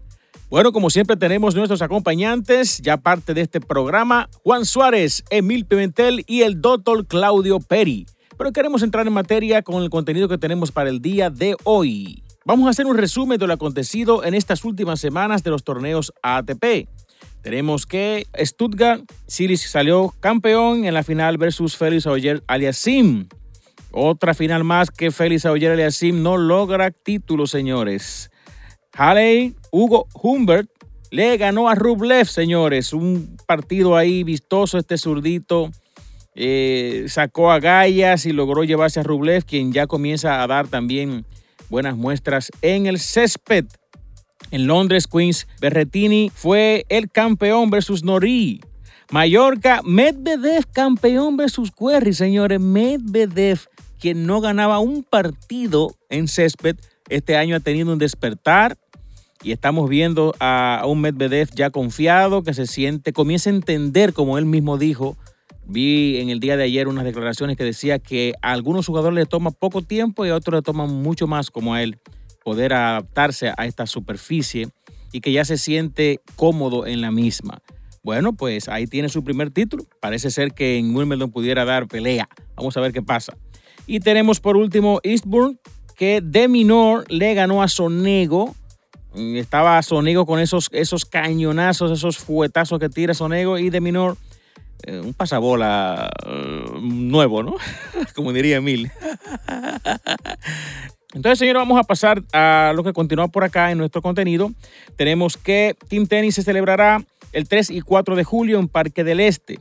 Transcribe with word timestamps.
Bueno, 0.49 0.71
como 0.71 0.91
siempre 0.91 1.17
tenemos 1.17 1.57
nuestros 1.57 1.83
acompañantes, 1.83 2.79
ya 2.79 2.99
parte 2.99 3.35
de 3.35 3.41
este 3.41 3.61
programa, 3.61 4.29
Juan 4.45 4.65
Suárez, 4.65 5.25
Emil 5.31 5.67
Pimentel 5.67 6.23
y 6.29 6.43
el 6.43 6.61
doctor 6.61 7.05
Claudio 7.05 7.59
Peri. 7.59 8.07
Pero 8.39 8.53
queremos 8.53 8.85
entrar 8.85 9.09
en 9.09 9.13
materia 9.13 9.63
con 9.63 9.83
el 9.83 9.91
contenido 9.91 10.29
que 10.29 10.39
tenemos 10.39 10.71
para 10.71 10.89
el 10.89 11.03
día 11.03 11.31
de 11.31 11.57
hoy. 11.65 12.23
Vamos 12.45 12.69
a 12.69 12.71
hacer 12.71 12.87
un 12.87 12.97
resumen 12.97 13.41
de 13.41 13.47
lo 13.49 13.55
acontecido 13.55 14.23
en 14.23 14.35
estas 14.35 14.65
últimas 14.65 15.01
semanas 15.01 15.43
de 15.43 15.51
los 15.51 15.65
torneos 15.65 16.13
ATP. 16.23 16.89
Tenemos 17.43 17.85
que 17.85 18.29
Stuttgart, 18.39 19.03
Siris 19.27 19.69
salió 19.69 20.15
campeón 20.21 20.85
en 20.85 20.95
la 20.95 21.03
final 21.03 21.39
versus 21.39 21.77
Félix 21.77 22.07
Auger 22.07 22.45
Aliasim. 22.47 23.27
Otra 23.91 24.33
final 24.33 24.63
más 24.63 24.93
que 24.93 25.11
Félix 25.11 25.45
Auger 25.45 25.73
Aliasim 25.73 26.23
no 26.23 26.37
logra 26.37 26.93
título, 26.93 27.49
señores. 27.49 28.31
Haley, 28.97 29.55
Hugo 29.71 30.09
Humbert, 30.15 30.71
le 31.11 31.37
ganó 31.37 31.69
a 31.69 31.75
Rublev, 31.75 32.27
señores. 32.27 32.93
Un 32.93 33.37
partido 33.47 33.97
ahí 33.97 34.25
vistoso, 34.25 34.79
este 34.79 34.97
zurdito. 34.97 35.71
Eh, 36.35 37.05
sacó 37.09 37.51
a 37.51 37.61
Gallas 37.61 38.27
y 38.27 38.33
logró 38.33 38.65
llevarse 38.65 39.01
a 39.01 39.03
Rublev, 39.03 39.45
quien 39.45 39.73
ya 39.73 39.87
comienza 39.87 40.43
a 40.43 40.47
dar 40.47 40.69
también 40.69 41.25
buenas 41.69 41.97
muestras 41.97 42.51
en 42.63 42.87
el 42.87 42.99
césped. 42.99 43.67
En 44.51 44.67
Londres, 44.67 45.07
Queens, 45.07 45.47
Berretini 45.61 46.31
fue 46.35 46.87
el 46.89 47.11
campeón 47.11 47.71
versus 47.71 48.03
Nori. 48.03 48.61
Mallorca, 49.11 49.83
Medvedev 49.85 50.67
campeón 50.73 51.37
versus 51.37 51.71
Querry, 51.71 52.13
señores. 52.13 52.61
Medvedev, 52.61 53.61
quien 54.01 54.27
no 54.27 54.41
ganaba 54.41 54.79
un 54.79 55.05
partido 55.05 55.95
en 56.09 56.29
césped, 56.29 56.77
este 57.09 57.37
año 57.37 57.57
ha 57.57 57.61
tenido 57.61 57.93
un 57.93 57.99
despertar 57.99 58.77
y 59.43 59.53
estamos 59.53 59.89
viendo 59.89 60.35
a 60.41 60.83
un 60.87 61.01
Medvedev 61.01 61.51
ya 61.55 61.71
confiado, 61.71 62.43
que 62.43 62.55
se 62.55 62.67
siente, 62.67 63.13
comienza 63.13 63.51
a 63.51 63.55
entender, 63.55 64.13
como 64.13 64.39
él 64.39 64.47
mismo 64.47 64.79
dijo. 64.79 65.17
Vi 65.67 66.19
en 66.19 66.31
el 66.31 66.41
día 66.41 66.57
de 66.57 66.65
ayer 66.65 66.89
unas 66.89 67.05
declaraciones 67.05 67.57
que 67.57 67.65
decía 67.65 67.99
que 67.99 68.35
a 68.41 68.53
algunos 68.53 68.87
jugadores 68.87 69.17
le 69.17 69.27
toma 69.27 69.51
poco 69.51 69.83
tiempo 69.83 70.25
y 70.25 70.31
a 70.31 70.37
otros 70.37 70.59
le 70.59 70.63
toman 70.63 70.93
mucho 71.03 71.27
más, 71.27 71.51
como 71.51 71.75
a 71.75 71.83
él, 71.83 71.99
poder 72.45 72.73
adaptarse 72.73 73.53
a 73.57 73.67
esta 73.67 73.87
superficie 73.87 74.69
y 75.13 75.21
que 75.21 75.33
ya 75.33 75.45
se 75.45 75.59
siente 75.59 76.21
cómodo 76.37 76.87
en 76.87 77.01
la 77.01 77.11
misma. 77.11 77.63
Bueno, 78.03 78.35
pues 78.35 78.69
ahí 78.69 78.87
tiene 78.87 79.09
su 79.09 79.25
primer 79.25 79.51
título. 79.51 79.85
Parece 80.01 80.31
ser 80.31 80.53
que 80.53 80.79
en 80.79 80.95
Wimbledon 80.95 81.33
pudiera 81.33 81.65
dar 81.65 81.89
pelea. 81.89 82.29
Vamos 82.55 82.77
a 82.77 82.81
ver 82.81 82.93
qué 82.93 83.03
pasa. 83.03 83.37
Y 83.89 83.99
tenemos 83.99 84.39
por 84.39 84.57
último 84.57 85.01
Eastbourne, 85.03 85.59
que 85.97 86.21
de 86.21 86.47
Minor 86.47 87.05
le 87.11 87.35
ganó 87.35 87.63
a 87.63 87.69
Sonego 87.69 88.55
estaba 89.17 89.83
Sonego 89.83 90.27
con 90.27 90.41
esos, 90.41 90.69
esos 90.73 91.05
cañonazos, 91.05 91.91
esos 91.91 92.19
fuetazos 92.19 92.79
que 92.79 92.89
tira 92.89 93.15
Sonego 93.15 93.59
y 93.59 93.71
de 93.71 93.81
Minor, 93.81 94.17
eh, 94.85 95.01
un 95.01 95.15
pasabola 95.15 96.11
eh, 96.27 96.65
nuevo, 96.81 97.43
¿no? 97.43 97.57
Como 98.15 98.33
diría 98.33 98.57
Emil. 98.57 98.91
Entonces, 101.15 101.39
señores, 101.39 101.61
vamos 101.61 101.79
a 101.79 101.85
pasar 101.85 102.23
a 102.33 102.73
lo 102.77 102.85
que 102.85 102.93
continúa 102.93 103.29
por 103.29 103.43
acá 103.43 103.71
en 103.71 103.79
nuestro 103.79 104.03
contenido. 104.03 104.53
Tenemos 104.97 105.37
que 105.37 105.77
Team 105.89 106.07
Tennis 106.07 106.35
se 106.35 106.43
celebrará 106.43 107.03
el 107.33 107.49
3 107.49 107.71
y 107.71 107.81
4 107.81 108.17
de 108.17 108.25
julio 108.25 108.59
en 108.59 108.69
Parque 108.69 109.03
del 109.03 109.21
Este. 109.21 109.59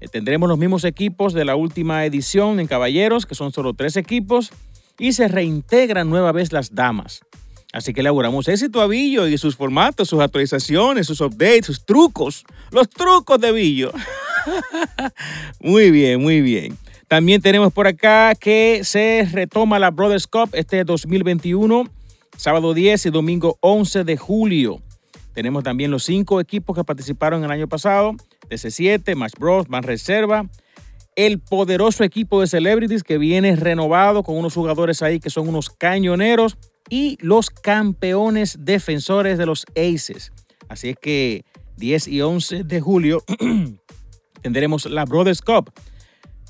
Eh, 0.00 0.08
tendremos 0.08 0.48
los 0.48 0.58
mismos 0.58 0.84
equipos 0.84 1.32
de 1.32 1.44
la 1.44 1.56
última 1.56 2.04
edición 2.04 2.60
en 2.60 2.66
Caballeros, 2.66 3.26
que 3.26 3.34
son 3.34 3.52
solo 3.52 3.74
tres 3.74 3.96
equipos, 3.96 4.52
y 4.98 5.12
se 5.12 5.28
reintegran 5.28 6.08
nueva 6.08 6.32
vez 6.32 6.52
las 6.52 6.74
damas. 6.74 7.20
Así 7.76 7.92
que 7.92 8.00
elaboramos 8.00 8.48
éxito 8.48 8.80
a 8.80 8.86
Billo 8.86 9.28
y 9.28 9.36
sus 9.36 9.54
formatos, 9.54 10.08
sus 10.08 10.20
actualizaciones, 10.20 11.06
sus 11.06 11.20
updates, 11.20 11.66
sus 11.66 11.84
trucos, 11.84 12.46
los 12.70 12.88
trucos 12.88 13.38
de 13.38 13.52
Billo. 13.52 13.92
muy 15.60 15.90
bien, 15.90 16.22
muy 16.22 16.40
bien. 16.40 16.78
También 17.06 17.42
tenemos 17.42 17.74
por 17.74 17.86
acá 17.86 18.34
que 18.34 18.80
se 18.82 19.28
retoma 19.30 19.78
la 19.78 19.90
Brothers 19.90 20.26
Cup 20.26 20.48
este 20.54 20.84
2021, 20.84 21.84
sábado 22.38 22.72
10 22.72 23.04
y 23.04 23.10
domingo 23.10 23.58
11 23.60 24.04
de 24.04 24.16
julio. 24.16 24.80
Tenemos 25.34 25.62
también 25.62 25.90
los 25.90 26.02
cinco 26.02 26.40
equipos 26.40 26.74
que 26.74 26.82
participaron 26.82 27.44
el 27.44 27.50
año 27.50 27.68
pasado, 27.68 28.12
DC7, 28.48 29.14
Match 29.16 29.34
Bros, 29.38 29.68
más 29.68 29.84
Reserva, 29.84 30.48
el 31.14 31.40
poderoso 31.40 32.04
equipo 32.04 32.40
de 32.40 32.46
Celebrities 32.46 33.02
que 33.02 33.18
viene 33.18 33.54
renovado 33.54 34.22
con 34.22 34.38
unos 34.38 34.54
jugadores 34.54 35.02
ahí 35.02 35.20
que 35.20 35.28
son 35.28 35.46
unos 35.46 35.68
cañoneros 35.68 36.56
y 36.88 37.18
los 37.20 37.50
campeones 37.50 38.58
defensores 38.60 39.38
de 39.38 39.46
los 39.46 39.66
Aces. 39.76 40.32
Así 40.68 40.90
es 40.90 40.96
que 40.96 41.44
10 41.76 42.08
y 42.08 42.22
11 42.22 42.64
de 42.64 42.80
julio 42.80 43.22
tendremos 44.42 44.86
la 44.86 45.04
Brothers 45.04 45.42
Cup. 45.42 45.72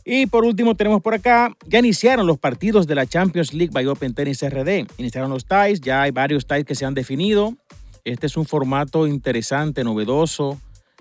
Y 0.04 0.26
por 0.26 0.44
último 0.44 0.76
tenemos 0.76 1.02
por 1.02 1.14
acá, 1.14 1.56
ya 1.66 1.80
iniciaron 1.80 2.28
los 2.28 2.38
partidos 2.38 2.86
de 2.86 2.94
la 2.94 3.06
Champions 3.06 3.52
League 3.52 3.72
by 3.72 3.86
Open 3.88 4.14
Tennis 4.14 4.41
RD. 4.41 4.86
Iniciaron 4.98 5.30
los 5.30 5.46
ties, 5.46 5.80
ya 5.80 6.02
hay 6.02 6.12
varios 6.12 6.46
ties 6.46 6.64
que 6.64 6.76
se 6.76 6.84
han 6.84 6.94
definido. 6.94 7.54
Este 8.04 8.28
es 8.28 8.36
un 8.36 8.46
formato 8.46 9.08
interesante, 9.08 9.82
novedoso. 9.82 10.60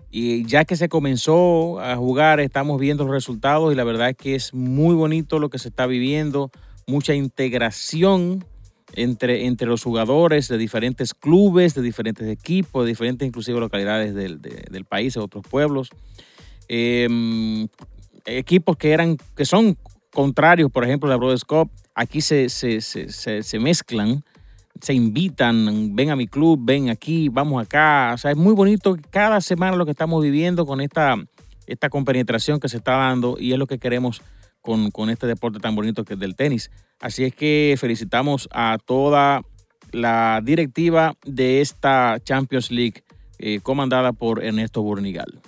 Y 0.10 0.46
ya 0.46 0.66
que 0.66 0.76
se 0.76 0.90
comenzó 0.90 1.80
a 1.80 1.96
jugar, 1.98 2.40
estamos 2.40 2.80
viendo 2.80 3.04
los 3.04 3.14
resultados 3.14 3.72
y 3.72 3.76
la 3.76 3.84
verdad 3.84 4.10
es 4.10 4.18
que 4.18 4.34
es 4.34 4.56
muy 4.56 4.96
bonito 4.96 5.38
lo 5.38 5.50
que 5.50 5.60
se 5.60 5.68
está 5.70 5.86
viviendo. 5.86 6.50
Mucha 6.88 7.14
integración 7.14 8.44
entre, 8.96 9.46
entre 9.46 9.68
los 9.68 9.84
jugadores 9.84 10.48
de 10.48 10.58
diferentes 10.58 11.14
clubes, 11.14 11.76
de 11.76 11.82
diferentes 11.82 12.28
equipos, 12.28 12.84
de 12.84 12.90
diferentes 12.90 13.28
inclusive 13.28 13.60
localidades 13.60 14.14
del, 14.14 14.86
país, 14.86 15.14
de 15.14 15.20
otros 15.20 15.44
pueblos. 15.48 15.90
Em, 16.68 17.68
equipos 18.26 18.78
que, 18.78 18.92
eran, 18.92 19.18
que 19.36 19.46
son 19.46 19.78
contrarios, 20.12 20.72
por 20.72 20.84
ejemplo, 20.84 21.10
la 21.10 21.18
Brothers 21.18 21.46
Cup, 21.46 21.70
aquí 21.94 22.22
se, 22.22 22.50
se, 22.50 23.60
mezclan, 23.60 24.24
se 24.82 24.94
invitan, 24.94 25.96
ven 25.96 26.10
a 26.10 26.16
mi 26.16 26.28
club, 26.28 26.60
ven 26.64 26.90
aquí, 26.90 27.30
vamos 27.30 27.62
acá. 27.62 28.12
O 28.14 28.18
sea, 28.18 28.32
es 28.32 28.38
muy 28.38 28.54
bonito 28.54 28.98
cada 29.10 29.42
semana 29.42 29.78
lo 29.78 29.86
que 29.86 29.92
estamos 29.92 30.24
viviendo 30.24 30.66
con 30.66 30.82
esta, 30.82 31.16
esta 31.68 31.90
compenetración 31.90 32.60
que 32.60 32.70
se 32.70 32.78
está 32.78 32.98
dando 32.98 33.38
y 33.40 33.54
es 33.54 33.60
lo 33.60 33.68
que 33.68 33.78
queremos 33.78 34.22
con, 34.66 35.10
este 35.10 35.28
deporte 35.28 35.60
tan 35.60 35.76
bonito 35.76 36.04
que 36.04 36.16
es 36.16 36.20
del 36.20 36.36
tenis. 36.36 36.72
Así 37.00 37.24
es 37.24 37.36
que 37.36 37.76
felicitamos 37.80 38.50
a 38.52 38.78
toda 38.84 39.42
la 39.92 40.42
directiva 40.44 41.16
de 41.24 41.62
esta 41.62 42.20
Champions 42.24 42.72
League 42.72 43.04
eh, 43.38 43.60
comandada 43.62 44.12
por 44.12 44.44
Ernesto 44.44 44.82
Burnigal. 44.82 45.40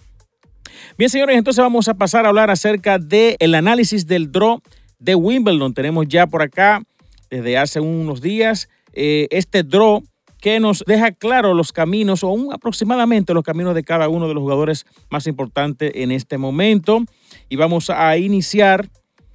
Bien, 0.97 1.09
señores, 1.09 1.37
entonces 1.37 1.61
vamos 1.61 1.87
a 1.87 1.95
pasar 1.95 2.25
a 2.25 2.29
hablar 2.29 2.51
acerca 2.51 2.99
del 2.99 3.55
análisis 3.55 4.05
del 4.05 4.31
draw 4.31 4.61
de 4.99 5.15
Wimbledon. 5.15 5.73
Tenemos 5.73 6.07
ya 6.07 6.27
por 6.27 6.41
acá, 6.43 6.83
desde 7.29 7.57
hace 7.57 7.79
unos 7.79 8.21
días, 8.21 8.69
eh, 8.93 9.27
este 9.31 9.63
draw 9.63 10.03
que 10.39 10.59
nos 10.59 10.83
deja 10.85 11.11
claro 11.11 11.55
los 11.55 11.71
caminos 11.71 12.23
o 12.23 12.29
un, 12.29 12.53
aproximadamente 12.53 13.33
los 13.33 13.43
caminos 13.43 13.73
de 13.73 13.83
cada 13.83 14.07
uno 14.07 14.27
de 14.27 14.35
los 14.35 14.41
jugadores 14.41 14.85
más 15.09 15.25
importantes 15.25 15.91
en 15.95 16.11
este 16.11 16.37
momento. 16.37 17.03
Y 17.49 17.55
vamos 17.55 17.89
a 17.89 18.15
iniciar 18.17 18.87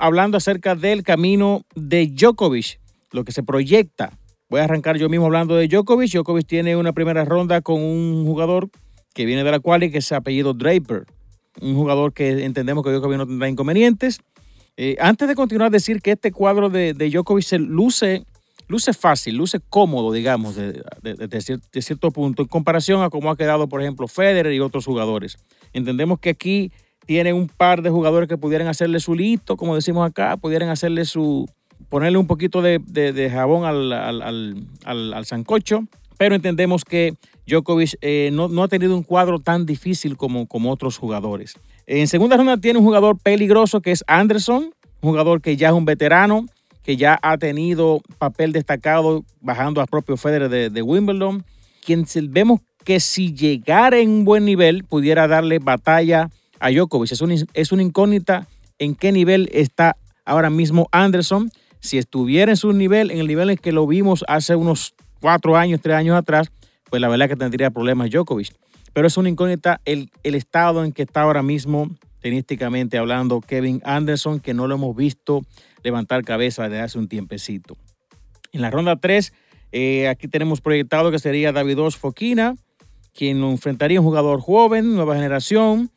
hablando 0.02 0.36
acerca 0.36 0.74
del 0.74 1.04
camino 1.04 1.64
de 1.76 2.08
Djokovic, 2.08 2.80
lo 3.12 3.22
que 3.24 3.30
se 3.30 3.44
proyecta. 3.44 4.18
Voy 4.50 4.58
a 4.58 4.64
arrancar 4.64 4.98
yo 4.98 5.08
mismo 5.08 5.26
hablando 5.26 5.54
de 5.54 5.68
Djokovic. 5.68 6.10
Djokovic 6.10 6.44
tiene 6.44 6.74
una 6.74 6.92
primera 6.92 7.24
ronda 7.24 7.60
con 7.60 7.80
un 7.80 8.26
jugador 8.26 8.68
que 9.14 9.24
viene 9.26 9.44
de 9.44 9.52
la 9.52 9.60
cual 9.60 9.88
que 9.92 9.98
es 9.98 10.10
apellido 10.10 10.54
Draper. 10.54 11.06
Un 11.60 11.76
jugador 11.76 12.12
que 12.12 12.44
entendemos 12.44 12.82
que 12.82 12.90
Djokovic 12.90 13.16
no 13.16 13.28
tendrá 13.28 13.48
inconvenientes. 13.48 14.18
Eh, 14.76 14.96
antes 14.98 15.28
de 15.28 15.36
continuar, 15.36 15.70
decir 15.70 16.02
que 16.02 16.10
este 16.10 16.32
cuadro 16.32 16.68
de, 16.68 16.94
de 16.94 17.08
Djokovic 17.08 17.44
se 17.44 17.60
luce, 17.60 18.24
luce 18.66 18.94
fácil, 18.94 19.36
luce 19.36 19.60
cómodo, 19.70 20.10
digamos, 20.10 20.56
de, 20.56 20.82
de, 21.00 21.82
cierto 21.82 22.10
punto, 22.10 22.42
en 22.42 22.48
comparación 22.48 23.04
a 23.04 23.08
cómo 23.08 23.30
ha 23.30 23.36
quedado, 23.36 23.68
por 23.68 23.80
ejemplo, 23.80 24.08
Federer 24.08 24.52
y 24.52 24.58
otros 24.58 24.84
jugadores. 24.84 25.36
Entendemos 25.72 26.18
que 26.18 26.30
aquí 26.30 26.72
tiene 27.06 27.32
un 27.32 27.48
par 27.48 27.82
de 27.82 27.90
jugadores 27.90 28.28
que 28.28 28.38
pudieran 28.38 28.68
hacerle 28.68 29.00
su 29.00 29.14
lito, 29.14 29.56
como 29.56 29.74
decimos 29.74 30.08
acá, 30.08 30.36
pudieran 30.36 30.68
hacerle 30.68 31.04
su, 31.04 31.48
ponerle 31.88 32.18
un 32.18 32.26
poquito 32.26 32.62
de, 32.62 33.30
jabón 33.30 33.64
al, 33.64 33.92
al, 33.92 35.24
sancocho, 35.26 35.84
pero 36.18 36.34
entendemos 36.34 36.84
que 36.84 37.14
Djokovic 37.46 37.96
eh, 38.00 38.30
no, 38.32 38.62
ha 38.62 38.68
tenido 38.68 38.96
un 38.96 39.02
cuadro 39.02 39.38
tan 39.38 39.66
difícil 39.66 40.16
como, 40.16 40.46
como 40.46 40.70
otros 40.70 40.96
jugadores. 40.96 41.54
En 41.86 42.06
segunda 42.06 42.36
ronda 42.36 42.56
tiene 42.56 42.78
un 42.78 42.84
jugador 42.84 43.18
peligroso 43.18 43.80
que 43.80 43.90
es 43.90 44.04
Anderson, 44.06 44.72
un 45.00 45.10
jugador 45.10 45.40
que 45.42 45.56
ya 45.56 45.68
es 45.68 45.74
un 45.74 45.84
veterano, 45.84 46.46
que 46.82 46.96
ya 46.96 47.18
ha 47.22 47.36
tenido 47.38 48.00
papel 48.18 48.52
destacado 48.52 49.24
bajando 49.40 49.80
a 49.80 49.86
propio 49.86 50.16
Federer 50.16 50.48
de, 50.48 50.70
de 50.70 50.82
Wimbledon, 50.82 51.44
quien 51.84 52.06
vemos 52.28 52.60
que 52.84 53.00
si 53.00 53.34
llegara 53.34 53.98
en 53.98 54.10
un 54.10 54.24
buen 54.24 54.44
nivel 54.44 54.84
pudiera 54.84 55.28
darle 55.28 55.58
batalla 55.58 56.30
a 56.62 56.70
Djokovic. 56.70 57.12
Es, 57.12 57.20
un, 57.20 57.32
es 57.52 57.72
una 57.72 57.82
incógnita 57.82 58.46
en 58.78 58.94
qué 58.94 59.12
nivel 59.12 59.50
está 59.52 59.96
ahora 60.24 60.48
mismo 60.48 60.88
Anderson. 60.92 61.50
Si 61.80 61.98
estuviera 61.98 62.52
en 62.52 62.56
su 62.56 62.72
nivel, 62.72 63.10
en 63.10 63.18
el 63.18 63.26
nivel 63.26 63.50
en 63.50 63.56
que 63.56 63.72
lo 63.72 63.86
vimos 63.86 64.24
hace 64.28 64.54
unos 64.54 64.94
cuatro 65.20 65.56
años, 65.56 65.80
tres 65.82 65.96
años 65.96 66.16
atrás, 66.16 66.50
pues 66.88 67.02
la 67.02 67.08
verdad 67.08 67.28
que 67.28 67.36
tendría 67.36 67.70
problemas 67.70 68.10
Djokovic. 68.10 68.54
Pero 68.92 69.06
es 69.06 69.16
una 69.16 69.28
incógnita 69.28 69.80
el, 69.84 70.10
el 70.22 70.34
estado 70.34 70.84
en 70.84 70.92
que 70.92 71.02
está 71.02 71.22
ahora 71.22 71.42
mismo, 71.42 71.88
tenísticamente 72.20 72.98
hablando, 72.98 73.40
Kevin 73.40 73.80
Anderson, 73.84 74.38
que 74.38 74.54
no 74.54 74.68
lo 74.68 74.76
hemos 74.76 74.94
visto 74.94 75.42
levantar 75.82 76.22
cabeza 76.24 76.64
desde 76.68 76.80
hace 76.80 76.98
un 76.98 77.08
tiempecito. 77.08 77.76
En 78.52 78.60
la 78.60 78.70
ronda 78.70 78.96
3, 78.96 79.32
eh, 79.72 80.08
aquí 80.08 80.28
tenemos 80.28 80.60
proyectado 80.60 81.10
que 81.10 81.18
sería 81.18 81.52
Davidos 81.52 81.96
Foquina, 81.96 82.54
quien 83.14 83.40
lo 83.40 83.50
enfrentaría 83.50 84.00
un 84.00 84.06
jugador 84.06 84.40
joven, 84.40 84.94
nueva 84.94 85.16
generación, 85.16 85.90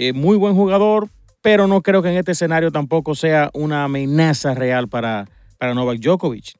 eh, 0.00 0.12
muy 0.12 0.36
buen 0.36 0.54
jugador, 0.54 1.08
pero 1.42 1.66
no 1.66 1.82
creo 1.82 2.02
que 2.02 2.10
en 2.10 2.18
este 2.18 2.30
escenario 2.30 2.70
tampoco 2.70 3.16
sea 3.16 3.50
una 3.52 3.82
amenaza 3.82 4.54
real 4.54 4.86
para, 4.86 5.28
para 5.58 5.74
Novak 5.74 5.98
Djokovic. 5.98 6.54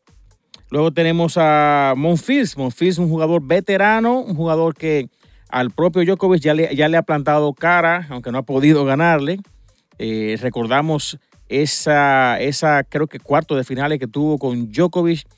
Luego 0.70 0.90
tenemos 0.92 1.36
a 1.36 1.94
Monfils. 1.96 2.56
Monfils, 2.56 2.98
un 2.98 3.08
jugador 3.08 3.40
veterano, 3.46 4.18
un 4.18 4.34
jugador 4.34 4.74
que 4.74 5.08
al 5.50 5.70
propio 5.70 6.04
Djokovic 6.04 6.42
ya 6.42 6.52
le, 6.52 6.74
ya 6.74 6.88
le 6.88 6.96
ha 6.96 7.02
plantado 7.02 7.54
cara, 7.54 8.08
aunque 8.10 8.32
no 8.32 8.38
ha 8.38 8.42
podido 8.42 8.84
ganarle. 8.84 9.38
Eh, 10.00 10.36
recordamos 10.40 11.20
esa, 11.48 12.40
esa, 12.40 12.82
creo 12.82 13.06
que 13.06 13.20
cuarto 13.20 13.54
de 13.54 13.62
finales 13.62 14.00
que 14.00 14.08
tuvo 14.08 14.38
con 14.38 14.72
Djokovic 14.72 15.28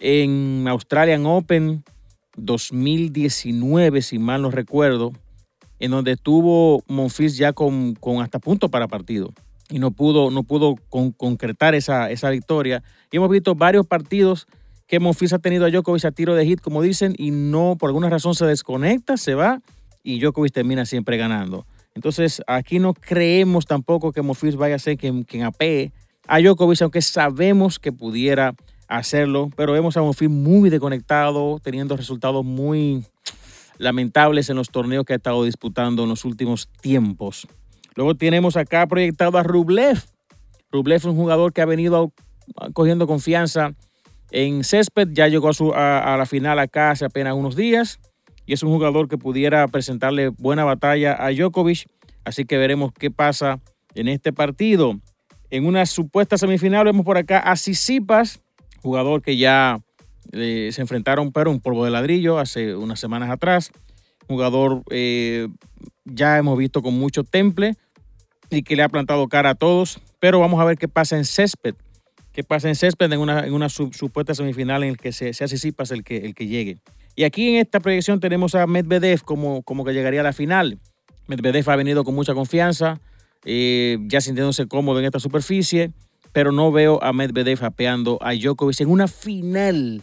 en 0.00 0.64
Australian 0.68 1.26
Open 1.26 1.84
2019, 2.38 4.00
si 4.00 4.18
mal 4.18 4.40
no 4.40 4.50
recuerdo, 4.50 5.12
en 5.78 5.90
donde 5.90 6.12
estuvo 6.12 6.82
Monfils 6.88 7.36
ya 7.36 7.52
con, 7.52 7.94
con, 7.94 8.22
hasta 8.22 8.38
punto 8.38 8.68
para 8.68 8.88
partido 8.88 9.32
y 9.68 9.78
no 9.78 9.90
pudo, 9.90 10.30
no 10.30 10.42
pudo 10.44 10.76
concretar 10.88 11.74
esa, 11.74 12.10
esa 12.10 12.30
victoria. 12.30 12.82
Y 13.10 13.16
hemos 13.16 13.30
visto 13.30 13.54
varios 13.54 13.86
partidos 13.86 14.46
que 14.86 15.00
Monfils 15.00 15.32
ha 15.32 15.38
tenido 15.38 15.66
a 15.66 15.70
Djokovic 15.70 16.04
a 16.04 16.12
tiro 16.12 16.34
de 16.34 16.46
hit, 16.46 16.60
como 16.60 16.82
dicen, 16.82 17.14
y 17.18 17.30
no, 17.30 17.76
por 17.78 17.90
alguna 17.90 18.08
razón 18.08 18.34
se 18.34 18.46
desconecta, 18.46 19.16
se 19.16 19.34
va 19.34 19.60
y 20.02 20.20
Djokovic 20.20 20.52
termina 20.52 20.86
siempre 20.86 21.16
ganando. 21.16 21.66
Entonces, 21.94 22.42
aquí 22.46 22.78
no 22.78 22.94
creemos 22.94 23.66
tampoco 23.66 24.12
que 24.12 24.22
Monfils 24.22 24.56
vaya 24.56 24.76
a 24.76 24.78
ser 24.78 24.96
quien, 24.96 25.24
quien 25.24 25.42
apee 25.42 25.92
a 26.28 26.40
Djokovic, 26.40 26.82
aunque 26.82 27.02
sabemos 27.02 27.78
que 27.78 27.90
pudiera 27.90 28.54
hacerlo, 28.86 29.50
pero 29.56 29.72
vemos 29.72 29.96
a 29.96 30.02
Monfils 30.02 30.30
muy 30.30 30.70
desconectado, 30.70 31.58
teniendo 31.60 31.96
resultados 31.96 32.44
muy 32.44 33.04
lamentables 33.78 34.50
en 34.50 34.56
los 34.56 34.70
torneos 34.70 35.04
que 35.04 35.12
ha 35.12 35.16
estado 35.16 35.44
disputando 35.44 36.04
en 36.04 36.08
los 36.08 36.24
últimos 36.24 36.68
tiempos. 36.80 37.46
Luego 37.94 38.14
tenemos 38.14 38.56
acá 38.56 38.86
proyectado 38.86 39.38
a 39.38 39.42
Rublev. 39.42 40.02
Rublev 40.70 40.96
es 40.96 41.04
un 41.04 41.16
jugador 41.16 41.52
que 41.52 41.62
ha 41.62 41.66
venido 41.66 42.12
cogiendo 42.72 43.06
confianza 43.06 43.74
en 44.30 44.64
césped, 44.64 45.08
ya 45.12 45.28
llegó 45.28 45.50
a, 45.74 46.16
la 46.18 46.26
final 46.26 46.58
acá 46.58 46.90
hace 46.90 47.04
apenas 47.04 47.34
unos 47.34 47.56
días 47.56 48.00
y 48.44 48.52
es 48.52 48.62
un 48.62 48.70
jugador 48.70 49.08
que 49.08 49.18
pudiera 49.18 49.66
presentarle 49.68 50.28
buena 50.28 50.64
batalla 50.64 51.16
a 51.18 51.30
Djokovic, 51.30 51.86
así 52.24 52.44
que 52.44 52.58
veremos 52.58 52.92
qué 52.92 53.10
pasa 53.10 53.60
en 53.94 54.08
este 54.08 54.32
partido. 54.32 54.98
En 55.50 55.66
una 55.66 55.86
supuesta 55.86 56.38
semifinal 56.38 56.84
vemos 56.84 57.04
por 57.04 57.16
acá 57.16 57.38
a 57.38 57.56
Sisipas, 57.56 58.40
jugador 58.82 59.22
que 59.22 59.36
ya 59.36 59.78
eh, 60.32 60.70
se 60.72 60.80
enfrentaron 60.80 61.32
pero 61.32 61.50
un 61.50 61.60
polvo 61.60 61.84
de 61.84 61.90
ladrillo 61.90 62.38
hace 62.38 62.74
unas 62.74 63.00
semanas 63.00 63.30
atrás, 63.30 63.70
jugador 64.26 64.82
eh, 64.90 65.48
ya 66.04 66.38
hemos 66.38 66.56
visto 66.58 66.82
con 66.82 66.94
mucho 66.94 67.24
temple 67.24 67.74
y 68.50 68.62
que 68.62 68.76
le 68.76 68.82
ha 68.82 68.88
plantado 68.88 69.28
cara 69.28 69.50
a 69.50 69.54
todos, 69.54 70.00
pero 70.20 70.40
vamos 70.40 70.60
a 70.60 70.64
ver 70.64 70.78
qué 70.78 70.88
pasa 70.88 71.16
en 71.16 71.24
césped 71.24 71.74
que 72.36 72.44
pasa 72.44 72.68
en 72.68 72.74
césped 72.74 73.10
en 73.10 73.18
una, 73.18 73.46
en 73.46 73.54
una 73.54 73.70
supuesta 73.70 74.34
semifinal 74.34 74.82
en 74.82 74.90
el 74.90 74.96
que 74.98 75.10
se, 75.10 75.30
hace 75.30 75.56
el 75.94 76.04
que, 76.04 76.18
el 76.18 76.34
que 76.34 76.46
llegue. 76.46 76.76
Y 77.16 77.24
aquí 77.24 77.48
en 77.48 77.62
esta 77.62 77.80
proyección 77.80 78.20
tenemos 78.20 78.54
a 78.54 78.66
Medvedev 78.66 79.22
como, 79.22 79.62
como 79.62 79.86
que 79.86 79.94
llegaría 79.94 80.20
a 80.20 80.22
la 80.22 80.34
final. 80.34 80.78
Medvedev 81.28 81.70
ha 81.70 81.76
venido 81.76 82.04
con 82.04 82.14
mucha 82.14 82.34
confianza, 82.34 83.00
eh, 83.46 83.96
ya 84.02 84.20
sintiéndose 84.20 84.66
cómodo 84.66 84.98
en 84.98 85.06
esta 85.06 85.18
superficie, 85.18 85.92
pero 86.32 86.52
no 86.52 86.70
veo 86.70 87.02
a 87.02 87.14
Medvedev 87.14 87.64
apeando 87.64 88.18
a 88.20 88.34
Djokovic 88.34 88.82
en 88.82 88.90
una 88.90 89.08
final 89.08 90.02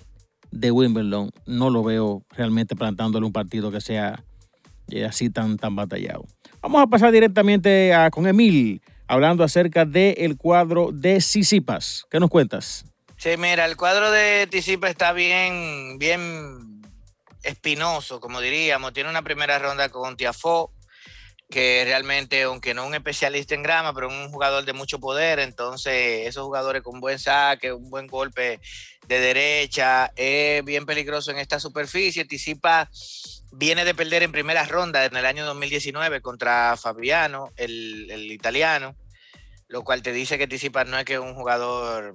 de 0.54 0.72
Wimbledon. 0.72 1.32
No 1.46 1.70
lo 1.70 1.84
veo 1.84 2.24
realmente 2.30 2.76
plantándole 2.76 3.26
un 3.26 3.34
partido 3.34 3.72
que 3.72 3.82
sea 3.82 4.24
eh, 4.90 5.06
así 5.06 5.30
tan, 5.30 5.58
tan 5.58 5.76
batallado. 5.76 6.26
Vamos 6.62 6.82
a 6.82 6.88
pasar 6.88 7.12
directamente 7.12 7.94
con 8.12 8.28
Emil 8.28 8.82
hablando 9.08 9.44
acerca 9.44 9.86
del 9.86 10.38
cuadro 10.38 10.92
de 10.94 11.20
Sisipas. 11.20 12.06
¿Qué 12.10 12.20
nos 12.20 12.30
cuentas? 12.30 12.86
Sí, 13.18 13.32
mira, 13.38 13.66
el 13.66 13.76
cuadro 13.76 14.12
de 14.12 14.48
Tisipas 14.48 14.92
está 14.92 15.12
bien, 15.14 15.98
bien 15.98 16.82
espinoso, 17.44 18.20
como 18.20 18.40
diríamos. 18.40 18.94
Tiene 18.94 19.10
una 19.10 19.22
primera 19.22 19.60
ronda 19.60 19.90
con 19.90 20.16
Tiafó, 20.16 20.72
que 21.54 21.84
realmente, 21.86 22.42
aunque 22.42 22.74
no 22.74 22.88
un 22.88 22.96
especialista 22.96 23.54
en 23.54 23.62
grama, 23.62 23.94
pero 23.94 24.08
un 24.08 24.32
jugador 24.32 24.66
de 24.66 24.74
mucho 24.74 25.00
poder, 25.00 25.38
entonces 25.38 26.28
esos 26.28 26.44
jugadores 26.44 26.82
con 26.82 27.00
buen 27.00 27.20
saque, 27.20 27.72
un 27.72 27.92
buen 27.92 28.08
golpe 28.08 28.60
de 29.08 29.20
derecha, 29.20 30.12
es 30.16 30.66
bien 30.66 30.88
peligroso 30.88 31.30
en 31.30 31.38
esta 31.38 31.60
superficie. 31.60 32.26
Tisipa 32.26 32.90
viene 33.52 33.86
de 33.86 33.94
perder 33.94 34.24
en 34.24 34.32
primera 34.32 34.66
ronda 34.66 35.06
en 35.06 35.16
el 35.16 35.28
año 35.28 35.46
2019 35.46 36.22
contra 36.22 36.76
Fabiano, 36.76 37.52
el, 37.56 38.10
el 38.10 38.32
italiano 38.32 38.96
lo 39.68 39.84
cual 39.84 40.04
te 40.04 40.12
dice 40.12 40.38
que 40.38 40.48
Tsitsipas 40.48 40.88
no 40.88 41.00
es 41.00 41.06
que 41.06 41.18
un 41.18 41.34
jugador 41.34 42.14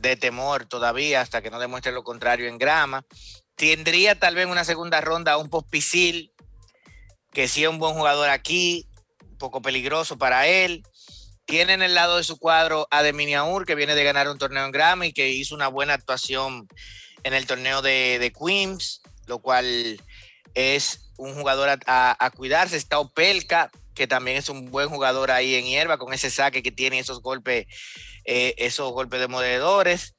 de 0.00 0.16
temor 0.16 0.66
todavía 0.66 1.20
hasta 1.20 1.42
que 1.42 1.50
no 1.50 1.58
demuestre 1.58 1.90
lo 1.90 2.04
contrario 2.04 2.48
en 2.48 2.56
grama. 2.56 3.04
Tendría 3.56 4.18
tal 4.18 4.36
vez 4.36 4.46
una 4.46 4.64
segunda 4.64 5.00
ronda 5.00 5.36
un 5.36 5.50
pospisil, 5.50 6.32
que 7.34 7.48
sí 7.48 7.64
es 7.64 7.68
un 7.68 7.78
buen 7.78 7.94
jugador 7.94 8.30
aquí, 8.30 8.88
un 9.28 9.36
poco 9.36 9.60
peligroso 9.60 10.16
para 10.16 10.46
él. 10.46 10.82
Tiene 11.44 11.74
en 11.74 11.82
el 11.82 11.94
lado 11.94 12.16
de 12.16 12.24
su 12.24 12.38
cuadro 12.38 12.88
a 12.90 13.02
Deminiaur, 13.02 13.66
que 13.66 13.74
viene 13.74 13.94
de 13.94 14.04
ganar 14.04 14.30
un 14.30 14.38
torneo 14.38 14.64
en 14.64 14.72
grama 14.72 15.04
y 15.04 15.12
que 15.12 15.28
hizo 15.28 15.54
una 15.54 15.68
buena 15.68 15.92
actuación 15.92 16.66
en 17.24 17.34
el 17.34 17.46
torneo 17.46 17.82
de, 17.82 18.18
de 18.18 18.32
Queens, 18.32 19.02
lo 19.26 19.40
cual 19.40 20.00
es 20.54 21.10
un 21.18 21.34
jugador 21.34 21.78
a, 21.86 22.30
cuidarse. 22.36 22.76
Está 22.76 22.98
Opelka, 22.98 23.70
que 23.94 24.06
también 24.06 24.36
es 24.36 24.48
un 24.48 24.70
buen 24.70 24.88
jugador 24.88 25.30
ahí 25.30 25.54
en 25.56 25.66
hierba, 25.66 25.98
con 25.98 26.14
ese 26.14 26.30
saque 26.30 26.62
que 26.62 26.72
tiene 26.72 26.98
esos 26.98 27.20
golpes, 27.20 27.66
eh, 28.24 28.54
esos 28.56 28.92
golpes 28.92 29.20
de 29.20 29.28
moderadores. 29.28 30.13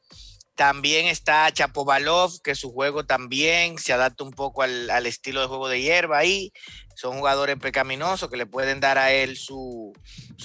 También 0.56 1.08
está 1.08 1.52
Chapovalov, 1.52 2.42
que 2.42 2.56
su 2.56 2.72
juego 2.72 3.06
también 3.06 3.78
se 3.78 3.92
adapta 3.92 4.24
un 4.24 4.32
poco 4.32 4.62
al, 4.64 5.06
estilo 5.06 5.42
de 5.42 5.48
juego 5.48 5.68
de 5.68 5.82
hierba 5.82 6.18
ahí. 6.18 6.54
Son 6.96 7.18
jugadores 7.18 7.58
pecaminosos 7.58 8.30
que 8.30 8.38
le 8.38 8.46
pueden 8.46 8.80
dar 8.80 8.98
a 8.98 9.12
él 9.12 9.36
su, 9.36 9.94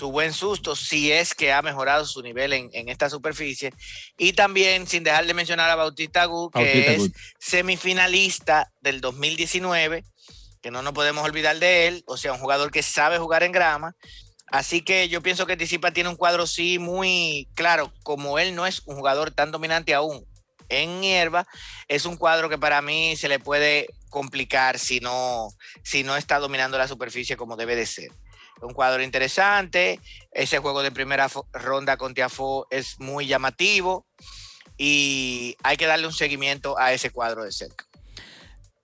buen 0.01 0.33
susto 0.33 0.75
si 0.75 1.13
es 1.13 1.33
que 1.33 1.53
ha 1.53 1.63
mejorado 1.63 2.05
su 2.05 2.23
nivel 2.23 2.53
en, 2.53 2.89
esta 2.89 3.09
superficie. 3.09 3.73
Y 4.19 4.33
también, 4.33 4.89
sin 4.89 5.05
dejar 5.05 5.27
de 5.27 5.35
mencionar 5.35 5.71
a 5.71 5.77
Bautista 5.77 6.23
Agut, 6.23 6.53
que 6.53 6.95
es 6.95 7.11
semifinalista 7.39 8.73
del 8.81 9.01
2019 9.01 10.05
que 10.61 10.71
no 10.71 10.83
nos 10.83 10.93
podemos 10.93 11.25
olvidar 11.25 11.59
de 11.59 11.89
él, 11.89 12.03
o 12.07 12.19
sea, 12.19 12.35
un 12.35 12.39
jugador 12.39 12.71
que 12.71 12.83
sabe 12.83 13.19
jugar 13.19 13.43
en 13.43 13.53
grama. 13.53 13.97
Así 14.51 14.83
que 14.83 15.09
yo 15.09 15.23
pienso 15.23 15.47
que 15.47 15.57
Tisipa 15.57 15.93
tiene 15.93 16.11
un 16.11 16.17
cuadro 16.17 16.47
sí 16.47 16.79
muy 16.79 17.49
claro, 17.55 17.93
como 18.03 18.39
él 18.39 18.55
no 18.55 18.67
es 18.67 18.83
un 18.87 18.97
jugador 18.97 19.31
tan 19.31 19.53
dominante 19.53 19.95
aún 19.95 20.27
en 20.69 21.03
hierba, 21.03 21.47
es 21.89 22.05
un 22.05 22.17
cuadro 22.17 22.49
que 22.49 22.59
para 22.59 22.81
mí 22.83 23.17
se 23.17 23.29
le 23.29 23.39
puede 23.39 23.89
complicar 24.09 24.79
si 24.79 25.01
no, 25.01 25.49
si 25.83 26.03
no 26.03 26.17
está 26.17 26.39
dominando 26.39 26.79
la 26.79 26.89
superficie 26.89 27.37
como 27.37 27.57
debe 27.57 27.77
de 27.77 27.87
ser. 27.87 28.11
un 28.63 28.75
cuadro 28.75 29.03
interesante. 29.03 30.01
Ese 30.33 30.59
juego 30.59 30.83
de 30.83 30.93
primera 30.93 31.29
ronda 31.53 31.97
con 31.97 32.15
Tiafo 32.15 32.67
es 32.71 33.01
muy 33.01 33.27
llamativo 33.27 34.07
y 34.77 35.57
hay 35.63 35.77
que 35.77 35.87
darle 35.87 36.07
un 36.07 36.13
seguimiento 36.13 36.79
a 36.79 36.93
ese 36.93 37.11
cuadro 37.11 37.45
de 37.45 37.53
cerca. 37.53 37.90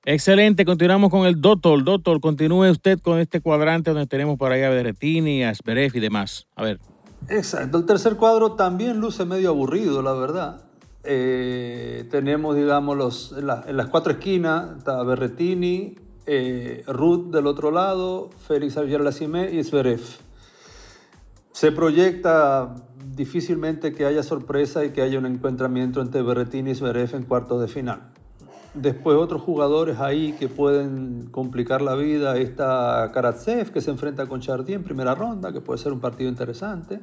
Excelente, 0.08 0.64
continuamos 0.64 1.10
con 1.10 1.26
el 1.26 1.40
Doctor. 1.40 1.82
Doctor, 1.82 2.20
continúe 2.20 2.70
usted 2.70 3.00
con 3.00 3.18
este 3.18 3.40
cuadrante 3.40 3.90
donde 3.90 4.06
tenemos 4.06 4.38
por 4.38 4.52
ahí 4.52 4.62
a 4.62 4.70
Berretini, 4.70 5.42
a 5.42 5.52
Sberef 5.52 5.96
y 5.96 6.00
demás. 6.00 6.46
A 6.54 6.62
ver. 6.62 6.78
Exacto, 7.28 7.78
el 7.78 7.86
tercer 7.86 8.14
cuadro 8.14 8.52
también 8.52 9.00
luce 9.00 9.24
medio 9.24 9.48
aburrido, 9.48 10.02
la 10.02 10.12
verdad. 10.12 10.64
Eh, 11.02 12.06
tenemos, 12.08 12.54
digamos, 12.54 12.96
los, 12.96 13.34
en, 13.36 13.76
las 13.76 13.88
cuatro 13.88 14.12
esquinas, 14.12 14.76
está 14.78 15.02
Berretini, 15.02 15.96
eh, 16.24 16.84
Ruth 16.86 17.32
del 17.32 17.48
otro 17.48 17.72
lado, 17.72 18.30
Félix 18.46 18.74
Javier 18.74 19.00
Lacimé 19.00 19.50
y 19.54 19.64
Zverev. 19.64 20.02
Se 21.50 21.72
proyecta 21.72 22.76
difícilmente 23.16 23.92
que 23.92 24.06
haya 24.06 24.22
sorpresa 24.22 24.84
y 24.84 24.90
que 24.90 25.02
haya 25.02 25.18
un 25.18 25.26
encuentramiento 25.26 26.00
entre 26.00 26.22
Berretini 26.22 26.70
y 26.70 26.74
Zverev 26.76 27.12
en 27.16 27.24
cuartos 27.24 27.60
de 27.60 27.66
final. 27.66 28.12
Después 28.76 29.16
otros 29.16 29.40
jugadores 29.40 30.00
ahí 30.00 30.34
que 30.34 30.48
pueden 30.48 31.28
complicar 31.30 31.80
la 31.80 31.94
vida. 31.94 32.36
Está 32.36 33.10
Karatsev 33.12 33.72
que 33.72 33.80
se 33.80 33.90
enfrenta 33.90 34.26
con 34.26 34.40
Chardy 34.40 34.74
en 34.74 34.84
primera 34.84 35.14
ronda, 35.14 35.50
que 35.50 35.62
puede 35.62 35.78
ser 35.78 35.92
un 35.92 36.00
partido 36.00 36.28
interesante. 36.28 37.00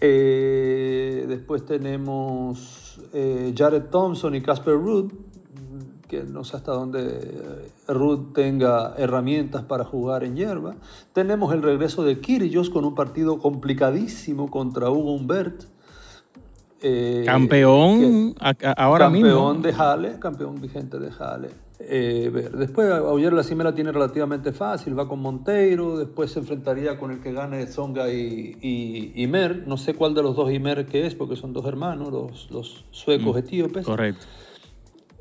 Eh, 0.00 1.26
después 1.28 1.66
tenemos 1.66 3.00
eh, 3.12 3.52
Jared 3.56 3.84
Thompson 3.90 4.34
y 4.36 4.42
Casper 4.42 4.74
Ruud, 4.74 5.12
que 6.06 6.22
no 6.22 6.44
sé 6.44 6.56
hasta 6.56 6.72
dónde 6.72 7.72
Ruud 7.88 8.32
tenga 8.32 8.94
herramientas 8.96 9.64
para 9.64 9.84
jugar 9.84 10.22
en 10.22 10.36
hierba. 10.36 10.76
Tenemos 11.12 11.52
el 11.52 11.62
regreso 11.62 12.04
de 12.04 12.20
Kyrgios 12.20 12.70
con 12.70 12.84
un 12.84 12.94
partido 12.94 13.38
complicadísimo 13.40 14.50
contra 14.50 14.88
Hugo 14.88 15.14
Humbert 15.14 15.64
eh, 16.82 17.22
campeón 17.26 18.34
ahora 18.76 19.10
mismo. 19.10 19.28
Campeón 19.28 19.62
de 19.62 19.72
Jale, 19.72 20.18
campeón 20.18 20.60
vigente 20.60 20.98
de 20.98 21.10
Jale. 21.10 21.48
Eh, 21.82 22.30
después 22.58 22.90
Auller 22.90 23.32
la 23.32 23.42
Cimera 23.42 23.74
tiene 23.74 23.90
relativamente 23.90 24.52
fácil, 24.52 24.98
va 24.98 25.08
con 25.08 25.20
Monteiro, 25.20 25.98
después 25.98 26.30
se 26.30 26.40
enfrentaría 26.40 26.98
con 26.98 27.10
el 27.10 27.20
que 27.20 27.32
gane 27.32 27.66
Zonga 27.66 28.10
y, 28.12 28.58
y, 28.60 29.22
Imer. 29.22 29.66
No 29.66 29.76
sé 29.76 29.94
cuál 29.94 30.14
de 30.14 30.22
los 30.22 30.36
dos 30.36 30.52
Imer 30.52 30.86
que 30.86 31.06
es, 31.06 31.14
porque 31.14 31.36
son 31.36 31.52
dos 31.52 31.64
hermanos, 31.66 32.12
los, 32.12 32.50
los 32.50 32.84
suecos 32.90 33.34
mm, 33.34 33.38
etíopes. 33.38 33.86
Correcto. 33.86 34.26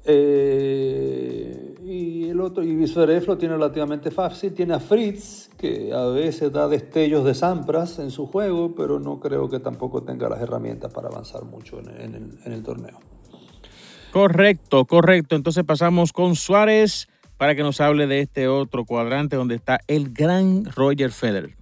Eh, 0.06 1.69
y 1.90 2.30
el 2.30 2.40
otro, 2.40 2.64
y 2.64 2.86
lo 2.86 3.38
tiene 3.38 3.56
relativamente 3.56 4.12
fácil. 4.12 4.54
Tiene 4.54 4.76
a 4.76 4.80
Fritz, 4.80 5.50
que 5.58 5.92
a 5.92 6.06
veces 6.06 6.52
da 6.52 6.68
destellos 6.68 7.26
de 7.26 7.34
Sampras 7.34 7.98
en 7.98 8.12
su 8.12 8.28
juego, 8.28 8.76
pero 8.76 9.00
no 9.00 9.20
creo 9.20 9.50
que 9.50 9.60
tampoco 9.60 10.04
tenga 10.04 10.30
las 10.30 10.40
herramientas 10.40 10.94
para 10.94 11.08
avanzar 11.08 11.44
mucho 11.46 11.80
en, 11.80 12.38
el, 12.46 12.64
torneo. 12.64 13.00
Correcto, 14.12 14.86
correcto. 14.86 15.36
Entonces 15.36 15.64
pasamos 15.64 16.14
con 16.14 16.36
Suárez 16.36 17.08
para 17.38 17.56
que 17.56 17.64
nos 17.64 17.82
hable 17.82 18.06
de 18.06 18.20
este 18.20 18.48
otro 18.48 18.86
cuadrante 18.86 19.36
donde 19.36 19.56
está 19.56 19.80
el 19.88 20.14
gran 20.14 20.66
Roger 20.66 21.12
Federer. 21.12 21.56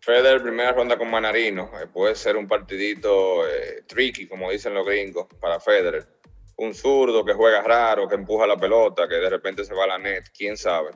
Federer, 0.00 0.42
primera 0.42 0.72
ronda 0.72 0.96
con 0.96 1.10
Manarino. 1.10 1.70
Eh, 1.82 1.86
puede 1.92 2.14
ser 2.14 2.36
un 2.36 2.46
partidito 2.46 3.46
eh, 3.48 3.82
tricky, 3.86 4.28
como 4.28 4.50
dicen 4.50 4.74
los 4.74 4.86
gringos, 4.86 5.26
para 5.40 5.58
Federer 5.58 6.17
un 6.58 6.74
zurdo 6.74 7.24
que 7.24 7.34
juega 7.34 7.62
raro, 7.62 8.08
que 8.08 8.16
empuja 8.16 8.46
la 8.46 8.56
pelota, 8.56 9.08
que 9.08 9.14
de 9.14 9.30
repente 9.30 9.64
se 9.64 9.74
va 9.74 9.84
a 9.84 9.88
la 9.88 9.98
net, 9.98 10.24
quién 10.36 10.56
sabe. 10.56 10.90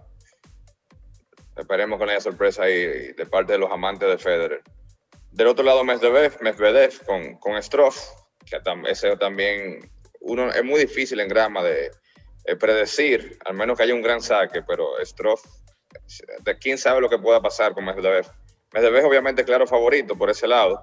Esperemos 1.56 1.98
con 1.98 2.10
esa 2.10 2.20
sorpresa 2.20 2.64
ahí 2.64 3.12
de 3.12 3.26
parte 3.26 3.52
de 3.52 3.58
los 3.58 3.70
amantes 3.70 4.08
de 4.08 4.18
Federer. 4.18 4.62
Del 5.30 5.46
otro 5.46 5.64
lado, 5.64 5.84
Medvedev, 5.84 6.36
Medvedev 6.40 7.04
con, 7.04 7.36
con 7.38 7.62
Stroff, 7.62 7.96
que 8.44 8.58
ese 8.88 9.16
también 9.16 9.90
uno, 10.20 10.50
es 10.50 10.64
muy 10.64 10.80
difícil 10.80 11.20
en 11.20 11.28
grama 11.28 11.62
de, 11.62 11.90
predecir, 12.58 13.38
al 13.44 13.54
menos 13.54 13.76
que 13.76 13.84
haya 13.84 13.94
un 13.94 14.02
gran 14.02 14.20
saque, 14.20 14.62
pero 14.62 14.94
Stroff, 15.04 15.44
de 16.40 16.58
quién 16.58 16.76
sabe 16.76 17.00
lo 17.00 17.08
que 17.08 17.18
pueda 17.18 17.40
pasar 17.40 17.72
con 17.72 17.84
Medvedev. 17.84 18.26
Medvedev 18.72 19.06
obviamente 19.06 19.44
claro 19.44 19.66
favorito 19.66 20.16
por 20.16 20.28
ese 20.28 20.48
lado, 20.48 20.80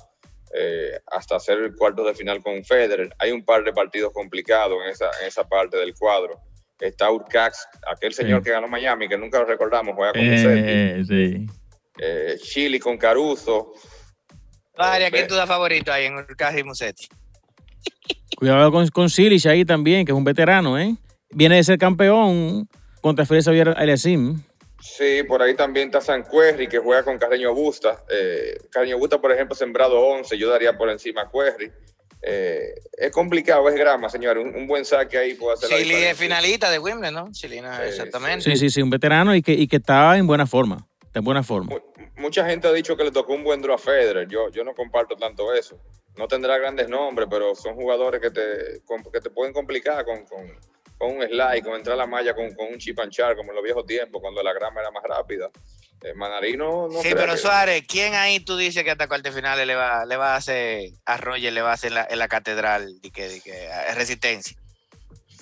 eh, 0.53 0.99
hasta 1.07 1.35
hacer 1.35 1.59
el 1.59 1.75
cuarto 1.75 2.03
de 2.03 2.13
final 2.13 2.41
con 2.41 2.63
Federer. 2.63 3.13
Hay 3.19 3.31
un 3.31 3.43
par 3.43 3.63
de 3.63 3.73
partidos 3.73 4.11
complicados 4.13 4.77
en 4.83 4.91
esa, 4.91 5.09
en 5.21 5.27
esa 5.27 5.47
parte 5.47 5.77
del 5.77 5.93
cuadro. 5.93 6.39
Está 6.79 7.11
Urcax, 7.11 7.67
aquel 7.91 8.13
señor 8.13 8.41
que 8.41 8.51
ganó 8.51 8.67
Miami, 8.67 9.09
que 9.09 9.17
nunca 9.17 9.39
lo 9.39 9.45
recordamos, 9.45 9.95
juega 9.95 10.13
con 10.13 10.21
eh, 10.21 11.03
sí. 11.05 11.45
eh, 11.97 12.37
Chile 12.41 12.79
con 12.79 12.97
Caruso. 12.97 13.73
María, 14.77 15.11
¿quién 15.11 15.23
es 15.23 15.27
tu 15.27 15.35
favorito 15.35 15.91
ahí 15.91 16.05
en 16.05 16.15
Urcax 16.15 16.57
y 16.57 16.63
Musetti? 16.63 17.07
Cuidado 18.37 18.71
con, 18.71 18.87
con 18.87 19.09
Silich 19.09 19.45
ahí 19.45 19.65
también, 19.65 20.05
que 20.05 20.13
es 20.13 20.17
un 20.17 20.23
veterano, 20.23 20.79
¿eh? 20.79 20.95
Viene 21.31 21.57
de 21.57 21.63
ser 21.63 21.77
campeón 21.77 22.69
contra 23.01 23.25
Félix 23.25 23.45
Xavier 23.45 23.73
Alessim. 23.77 24.41
Sí, 24.81 25.23
por 25.23 25.41
ahí 25.41 25.55
también 25.55 25.87
está 25.87 25.99
San 25.99 26.23
Cuerri, 26.23 26.67
que 26.67 26.79
juega 26.79 27.03
con 27.03 27.17
Carreño 27.17 27.53
Busta. 27.53 28.03
Eh, 28.09 28.57
Carreño 28.71 28.97
Busta, 28.97 29.19
por 29.19 29.31
ejemplo, 29.31 29.55
sembrado 29.55 29.99
11, 29.99 30.37
yo 30.37 30.49
daría 30.49 30.77
por 30.77 30.89
encima 30.89 31.23
a 31.23 31.29
Cuerri. 31.29 31.71
Eh, 32.21 32.73
es 32.97 33.11
complicado, 33.11 33.67
es 33.69 33.75
grama, 33.75 34.09
señor. 34.09 34.37
Un, 34.37 34.67
buen 34.67 34.85
saque 34.85 35.17
ahí 35.17 35.35
puede 35.35 35.53
hacer 35.53 35.69
Chile 35.69 36.09
es 36.09 36.17
finalista 36.17 36.69
de 36.69 36.79
Wimbledon, 36.79 37.13
¿no? 37.13 37.31
Chilena, 37.31 37.85
exactamente. 37.85 38.43
Sí, 38.43 38.57
sí, 38.57 38.69
sí, 38.69 38.81
un 38.81 38.89
veterano 38.89 39.35
y 39.35 39.41
que, 39.41 39.53
y 39.53 39.67
que 39.67 39.77
está 39.77 40.17
en 40.17 40.27
buena 40.27 40.45
forma. 40.45 40.87
Está 41.05 41.19
en 41.19 41.25
buena 41.25 41.43
forma. 41.43 41.75
Mucha 42.17 42.45
gente 42.45 42.67
ha 42.67 42.73
dicho 42.73 42.97
que 42.97 43.03
le 43.03 43.11
tocó 43.11 43.33
un 43.33 43.43
buen 43.43 43.61
draw 43.61 43.75
a 43.75 43.77
Federer. 43.77 44.27
Yo, 44.27 44.49
yo 44.49 44.63
no 44.63 44.73
comparto 44.73 45.15
tanto 45.15 45.53
eso. 45.53 45.77
No 46.17 46.27
tendrá 46.27 46.57
grandes 46.57 46.89
nombres, 46.89 47.27
pero 47.31 47.55
son 47.55 47.75
jugadores 47.75 48.21
que 48.21 48.31
te, 48.31 48.81
que 49.13 49.21
te 49.21 49.29
pueden 49.29 49.53
complicar 49.53 50.03
con 50.03 50.25
con 50.25 50.45
un 50.99 51.21
slide, 51.21 51.63
con 51.63 51.75
entrar 51.75 51.93
a 51.93 51.97
la 51.97 52.07
malla 52.07 52.33
con, 52.33 52.45
un 52.45 52.77
chip 52.77 52.99
and 52.99 53.11
char, 53.11 53.35
como 53.35 53.51
en 53.51 53.55
los 53.55 53.63
viejos 53.63 53.85
tiempos, 53.85 54.21
cuando 54.21 54.43
la 54.43 54.53
grama 54.53 54.81
era 54.81 54.91
más 54.91 55.03
rápida. 55.03 55.49
Eh, 56.01 56.13
Manarino 56.13 56.87
no 56.87 57.01
Sí, 57.01 57.09
pero 57.13 57.35
Suárez, 57.35 57.83
¿quién 57.87 58.13
ahí 58.13 58.39
tú 58.39 58.55
dices 58.55 58.83
que 58.83 58.91
hasta 58.91 59.07
cuartos 59.07 59.35
finales 59.35 59.67
le 59.67 59.75
va, 59.75 60.05
le 60.05 60.15
va 60.15 60.33
a 60.33 60.37
hacer 60.37 60.91
a 61.05 61.17
Roger, 61.17 61.51
le 61.51 61.61
va 61.61 61.71
a 61.71 61.73
hacer 61.73 61.91
en 62.09 62.19
la, 62.19 62.27
catedral 62.29 63.01
de 63.01 63.11
que, 63.11 63.41
que 63.43 63.69
resistencia? 63.95 64.57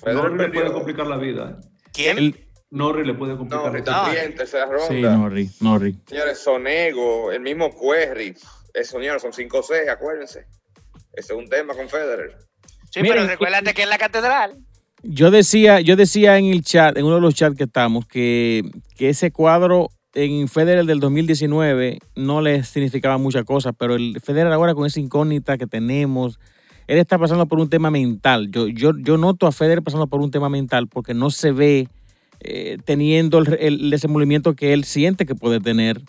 Norri 0.04 0.38
le 0.38 0.48
puede 0.48 0.72
complicar 0.72 1.06
la 1.06 1.16
vida. 1.16 1.50
¿eh? 1.50 1.68
¿Quién? 1.92 2.48
Norri 2.70 3.04
le 3.04 3.14
puede 3.14 3.36
complicar 3.36 3.64
la 3.64 3.70
vida. 3.70 3.84
también, 3.84 4.34
tercera 4.34 4.66
ronda. 4.66 4.88
Sí, 4.88 5.00
Norri, 5.00 5.50
Norri. 5.60 5.96
Señores, 6.06 6.38
Sonego, 6.38 7.32
el 7.32 7.40
mismo 7.40 7.70
Querry. 7.70 8.34
Esos 8.74 9.00
señores 9.00 9.22
son 9.22 9.32
5-6, 9.32 9.88
acuérdense. 9.88 10.46
Ese 11.12 11.32
es 11.32 11.38
un 11.38 11.48
tema 11.48 11.74
con 11.74 11.88
Federer. 11.88 12.36
Sí, 12.90 13.00
pero 13.02 13.26
recuérdate 13.26 13.74
que 13.74 13.82
es 13.82 13.88
la 13.88 13.98
catedral. 13.98 14.58
Yo 15.02 15.30
decía, 15.30 15.80
yo 15.80 15.96
decía 15.96 16.38
en 16.38 16.46
el 16.46 16.62
chat, 16.62 16.96
en 16.96 17.04
uno 17.04 17.16
de 17.16 17.20
los 17.20 17.34
chats 17.34 17.56
que 17.56 17.64
estamos, 17.64 18.06
que, 18.06 18.62
ese 18.98 19.30
cuadro 19.30 19.90
en 20.14 20.48
Federer 20.48 20.84
del 20.86 20.98
2019 20.98 21.98
no 22.16 22.40
le 22.40 22.64
significaba 22.64 23.18
muchas 23.18 23.44
cosas, 23.44 23.74
pero 23.78 23.94
el 23.94 24.20
Federer 24.20 24.52
ahora 24.52 24.74
con 24.74 24.86
esa 24.86 24.98
incógnita 24.98 25.56
que 25.56 25.66
tenemos, 25.66 26.40
él 26.88 26.98
está 26.98 27.18
pasando 27.18 27.46
por 27.46 27.60
un 27.60 27.70
tema 27.70 27.90
mental. 27.90 28.50
Yo, 28.50 28.66
yo, 28.66 28.92
yo 28.98 29.16
noto 29.16 29.46
a 29.46 29.52
Federer 29.52 29.82
pasando 29.82 30.08
por 30.08 30.20
un 30.20 30.30
tema 30.30 30.48
mental 30.48 30.88
porque 30.88 31.14
no 31.14 31.30
se 31.30 31.52
ve 31.52 31.88
eh, 32.40 32.78
teniendo 32.84 33.38
el, 33.38 33.90
desenvolvimiento 33.90 34.54
que 34.54 34.72
él 34.72 34.84
siente 34.84 35.26
que 35.26 35.34
puede 35.34 35.58
tener 35.58 36.00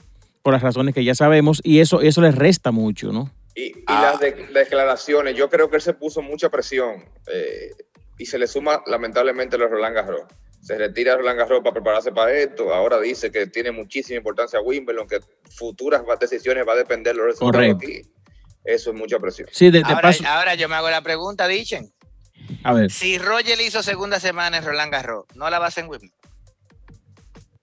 por 0.43 0.53
las 0.53 0.61
razones 0.61 0.93
que 0.93 1.03
ya 1.03 1.15
sabemos 1.15 1.59
y 1.63 1.79
eso, 1.79 2.01
eso 2.01 2.21
le 2.21 2.31
resta 2.31 2.71
mucho, 2.71 3.11
¿no? 3.11 3.31
Y, 3.55 3.73
las 3.87 4.19
declaraciones, 4.19 5.35
yo 5.35 5.49
creo 5.49 5.69
que 5.69 5.77
él 5.77 5.81
se 5.81 5.93
puso 5.93 6.21
mucha 6.21 6.49
presión. 6.49 7.03
Eh, 7.33 7.71
y 8.19 8.25
se 8.25 8.37
le 8.37 8.45
suma 8.45 8.83
lamentablemente 8.85 9.57
los 9.57 9.71
Roland 9.71 9.95
Garros. 9.95 10.23
Se 10.61 10.77
retira 10.77 11.15
Roland 11.15 11.39
Garros 11.39 11.61
para 11.63 11.73
prepararse 11.73 12.11
para 12.11 12.33
esto. 12.33 12.73
Ahora 12.73 12.99
dice 12.99 13.31
que 13.31 13.47
tiene 13.47 13.71
muchísima 13.71 14.17
importancia 14.17 14.59
Wimbledon, 14.59 15.07
que 15.07 15.21
futuras 15.49 16.03
decisiones 16.19 16.67
va 16.67 16.73
a 16.73 16.75
depender 16.75 17.13
de 17.13 17.17
los 17.17 17.27
resultados 17.27 17.75
aquí. 17.75 18.01
Eso 18.65 18.91
es 18.91 18.95
mucha 18.95 19.17
presión. 19.19 19.47
Sí, 19.53 19.71
de, 19.71 19.81
ahora, 19.85 20.55
yo 20.55 20.67
me 20.67 20.75
hago 20.75 20.89
la 20.89 21.01
pregunta, 21.01 21.47
dicen. 21.47 21.93
A 22.63 22.73
ver. 22.73 22.91
Si 22.91 23.17
Roger 23.17 23.59
hizo 23.61 23.81
segunda 23.81 24.19
semana 24.19 24.57
en 24.57 24.65
Roland 24.65 24.91
Garros, 24.91 25.25
¿no 25.33 25.49
la 25.49 25.59
va 25.59 25.65
a 25.65 25.67
hacer 25.69 25.85
en 25.85 25.89
Wimbledon? 25.89 26.19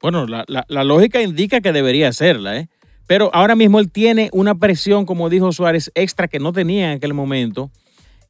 Bueno, 0.00 0.26
la, 0.26 0.44
la 0.46 0.84
lógica 0.84 1.20
indica 1.20 1.60
que 1.60 1.72
debería 1.72 2.08
hacerla, 2.08 2.56
¿eh? 2.56 2.68
Pero 3.06 3.30
ahora 3.34 3.54
mismo 3.54 3.78
él 3.78 3.90
tiene 3.90 4.30
una 4.32 4.54
presión, 4.54 5.04
como 5.04 5.28
dijo 5.28 5.52
Suárez, 5.52 5.92
extra 5.94 6.28
que 6.28 6.38
no 6.38 6.52
tenía 6.52 6.92
en 6.92 6.96
aquel 6.96 7.12
momento 7.14 7.70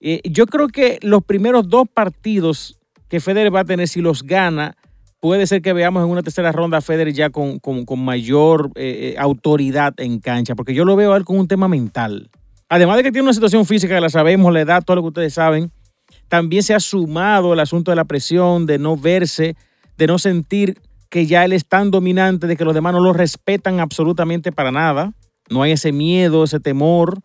eh, 0.00 0.21
yo 0.25 0.47
creo 0.47 0.69
que 0.69 0.99
los 1.03 1.25
primeros 1.25 1.69
dos 1.69 1.88
partidos 1.93 2.79
que 3.09 3.21
Federer 3.21 3.55
va 3.55 3.61
a 3.61 3.65
tener, 3.65 3.88
si 3.88 4.00
los 4.00 4.23
gana, 4.23 4.76
puede 5.21 5.47
ser 5.47 5.62
que 5.62 5.73
veamos 5.73 6.05
en 6.05 6.11
una 6.11 6.23
tercera 6.23 6.53
ronda 6.53 6.79
a 6.79 6.81
Federer 6.81 7.12
ya 7.12 7.31
con, 7.31 7.61
mayor 7.97 8.71
eh, 8.75 9.15
eh, 9.15 9.19
autoridad 9.19 9.95
en 9.99 10.21
cancha, 10.21 10.55
porque 10.55 10.75
yo 10.75 10.85
lo 10.85 10.97
veo 10.97 11.12
a 11.12 11.17
él 11.17 11.25
con 11.25 11.38
un 11.38 11.49
tema 11.49 11.69
mental. 11.69 12.31
Además 12.69 12.97
de 12.97 13.05
que 13.05 13.12
tiene 13.12 13.25
una 13.25 13.35
situación 13.35 13.65
física 13.65 14.00
la 14.00 14.09
sabemos, 14.09 14.53
la 14.53 14.61
edad, 14.61 14.83
todo 14.85 14.97
lo 14.97 15.03
que 15.03 15.09
ustedes 15.09 15.35
saben, 15.35 15.71
también 16.29 16.62
se 16.62 16.75
ha 16.75 16.81
sumado 16.81 17.53
el 17.53 17.61
asunto 17.61 17.91
de 17.91 17.97
la 17.97 18.05
presión, 18.05 18.67
de 18.67 18.79
no 18.79 18.97
verse, 18.97 19.57
de 19.97 20.07
no 20.07 20.19
sentir 20.19 20.81
que 21.09 21.26
ya 21.26 21.45
él 21.45 21.53
es 21.53 21.67
tan 21.67 21.91
dominante 21.91 22.47
de 22.47 22.57
que 22.57 22.65
los 22.65 22.75
demás 22.75 22.93
no 22.93 23.00
lo 23.00 23.12
respetan 23.12 23.81
absolutamente 23.81 24.53
para 24.53 24.73
nada. 24.73 25.12
No 25.49 25.62
hay 25.62 25.73
ese 25.73 25.93
miedo, 25.93 26.45
ese 26.45 26.59
temor 26.59 27.21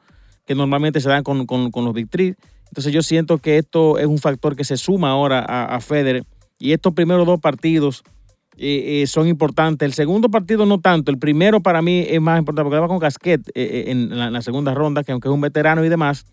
que 0.46 0.56
normalmente 0.56 1.01
se 1.01 1.10
dan 1.10 1.24
con, 1.24 1.48
los 1.48 1.94
Big 1.94 2.08
Entonces 2.72 2.94
yo 2.94 3.04
siento 3.04 3.38
que 3.38 3.58
esto 3.58 3.98
es 3.98 4.06
un 4.06 4.18
factor 4.18 4.56
que 4.56 4.63
se 4.63 4.78
suma 4.78 5.10
ahora 5.10 5.40
a, 5.42 5.80
Federer. 5.82 6.24
Y 6.58 6.72
estos 6.72 6.94
primeros 6.94 7.25
dos 7.25 7.38
partidos 7.42 8.01
eh, 8.58 9.01
eh, 9.01 9.08
son 9.08 9.28
importantes. 9.28 9.86
El 9.86 9.94
segundo 9.94 10.30
partido 10.30 10.66
no 10.66 10.80
tanto. 10.80 11.12
El 11.12 11.18
primero 11.18 11.60
para 11.60 11.82
mí 11.82 12.06
es 12.08 12.22
más 12.22 12.40
importante 12.40 12.63
porque 12.63 12.80
va 12.80 12.88
con 12.88 13.00
Casquet 13.00 13.42
eh, 13.56 13.86
en, 13.88 14.18
la, 14.18 14.42
segunda 14.42 14.74
ronda, 14.74 15.04
que 15.04 15.12
aunque 15.12 15.28
es 15.28 15.34
un 15.34 15.42
veterano 15.42 15.84
y 15.84 15.90
demás, 15.90 16.25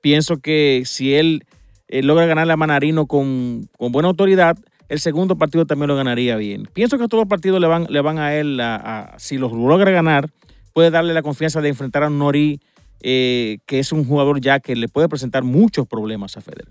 pienso 0.00 0.38
que 0.38 0.82
si 0.84 1.14
él 1.14 1.44
logra 1.88 2.26
ganarle 2.26 2.52
a 2.52 2.56
Manarino 2.56 3.06
con, 3.06 3.68
con 3.78 3.92
buena 3.92 4.08
autoridad, 4.08 4.58
el 4.88 4.98
segundo 4.98 5.36
partido 5.36 5.66
también 5.66 5.86
lo 5.86 5.94
ganaría 5.94 6.34
bien. 6.36 6.68
Pienso 6.72 6.98
que 6.98 7.04
estos 7.04 7.18
dos 7.18 7.28
partidos 7.28 7.60
le 7.60 7.68
van, 7.68 7.86
le 7.88 8.00
van 8.00 8.18
a 8.18 8.34
él, 8.34 8.60
a, 8.60 9.14
si 9.18 9.38
los 9.38 9.52
logra 9.52 9.92
ganar, 9.92 10.30
puede 10.72 10.90
darle 10.90 11.14
la 11.14 11.22
confianza 11.22 11.60
de 11.60 11.68
enfrentar 11.68 12.02
a 12.02 12.08
un 12.08 12.18
Nori, 12.18 12.60
eh, 13.02 13.58
que 13.66 13.78
es 13.78 13.92
un 13.92 14.04
jugador 14.04 14.40
ya 14.40 14.60
que 14.60 14.76
le 14.76 14.88
puede 14.88 15.08
presentar 15.08 15.42
muchos 15.42 15.86
problemas 15.86 16.36
a 16.36 16.40
Federer. 16.40 16.68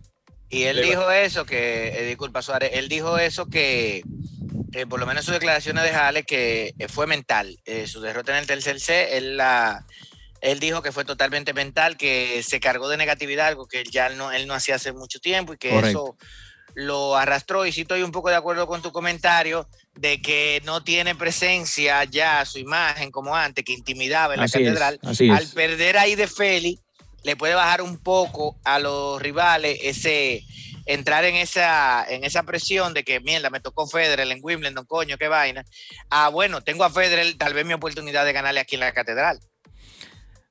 Y 0.49 0.63
él 0.63 0.81
dijo 0.81 1.09
eso, 1.11 1.45
que, 1.45 1.87
eh, 1.89 2.05
disculpa 2.05 2.41
Suárez, 2.41 2.71
él 2.73 2.87
dijo 2.87 3.17
eso 3.17 3.47
que, 3.47 4.03
eh, 4.73 4.85
por 4.85 4.99
lo 4.99 5.05
menos 5.05 5.25
sus 5.25 5.33
declaraciones 5.33 5.83
de 5.83 5.89
Jale, 5.89 6.23
que 6.23 6.73
fue 6.87 7.07
mental. 7.07 7.57
su 7.87 7.99
derrota 8.01 8.31
en 8.31 8.39
el 8.39 8.47
tercer 8.47 8.79
C, 8.79 9.17
él, 9.17 9.37
la, 9.37 9.85
él 10.41 10.59
dijo 10.59 10.81
que 10.81 10.91
fue 10.91 11.05
totalmente 11.05 11.53
mental, 11.53 11.97
que 11.97 12.43
se 12.43 12.59
cargó 12.59 12.87
de 12.87 12.97
negatividad, 12.97 13.47
algo 13.47 13.67
que 13.67 13.83
ya 13.83 14.09
no, 14.09 14.31
él 14.31 14.47
no 14.47 14.53
hacía 14.53 14.75
hace 14.75 14.93
mucho 14.93 15.19
tiempo 15.19 15.53
y 15.53 15.57
que 15.57 15.77
eso 15.77 16.15
lo 16.75 17.15
arrastró 17.15 17.65
y 17.65 17.71
sí 17.71 17.81
estoy 17.81 18.03
un 18.03 18.11
poco 18.11 18.29
de 18.29 18.35
acuerdo 18.35 18.67
con 18.67 18.81
tu 18.81 18.91
comentario 18.91 19.67
de 19.95 20.21
que 20.21 20.61
no 20.65 20.83
tiene 20.83 21.15
presencia 21.15 22.03
ya 22.03 22.45
su 22.45 22.59
imagen 22.59 23.11
como 23.11 23.35
antes, 23.35 23.63
que 23.63 23.73
intimidaba 23.73 24.33
en 24.33 24.41
la 24.41 24.47
catedral. 24.47 24.99
Al 25.03 25.47
perder 25.47 25.97
ahí 25.97 26.15
de 26.15 26.27
Feli, 26.27 26.79
le 27.23 27.37
puede 27.37 27.55
bajar 27.55 27.81
un 27.81 27.97
poco 27.97 28.57
a 28.65 28.77
los 28.79 29.21
rivales 29.21 29.79
ese 29.81 30.43
entrar 30.85 31.25
en 31.25 31.35
esa, 31.35 32.05
en 32.07 32.23
esa 32.25 32.43
presión 32.43 32.93
de 32.93 33.03
que, 33.03 33.19
mierda, 33.19 33.49
me 33.49 33.59
tocó 33.59 33.87
Federer 33.87 34.29
en 34.29 34.39
Wimbledon, 34.43 34.85
coño, 34.85 35.17
qué 35.17 35.27
vaina. 35.27 35.65
Ah, 36.11 36.29
bueno, 36.29 36.61
tengo 36.61 36.83
a 36.83 36.91
Federer, 36.91 37.35
tal 37.37 37.55
vez 37.55 37.65
mi 37.65 37.73
oportunidad 37.73 38.23
de 38.23 38.33
ganarle 38.33 38.59
aquí 38.59 38.75
en 38.75 38.81
la 38.81 38.93
catedral. 38.93 39.39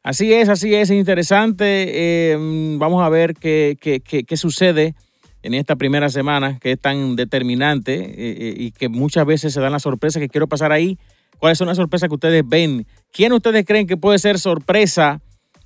Así 0.03 0.33
es, 0.35 0.49
así 0.49 0.75
es, 0.75 0.91
interesante. 0.91 2.33
Eh, 2.33 2.37
vamos 2.39 3.05
a 3.05 3.09
ver 3.11 3.35
qué, 3.35 3.79
qué, 3.81 4.01
qué, 4.01 4.25
qué 4.25 4.37
sucede 4.37 4.95
en 5.45 5.53
esta 5.53 5.77
primera 5.77 6.09
semana 6.09 6.59
que 6.59 6.73
es 6.73 6.81
tan 6.81 7.17
determinante 7.17 7.95
eh, 7.97 8.15
eh, 8.17 8.55
y 8.57 8.73
que 8.73 8.89
muchas 8.89 9.27
veces 9.27 9.53
se 9.53 9.61
dan 9.61 9.73
las 9.73 9.83
sorpresas 9.83 10.19
que 10.19 10.31
quiero 10.31 10.49
pasar 10.49 10.73
ahí. 10.73 10.99
¿Cuáles 11.39 11.59
son 11.59 11.67
las 11.67 11.77
sorpresas 11.77 12.09
que 12.09 12.15
ustedes 12.15 12.43
ven? 12.47 12.87
¿Quién 13.13 13.31
ustedes 13.33 13.67
creen 13.67 13.87
que 13.87 13.99
puede 13.99 14.19
ser 14.19 14.39
sorpresa 14.39 15.21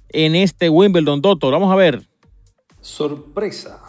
en 0.08 0.34
este 0.34 0.68
Wimbledon, 0.68 1.22
Doctor? 1.22 1.52
Vamos 1.52 1.72
a 1.72 1.76
ver. 1.76 2.02
Sorpresa. 2.80 3.80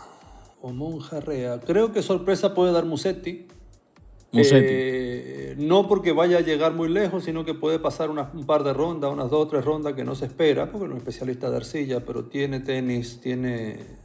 O 0.62 0.72
Monjarrea. 0.72 1.60
Creo 1.62 1.92
que 1.92 2.04
sorpresa 2.04 2.54
puede 2.54 2.72
dar 2.72 2.86
Musetti. 2.86 3.48
Musetti. 4.32 4.68
Eh, 4.70 5.56
no 5.58 5.88
porque 5.88 6.12
vaya 6.12 6.38
a 6.38 6.42
llegar 6.42 6.74
muy 6.74 6.90
lejos, 6.90 7.24
sino 7.24 7.46
que 7.46 7.56
puede 7.56 7.80
pasar 7.80 8.12
un 8.12 8.46
par 8.46 8.64
de 8.64 8.74
rondas, 8.74 9.12
unas 9.12 9.32
dos 9.32 9.46
o 9.46 9.48
tres 9.48 9.66
rondas 9.66 9.96
que 9.96 10.04
no 10.04 10.14
se 10.14 10.26
espera, 10.26 10.72
porque 10.72 10.88
no 10.88 10.94
es 10.94 11.00
especialista 11.00 11.50
de 11.50 11.58
arcilla, 11.58 12.06
pero 12.06 12.26
tiene 12.26 12.60
tenis, 12.60 13.20
tiene 13.22 13.98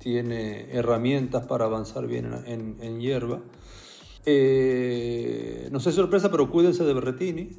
tiene 0.00 0.66
herramientas 0.72 1.46
para 1.46 1.66
avanzar 1.66 2.06
bien 2.06 2.32
en, 2.46 3.00
hierba. 3.00 3.40
Eh, 4.24 5.68
no 5.70 5.78
sé 5.78 5.92
sorpresa, 5.92 6.30
pero 6.30 6.50
cuídense 6.50 6.84
de 6.84 6.94
Berretini. 6.94 7.50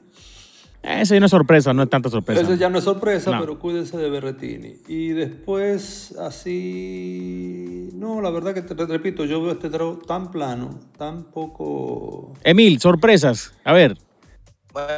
Eso 0.81 1.13
ya 1.13 1.19
no 1.19 1.27
es 1.27 1.31
sorpresa, 1.31 1.73
no 1.73 1.83
es 1.83 1.89
tanta 1.91 2.09
sorpresa. 2.09 2.41
Eso 2.41 2.55
ya 2.55 2.67
no 2.67 2.79
es 2.79 2.83
sorpresa, 2.83 3.37
pero 3.39 3.59
cuídense 3.59 3.95
de 3.97 4.09
Berretini. 4.09 4.77
Y 4.87 5.09
después, 5.09 6.15
así. 6.17 7.89
No, 7.93 8.19
la 8.21 8.31
verdad 8.31 8.55
que 8.55 8.63
te, 8.63 8.73
repito, 8.87 9.25
yo 9.25 9.43
veo 9.43 9.51
este 9.51 9.69
draw 9.69 9.99
tan 9.99 10.31
plano, 10.31 10.79
tan 10.97 11.25
poco. 11.25 12.33
Emil, 12.43 12.81
sorpresas. 12.81 13.53
A 13.63 13.73
ver. 13.73 13.95
Bueno, 14.73 14.95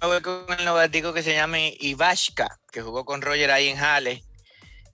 yo 0.00 0.08
voy 0.08 0.20
con 0.20 0.58
el 0.58 0.64
novatico 0.64 1.12
que 1.12 1.22
se 1.22 1.34
llama 1.34 1.58
Ivashka, 1.78 2.58
que 2.72 2.82
jugó 2.82 3.04
con 3.04 3.22
Roger 3.22 3.52
ahí 3.52 3.68
en 3.68 3.78
Halle 3.78 4.24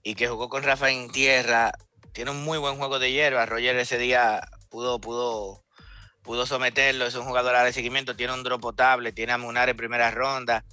y 0.07 0.15
que 0.15 0.29
jugó 0.29 0.47
con 0.47 0.63
Rafa 0.63 0.89
en 0.89 1.09
tierra, 1.09 1.73
tiene 2.13 2.31
un 2.31 2.41
muy 2.45 2.57
buen 2.57 2.77
juego 2.77 2.97
de 2.97 3.11
hierba. 3.11 3.45
Roger 3.45 3.75
ese 3.75 3.97
día 3.97 4.39
pudo, 4.69 5.01
pudo, 5.01 5.65
pudo 6.21 6.45
someterlo, 6.45 7.05
es 7.05 7.15
un 7.15 7.25
jugador 7.25 7.61
de 7.65 7.73
seguimiento, 7.73 8.15
tiene 8.15 8.33
un 8.33 8.41
drop 8.41 8.61
potable, 8.61 9.11
tiene 9.11 9.33
a 9.33 9.37
Munar 9.37 9.67
en 9.67 9.75
primera 9.75 10.09
ronda, 10.11 10.63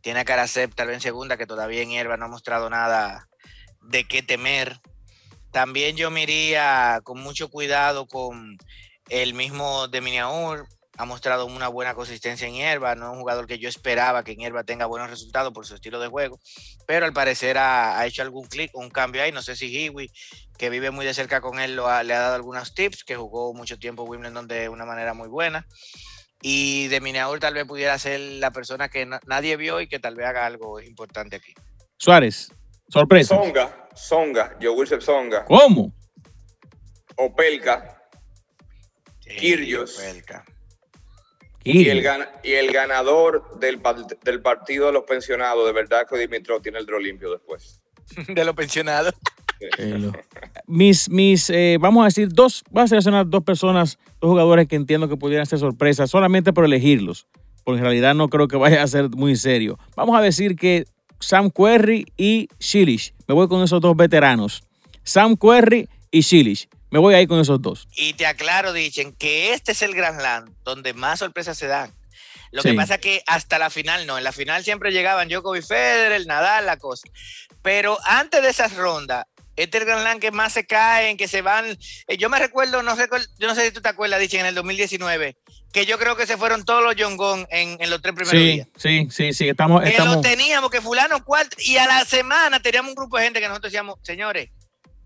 tiene 0.00 0.18
a 0.18 0.24
Karasep 0.24 0.74
tal 0.74 0.88
vez 0.88 0.96
en 0.96 1.00
segunda, 1.00 1.36
que 1.36 1.46
todavía 1.46 1.80
en 1.80 1.90
hierba 1.90 2.16
no 2.16 2.24
ha 2.24 2.28
mostrado 2.28 2.68
nada 2.70 3.28
de 3.82 4.02
qué 4.02 4.20
temer. 4.20 4.80
También 5.52 5.96
yo 5.96 6.10
me 6.10 6.26
con 7.04 7.20
mucho 7.20 7.50
cuidado 7.50 8.08
con 8.08 8.58
el 9.10 9.34
mismo 9.34 9.86
de 9.86 10.00
Miniaur, 10.00 10.66
ha 10.98 11.04
mostrado 11.04 11.46
una 11.46 11.68
buena 11.68 11.94
consistencia 11.94 12.46
en 12.46 12.54
hierba, 12.54 12.94
no 12.94 13.06
es 13.06 13.12
un 13.12 13.20
jugador 13.20 13.46
que 13.46 13.58
yo 13.58 13.68
esperaba 13.68 14.24
que 14.24 14.32
en 14.32 14.38
hierba 14.38 14.64
tenga 14.64 14.86
buenos 14.86 15.08
resultados 15.08 15.52
por 15.52 15.66
su 15.66 15.74
estilo 15.74 15.98
de 16.00 16.08
juego, 16.08 16.38
pero 16.86 17.06
al 17.06 17.12
parecer 17.12 17.56
ha, 17.58 18.04
hecho 18.06 18.22
algún 18.22 18.46
clic, 18.46 18.70
un 18.74 18.90
cambio 18.90 19.22
ahí, 19.22 19.32
no 19.32 19.42
sé 19.42 19.56
si 19.56 19.68
Hiwi, 19.68 20.10
que 20.58 20.70
vive 20.70 20.90
muy 20.90 21.06
de 21.06 21.14
cerca 21.14 21.40
con 21.40 21.58
él, 21.60 21.76
lo 21.76 21.84
le 22.02 22.14
ha 22.14 22.20
dado 22.20 22.34
algunos 22.34 22.74
tips, 22.74 23.04
que 23.04 23.16
jugó 23.16 23.54
mucho 23.54 23.78
tiempo 23.78 24.04
Wimbledon 24.04 24.46
de 24.48 24.68
una 24.68 24.84
manera 24.84 25.14
muy 25.14 25.28
buena, 25.28 25.66
y 26.42 26.88
de 26.88 27.00
Mineaur 27.00 27.38
tal 27.40 27.54
vez 27.54 27.64
pudiera 27.64 27.98
ser 27.98 28.20
la 28.20 28.50
persona 28.50 28.88
que 28.88 29.06
nadie 29.26 29.56
vio 29.56 29.80
y 29.80 29.88
que 29.88 29.98
tal 29.98 30.14
vez 30.14 30.26
haga 30.26 30.44
algo 30.44 30.80
importante 30.80 31.36
aquí. 31.36 31.54
Suárez, 31.96 32.52
sorpresa. 32.88 33.36
Songa, 33.36 33.88
Songa, 33.94 34.56
yo 34.60 34.74
Wilson 34.74 35.00
Songa. 35.00 35.44
¿Cómo? 35.46 35.94
Opelka. 37.16 37.98
Sí, 39.20 39.56
y 41.64 41.88
el, 41.88 42.04
y 42.42 42.52
el 42.52 42.72
ganador 42.72 43.58
del, 43.58 43.80
del, 44.24 44.42
partido 44.42 44.86
de 44.86 44.92
los 44.92 45.04
pensionados, 45.04 45.66
de 45.66 45.72
verdad 45.72 46.06
que 46.08 46.18
Dimitrov 46.18 46.62
tiene 46.62 46.78
el 46.78 46.86
draw 46.86 46.98
limpio 46.98 47.30
después. 47.30 47.80
de 48.28 48.44
los 48.44 48.54
pensionados. 48.54 49.14
mis, 50.66 51.08
mis 51.08 51.50
eh, 51.50 51.78
vamos 51.80 52.02
a 52.02 52.06
decir, 52.06 52.28
dos, 52.30 52.64
voy 52.70 52.82
a 52.82 52.88
seleccionar 52.88 53.28
dos 53.28 53.44
personas, 53.44 53.98
dos 54.20 54.30
jugadores 54.30 54.66
que 54.66 54.76
entiendo 54.76 55.08
que 55.08 55.16
pudieran 55.16 55.46
ser 55.46 55.58
sorpresas, 55.58 56.10
solamente 56.10 56.52
por 56.52 56.64
elegirlos, 56.64 57.26
porque 57.64 57.78
en 57.78 57.84
realidad 57.84 58.14
no 58.14 58.28
creo 58.28 58.48
que 58.48 58.56
vaya 58.56 58.82
a 58.82 58.86
ser 58.86 59.08
muy 59.10 59.36
serio. 59.36 59.78
Vamos 59.96 60.18
a 60.18 60.22
decir 60.22 60.56
que 60.56 60.84
Sam 61.20 61.50
Querry 61.50 62.06
y 62.16 62.48
Shilish, 62.58 63.14
me 63.28 63.34
voy 63.34 63.48
con 63.48 63.62
esos 63.62 63.80
dos 63.80 63.96
veteranos. 63.96 64.64
Sam 65.04 65.36
Querry 65.36 65.88
y 66.10 66.20
Shilish. 66.20 66.68
Me 66.92 66.98
voy 66.98 67.14
ahí 67.14 67.26
con 67.26 67.40
esos 67.40 67.62
dos. 67.62 67.88
Y 67.96 68.12
te 68.12 68.26
aclaro, 68.26 68.74
dicen 68.74 69.14
que 69.14 69.54
este 69.54 69.72
es 69.72 69.80
el 69.80 69.94
Grand 69.94 70.20
Slam 70.20 70.54
donde 70.62 70.92
más 70.92 71.20
sorpresas 71.20 71.56
se 71.56 71.66
dan. 71.66 71.90
Lo 72.50 72.62
que 72.62 72.74
pasa 72.74 72.96
es 72.96 73.00
que 73.00 73.22
hasta 73.26 73.58
la 73.58 73.70
final 73.70 74.06
no. 74.06 74.18
En 74.18 74.24
la 74.24 74.30
final 74.30 74.62
siempre 74.62 74.92
llegaban 74.92 75.30
Djokovic, 75.30 75.66
Federer, 75.66 76.26
Nadal, 76.26 76.66
la 76.66 76.76
cosa. 76.76 77.08
Pero 77.62 77.96
antes 78.04 78.42
de 78.42 78.50
esas 78.50 78.76
rondas, 78.76 79.24
este 79.56 79.78
es 79.78 79.82
el 79.82 79.86
Grand 79.86 80.02
Slam 80.02 80.20
que 80.20 80.32
más 80.32 80.52
se 80.52 80.66
caen, 80.66 81.16
que 81.16 81.28
se 81.28 81.40
van. 81.40 81.78
Eh, 82.08 82.18
yo 82.18 82.28
me 82.28 82.38
recuerdo, 82.38 82.82
no 82.82 82.94
sé, 82.94 83.08
yo 83.38 83.48
no 83.48 83.54
sé 83.54 83.64
si 83.64 83.72
tú 83.72 83.80
te 83.80 83.88
acuerdas, 83.88 84.20
dicen 84.20 84.40
en 84.40 84.46
el 84.46 84.54
2019, 84.54 85.38
que 85.72 85.86
yo 85.86 85.98
creo 85.98 86.14
que 86.14 86.26
se 86.26 86.36
fueron 86.36 86.62
todos 86.66 86.84
los 86.84 86.94
John 86.98 87.46
en, 87.48 87.78
en 87.80 87.88
los 87.88 88.02
tres 88.02 88.14
primeros 88.14 88.38
días. 88.38 88.68
Sí, 88.76 89.08
sí, 89.10 89.32
sí, 89.32 89.48
estamos. 89.48 89.82
Que 89.82 89.88
estamos... 89.88 90.20
teníamos, 90.20 90.70
que 90.70 90.82
fulano 90.82 91.24
cuarto, 91.24 91.56
y 91.58 91.78
a 91.78 91.86
la 91.86 92.04
semana 92.04 92.60
teníamos 92.60 92.90
un 92.90 92.96
grupo 92.96 93.16
de 93.16 93.24
gente 93.24 93.40
que 93.40 93.48
nosotros 93.48 93.72
decíamos, 93.72 93.98
señores, 94.02 94.50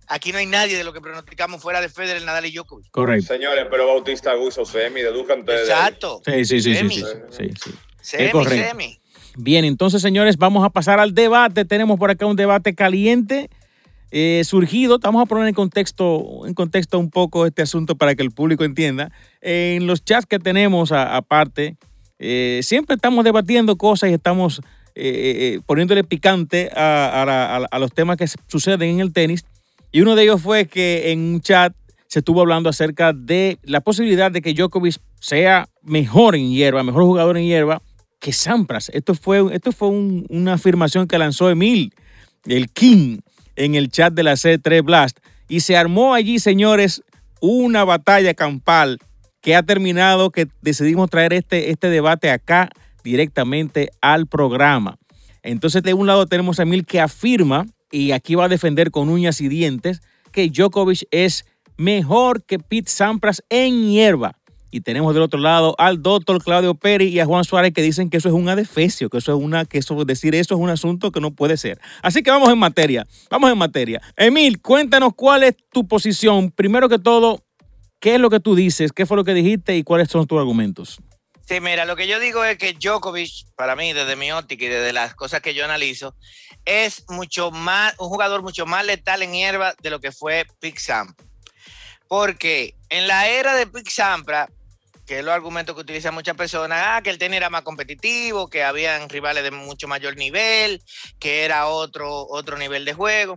Aquí 0.09 0.33
no 0.33 0.38
hay 0.38 0.47
nadie 0.47 0.77
de 0.77 0.85
lo 0.85 0.92
que 0.92 1.01
pronosticamos 1.01 1.61
fuera 1.61 1.81
de 1.81 1.88
Federer, 1.88 2.23
Nadal 2.23 2.47
y 2.47 2.53
Djokovic. 2.53 2.90
Correcto. 2.90 3.35
Señores, 3.35 3.66
pero 3.71 3.87
Bautista 3.87 4.35
Guso, 4.35 4.64
Semi, 4.64 5.01
deduzcan 5.01 5.40
ustedes. 5.40 5.69
Exacto. 5.69 6.23
Sí, 6.25 6.45
sí, 6.45 6.61
sí. 6.61 6.75
Semi. 6.75 6.95
Sí, 6.95 7.03
sí, 7.31 7.51
sí, 7.62 7.71
Semi, 8.01 8.45
semi. 8.45 9.01
Bien, 9.37 9.64
entonces, 9.64 10.01
señores, 10.01 10.37
vamos 10.37 10.64
a 10.64 10.71
pasar 10.71 11.01
al 11.01 11.14
debate. 11.14 11.64
Tenemos 11.64 11.99
por 11.99 12.11
acá 12.11 12.25
un 12.27 12.37
debate 12.37 12.75
caliente. 12.75 13.51
Eh, 14.12 14.42
surgido, 14.45 14.97
estamos 14.97 15.21
a 15.21 15.27
poner 15.27 15.49
en 15.49 15.55
contexto, 15.55 16.47
en 16.47 16.55
contexto 16.55 16.99
un 16.99 17.11
poco 17.11 17.45
este 17.45 17.62
asunto 17.62 17.97
para 17.97 18.14
que 18.14 18.23
el 18.23 18.31
público 18.31 18.64
entienda. 18.64 19.11
en 19.40 19.87
los 19.87 20.05
chats 20.05 20.27
que 20.27 20.38
tenemos 20.38 20.92
aparte, 20.92 21.77
eh, 22.19 22.61
siempre 22.62 22.95
estamos 22.95 23.25
debatiendo 23.25 23.77
cosas 23.77 24.11
y 24.11 24.14
estamos 24.14 24.62
eh, 24.95 25.61
poniéndole 25.66 26.05
picante 26.05 26.71
a, 26.75 27.69
los 27.79 27.92
temas 27.92 28.16
que 28.16 28.27
suceden 28.47 28.90
en 28.90 29.01
el 29.01 29.12
tenis. 29.12 29.45
Y 29.97 30.03
uno 30.03 30.15
de 30.15 30.25
ellos 30.25 30.43
fue 30.43 30.67
que 30.67 31.11
en 31.11 31.21
un 31.21 31.41
chat 31.41 31.75
se 32.07 32.19
estuvo 32.19 32.43
hablando 32.43 32.69
acerca 32.69 33.15
de 33.15 33.59
la 33.63 33.81
posibilidad 33.81 34.31
de 34.31 34.43
que 34.43 34.53
Djokovic 34.53 34.99
sea 35.21 35.71
mejor 35.81 36.37
en 36.37 36.51
hierba, 36.51 36.83
mejor 36.83 37.05
jugador 37.05 37.39
en 37.39 37.47
hierba 37.47 37.81
que 38.21 38.35
Sampras. 38.35 38.91
Esto 38.91 39.15
fue, 39.15 39.43
esto 39.55 39.73
fue 39.73 39.89
una 39.89 40.53
afirmación 40.53 41.07
que 41.07 41.17
lanzó 41.17 41.49
Emil, 41.49 41.95
el 42.45 42.69
King, 42.69 43.21
en 43.55 43.75
el 43.75 43.89
chat 43.89 44.13
de 44.13 44.23
la 44.23 44.33
C3 44.33 44.85
Blast. 44.85 45.19
Y 45.49 45.61
se 45.61 45.79
armó 45.79 46.13
allí, 46.13 46.41
señores, 46.41 47.03
una 47.41 47.83
batalla 47.85 48.35
campal 48.35 48.99
que 49.41 49.57
ha 49.57 49.63
terminado, 49.63 50.29
que 50.29 50.47
decidimos 50.61 51.09
traer 51.09 51.33
este, 51.33 51.71
este 51.71 51.89
debate 51.89 52.29
acá 52.29 52.69
directamente 53.03 53.89
al 54.03 54.27
programa. 54.27 54.99
Entonces, 55.43 55.83
de 55.83 55.95
un 55.95 56.07
lado 56.07 56.27
tenemos 56.27 56.61
a 56.61 56.65
Emil 56.65 56.85
que 56.85 57.01
afirma, 57.01 57.65
y 57.90 58.12
aquí 58.12 58.35
va 58.35 58.44
a 58.44 58.49
defender 58.49 58.90
con 58.90 59.09
uñas 59.09 59.40
y 59.40 59.49
dientes, 59.49 60.03
que 60.33 60.49
Djokovic 60.49 61.07
es 61.11 61.44
mejor 61.77 62.42
que 62.44 62.59
Pete 62.59 62.90
Sampras 62.90 63.42
en 63.49 63.90
hierba. 63.90 64.37
Y 64.70 64.81
tenemos 64.81 65.14
del 65.14 65.22
otro 65.22 65.40
lado 65.40 65.75
al 65.79 66.03
doctor 66.03 66.42
Claudio 66.42 66.75
Peri 66.75 67.07
y 67.07 67.20
a 67.20 67.25
Juan 67.25 67.44
Suárez 67.44 67.72
que 67.72 67.83
dicen 67.83 68.11
que 68.11 68.18
eso 68.18 68.29
es 68.29 68.35
un 68.35 68.49
adefesio, 68.49 69.09
que 69.09 69.18
eso 69.18 69.35
es 69.35 69.42
una, 69.42 69.64
que 69.64 69.79
eso, 69.79 70.05
decir 70.05 70.35
eso 70.35 70.55
es 70.55 70.61
un 70.61 70.68
asunto 70.68 71.12
que 71.12 71.20
no 71.20 71.31
puede 71.31 71.57
ser. 71.57 71.81
Así 72.03 72.22
que 72.22 72.31
vamos 72.31 72.51
en 72.51 72.59
materia, 72.59 73.07
vamos 73.31 73.51
en 73.51 73.57
materia. 73.57 74.03
Emil, 74.16 74.61
cuéntanos 74.61 75.14
cuál 75.14 75.44
es 75.44 75.57
tu 75.72 75.87
posición. 75.87 76.51
Primero 76.51 76.88
que 76.88 76.99
todo, 76.99 77.42
¿qué 78.01 78.16
es 78.16 78.20
lo 78.20 78.29
que 78.29 78.40
tú 78.40 78.55
dices? 78.55 78.92
¿Qué 78.92 79.07
fue 79.07 79.16
lo 79.16 79.25
que 79.25 79.35
dijiste 79.35 79.77
y 79.77 79.83
cuáles 79.83 80.09
son 80.09 80.27
tus 80.27 80.38
argumentos? 80.38 81.01
Sí, 81.47 81.61
mira, 81.61 81.85
lo 81.85 81.95
que 81.95 82.09
yo 82.09 82.19
digo 82.19 82.43
es 82.43 82.59
que 82.59 82.73
Djokovic, 82.73 83.55
para 83.55 83.77
mí, 83.77 83.93
desde 83.93 84.17
mi 84.17 84.33
óptica 84.33 84.65
y 84.65 84.69
desde 84.69 84.93
las 84.93 85.15
cosas 85.15 85.41
que 85.41 85.55
yo 85.55 85.65
analizo, 85.65 86.17
es 86.65 87.05
mucho 87.09 87.53
más, 87.53 87.95
un 87.99 88.09
jugador 88.09 88.43
mucho 88.43 88.67
más 88.67 88.85
letal 88.85 89.23
en 89.23 89.33
hierba 89.33 89.75
de 89.81 89.91
lo 89.91 90.01
que 90.01 90.11
fue 90.11 90.45
Sampras. 90.77 91.29
Porque 92.09 92.75
en 92.89 93.07
la 93.07 93.29
era 93.29 93.55
de 93.55 93.69
Sampras, 93.89 94.49
que 95.07 95.21
es 95.21 95.25
los 95.25 95.33
argumentos 95.33 95.77
que 95.77 95.83
utilizan 95.83 96.15
muchas 96.15 96.37
personas, 96.37 96.83
ah, 96.85 97.01
que 97.01 97.11
el 97.11 97.19
tenis 97.19 97.37
era 97.37 97.49
más 97.49 97.63
competitivo, 97.63 98.49
que 98.49 98.65
habían 98.65 99.09
rivales 99.09 99.45
de 99.45 99.53
mucho 99.53 99.87
mayor 99.87 100.17
nivel, 100.17 100.83
que 101.21 101.45
era 101.45 101.69
otro, 101.69 102.27
otro 102.29 102.59
nivel 102.59 102.85
de 102.85 102.95
juego. 102.95 103.37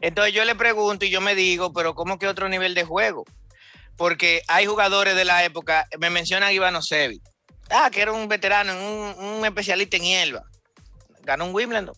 Entonces 0.00 0.32
yo 0.32 0.46
le 0.46 0.54
pregunto 0.54 1.04
y 1.04 1.10
yo 1.10 1.20
me 1.20 1.34
digo, 1.34 1.74
pero 1.74 1.94
¿cómo 1.94 2.18
que 2.18 2.26
otro 2.26 2.48
nivel 2.48 2.74
de 2.74 2.84
juego? 2.84 3.26
Porque 3.98 4.40
hay 4.48 4.64
jugadores 4.64 5.14
de 5.14 5.26
la 5.26 5.44
época, 5.44 5.86
me 5.98 6.08
mencionan 6.08 6.54
Iván 6.54 6.74
Osevi, 6.74 7.20
ah, 7.70 7.90
que 7.90 8.00
era 8.00 8.12
un 8.12 8.28
veterano, 8.28 8.72
un, 8.72 9.24
un 9.24 9.44
especialista 9.44 9.96
en 9.96 10.04
hierba, 10.04 10.44
ganó 11.22 11.46
un 11.46 11.54
Wimbledon 11.54 11.94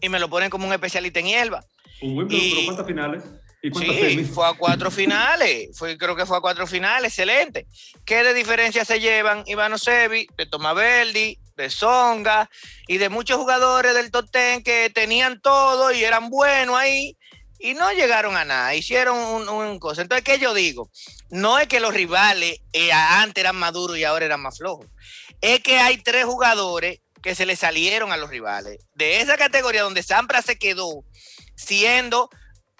y 0.00 0.08
me 0.08 0.18
lo 0.18 0.28
ponen 0.28 0.50
como 0.50 0.66
un 0.66 0.72
especialista 0.72 1.20
en 1.20 1.26
hierba. 1.26 1.64
Un 2.02 2.16
Wimbledon, 2.16 2.50
pero 2.50 2.64
¿cuántas 2.64 2.86
finales? 2.86 3.22
Sí, 3.62 4.24
fue 4.32 4.46
a 4.46 4.52
cuatro 4.52 4.90
finales, 4.90 5.76
fue, 5.76 5.98
creo 5.98 6.14
que 6.14 6.26
fue 6.26 6.36
a 6.36 6.40
cuatro 6.40 6.66
finales, 6.66 7.12
excelente. 7.12 7.66
¿Qué 8.04 8.22
de 8.22 8.32
diferencia 8.32 8.84
se 8.84 9.00
llevan 9.00 9.42
Ivano 9.46 9.76
Sevi, 9.78 10.28
de 10.36 10.46
Tomaverdi, 10.46 11.38
de 11.56 11.70
Songa 11.70 12.48
y 12.86 12.98
de 12.98 13.08
muchos 13.08 13.38
jugadores 13.38 13.94
del 13.94 14.10
top 14.10 14.30
ten 14.30 14.62
que 14.62 14.90
tenían 14.90 15.40
todo 15.40 15.92
y 15.92 16.04
eran 16.04 16.28
buenos 16.28 16.76
ahí 16.76 17.16
y 17.58 17.74
no 17.74 17.92
llegaron 17.92 18.36
a 18.36 18.44
nada, 18.44 18.74
hicieron 18.74 19.18
un, 19.18 19.78
cosa. 19.78 20.02
Entonces, 20.02 20.24
¿qué 20.24 20.38
yo 20.38 20.54
digo? 20.54 20.90
No 21.30 21.58
es 21.58 21.68
que 21.68 21.80
los 21.80 21.94
rivales 21.94 22.60
eh, 22.72 22.92
antes 22.92 23.42
eran 23.42 23.56
más 23.56 23.72
y 23.96 24.04
ahora 24.04 24.26
eran 24.26 24.40
más 24.40 24.58
flojos, 24.58 24.86
es 25.40 25.60
que 25.60 25.78
hay 25.78 25.98
tres 25.98 26.24
jugadores 26.24 27.00
que 27.22 27.34
se 27.34 27.46
le 27.46 27.56
salieron 27.56 28.12
a 28.12 28.16
los 28.16 28.30
rivales 28.30 28.78
de 28.94 29.20
esa 29.20 29.36
categoría 29.36 29.82
donde 29.82 30.02
Sampra 30.02 30.42
se 30.42 30.58
quedó 30.58 31.04
siendo 31.56 32.30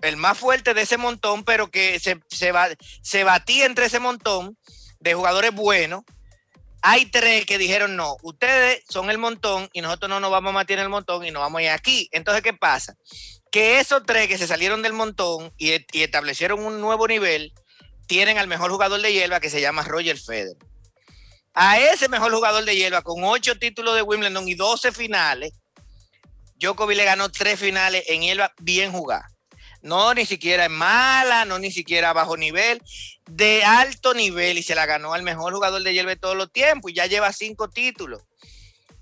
el 0.02 0.16
más 0.16 0.38
fuerte 0.38 0.74
de 0.74 0.82
ese 0.82 0.98
montón, 0.98 1.44
pero 1.44 1.70
que 1.70 1.98
se, 1.98 2.20
se, 2.28 3.24
batía 3.24 3.66
entre 3.66 3.86
ese 3.86 3.98
montón 3.98 4.56
de 5.00 5.14
jugadores 5.14 5.52
buenos. 5.52 6.04
Hay 6.82 7.06
tres 7.06 7.46
que 7.46 7.58
dijeron, 7.58 7.96
no, 7.96 8.16
ustedes 8.22 8.84
son 8.88 9.10
el 9.10 9.18
montón 9.18 9.68
y 9.72 9.80
nosotros 9.80 10.08
no 10.08 10.20
nos 10.20 10.30
vamos 10.30 10.50
a 10.50 10.54
matar 10.54 10.78
en 10.78 10.84
el 10.84 10.88
montón 10.88 11.24
y 11.24 11.30
nos 11.30 11.40
vamos 11.40 11.58
a 11.58 11.62
ir 11.64 11.70
aquí. 11.70 12.08
Entonces, 12.12 12.42
¿qué 12.42 12.52
pasa? 12.52 12.94
Que 13.50 13.80
esos 13.80 14.04
tres 14.04 14.28
que 14.28 14.38
se 14.38 14.46
salieron 14.46 14.82
del 14.82 14.92
montón 14.92 15.52
y, 15.56 15.72
establecieron 15.92 16.64
un 16.64 16.80
nuevo 16.80 17.06
nivel, 17.08 17.52
tienen 18.06 18.38
al 18.38 18.48
mejor 18.48 18.70
jugador 18.70 19.00
de 19.00 19.12
hierba 19.12 19.40
que 19.40 19.50
se 19.50 19.60
llama 19.60 19.82
Roger 19.82 20.18
Federer. 20.18 20.56
A 21.54 21.78
ese 21.78 22.08
mejor 22.08 22.32
jugador 22.32 22.64
de 22.64 22.76
hierba 22.76 23.02
con 23.02 23.24
ocho 23.24 23.58
títulos 23.58 23.94
de 23.94 24.02
Wimbledon 24.02 24.46
y 24.46 24.54
12 24.54 24.92
finales, 24.92 25.52
Djokovic 26.56 26.96
le 26.96 27.04
ganó 27.04 27.30
tres 27.30 27.58
finales 27.58 28.04
en 28.08 28.22
hierba 28.22 28.52
bien 28.58 28.92
jugada 28.92 29.28
no 29.86 30.14
ni 30.14 30.26
siquiera 30.26 30.64
es 30.64 30.70
mala, 30.70 31.44
no 31.44 31.58
ni 31.58 31.70
siquiera 31.70 32.12
bajo 32.12 32.36
nivel, 32.36 32.82
de 33.26 33.64
alto 33.64 34.14
nivel 34.14 34.58
y 34.58 34.62
se 34.62 34.74
la 34.74 34.84
ganó 34.84 35.14
al 35.14 35.22
mejor 35.22 35.54
jugador 35.54 35.82
de 35.82 35.94
hierba 35.94 36.10
de 36.10 36.16
todos 36.16 36.36
los 36.36 36.52
tiempos 36.52 36.90
y 36.90 36.94
ya 36.94 37.06
lleva 37.06 37.32
cinco 37.32 37.70
títulos. 37.70 38.22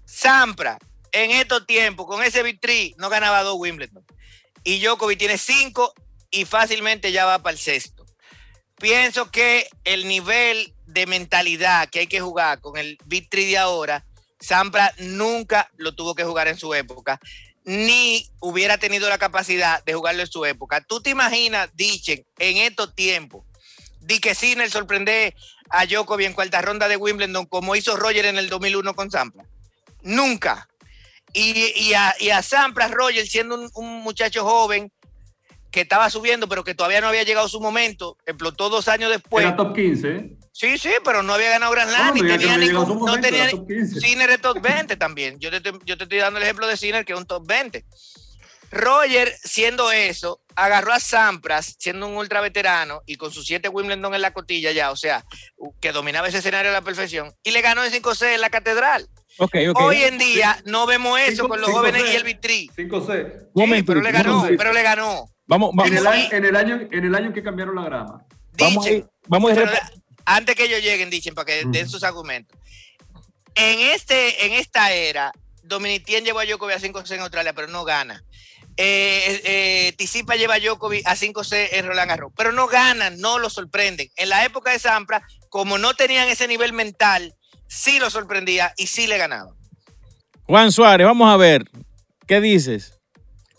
Sampra, 0.04 0.78
en 1.12 1.30
estos 1.30 1.66
tiempos, 1.66 2.07
con 2.07 2.22
ese 2.22 2.42
vitri, 2.42 2.94
no 2.98 3.09
ganaba 3.09 3.42
dos 3.42 3.57
Wimbledon. 3.59 4.04
Y 4.64 4.81
Djokovic 4.81 5.18
tiene 5.18 5.38
cinco 5.38 5.94
y 6.31 6.44
fácilmente 6.44 7.12
ya 7.12 7.27
va 7.27 7.42
para 7.42 7.53
el 7.53 7.59
sexto. 7.59 8.05
Pienso 8.77 9.31
que 9.31 9.68
el 9.85 10.09
nivel 10.09 10.74
de 10.87 11.07
mentalidad 11.07 11.88
que 11.88 12.00
hay 12.00 12.07
que 12.07 12.20
jugar 12.20 12.61
con 12.61 12.77
el 12.77 12.98
vitri 13.05 13.46
de 13.46 13.59
ahora, 13.59 14.05
Sampra 14.40 14.92
nunca 14.98 15.70
lo 15.77 15.94
tuvo 15.94 16.14
que 16.14 16.24
jugar 16.24 16.48
en 16.48 16.59
su 16.59 16.74
época 16.74 17.20
ni 17.64 18.31
hubiera 18.40 18.79
tenido 18.79 19.09
la 19.09 19.18
capacidad 19.18 19.83
de 19.85 19.94
jugarlo 19.94 20.22
en 20.22 20.31
su 20.31 20.44
época. 20.44 20.83
¿Tú 20.83 21.00
te 21.00 21.11
imaginas, 21.11 21.70
Dichen, 21.74 22.24
en 22.38 22.59
estos 22.59 22.94
tiempos, 22.94 23.44
di 24.00 24.20
que 24.20 24.35
Sinner 24.35 24.70
sorprende 24.70 25.35
a 25.70 25.87
Djokovic 25.87 26.27
en 26.27 26.35
cuarta 26.35 26.61
ronda 26.61 26.88
de 26.88 26.96
Wimbledon 26.96 27.46
como 27.46 27.74
hizo 27.74 27.96
Roger 27.96 28.27
en 28.27 28.37
el 28.37 28.50
2001 28.50 28.94
con 28.94 29.11
Sampras? 29.11 29.46
Nunca. 30.03 30.68
Y, 31.34 31.92
a, 31.94 32.14
y 32.20 32.30
Sampras, 32.42 32.92
Roger, 32.92 33.26
siendo 33.26 33.68
un, 33.74 34.02
muchacho 34.02 34.44
joven 34.44 34.90
que 35.70 35.80
estaba 35.80 36.08
subiendo, 36.08 36.48
pero 36.48 36.62
que 36.62 36.74
todavía 36.74 37.00
no 37.00 37.08
había 37.08 37.24
llegado 37.24 37.48
su 37.48 37.60
momento, 37.60 38.16
explotó 38.24 38.68
dos 38.68 38.86
años 38.86 39.10
después. 39.10 39.44
Era 39.44 39.56
top 39.56 39.74
15, 39.74 40.08
¿eh? 40.08 40.36
Sí, 40.52 40.78
sí, 40.78 40.90
pero 41.04 41.24
no 41.24 41.34
había 41.34 41.50
ganado 41.50 41.72
Grand 41.72 41.90
Slam, 41.90 42.14
no, 42.16 42.26
tenía 42.26 42.56
ningún, 42.56 43.04
no 43.04 43.20
tenía 43.20 43.50
Sinner 43.50 44.30
de 44.30 44.38
top 44.38 44.60
20 44.60 44.96
también. 44.96 45.40
Yo 45.40 45.50
te, 45.50 45.72
yo 45.84 45.96
te 45.96 46.04
estoy 46.04 46.18
dando 46.18 46.38
el 46.38 46.44
ejemplo 46.44 46.68
de 46.68 46.76
Sinner, 46.76 47.04
que 47.04 47.12
es 47.12 47.18
un 47.18 47.26
top 47.26 47.44
20. 47.44 47.84
Roger, 48.70 49.32
siendo 49.42 49.92
eso, 49.92 50.40
agarró 50.56 50.92
a 50.92 51.00
Sampras, 51.00 51.76
siendo 51.78 52.08
un 52.08 52.16
ultra 52.16 52.40
veterano 52.40 53.02
y 53.06 53.16
con 53.16 53.32
sus 53.32 53.46
siete 53.46 53.68
Wimbledon 53.68 54.14
en 54.14 54.20
la 54.22 54.32
cotilla 54.32 54.72
ya, 54.72 54.90
o 54.90 54.96
sea, 54.96 55.24
que 55.80 55.92
dominaba 55.92 56.28
ese 56.28 56.38
escenario 56.38 56.70
a 56.70 56.74
la 56.74 56.82
perfección, 56.82 57.32
y 57.42 57.52
le 57.52 57.60
ganó 57.60 57.82
de 57.82 57.90
5C 57.90 58.34
en 58.34 58.40
la 58.40 58.50
catedral. 58.50 59.08
Hoy 59.38 60.02
en 60.02 60.18
día 60.18 60.60
no 60.64 60.86
vemos 60.86 61.18
eso 61.20 61.48
con 61.48 61.60
los 61.60 61.70
jóvenes 61.70 62.02
y 62.12 62.16
el 62.16 62.24
vitri. 62.24 62.70
5C. 62.76 63.48
Sí, 63.54 63.82
pero 63.82 64.00
le 64.00 64.12
ganó, 64.12 64.46
pero 64.56 64.72
le 64.72 64.82
ganó. 64.82 65.28
Vamos, 65.46 65.70
vamos. 65.74 65.90
En, 65.90 65.98
el 65.98 66.06
año, 66.06 66.28
en, 66.30 66.44
el 66.44 66.56
año, 66.56 66.88
en 66.90 67.04
el 67.04 67.14
año 67.14 67.32
que 67.32 67.42
cambiaron 67.42 67.74
la 67.74 67.84
grama. 67.84 68.24
vamos, 68.58 68.86
a, 68.86 68.90
vamos 69.26 69.52
a 69.52 69.92
antes 70.24 70.54
que 70.56 70.64
ellos 70.64 70.80
lleguen, 70.82 71.10
dicen, 71.10 71.34
para 71.34 71.46
que 71.46 71.64
den 71.66 71.88
sus 71.88 72.02
argumentos. 72.02 72.58
En, 73.54 73.78
este, 73.92 74.46
en 74.46 74.52
esta 74.54 74.92
era, 74.92 75.32
Dominicien 75.62 76.24
lleva 76.24 76.42
a 76.42 76.46
Djokovic 76.46 76.76
a 76.76 76.80
5C 76.80 77.14
en 77.14 77.20
Australia, 77.20 77.52
pero 77.52 77.68
no 77.68 77.84
gana. 77.84 78.24
Eh, 78.76 79.40
eh, 79.44 79.92
Tisipa 79.96 80.34
lleva 80.34 80.54
a 80.54 80.60
Djokovic 80.60 81.06
a 81.06 81.14
5C 81.14 81.68
en 81.72 81.86
Roland 81.86 82.08
Garros, 82.08 82.32
pero 82.36 82.52
no 82.52 82.66
ganan, 82.66 83.18
no 83.20 83.38
lo 83.38 83.50
sorprenden. 83.50 84.10
En 84.16 84.28
la 84.28 84.44
época 84.44 84.72
de 84.72 84.78
Sampra, 84.78 85.26
como 85.48 85.78
no 85.78 85.94
tenían 85.94 86.28
ese 86.28 86.48
nivel 86.48 86.72
mental, 86.72 87.34
sí 87.74 87.98
lo 87.98 88.10
sorprendía 88.10 88.72
y 88.76 88.87
sí 88.87 89.06
le 89.06 89.18
ganaba. 89.18 89.54
Juan 90.44 90.72
Suárez, 90.72 91.06
vamos 91.06 91.32
a 91.32 91.37
ver, 91.37 91.64
¿qué 92.26 92.40
dices? 92.40 93.00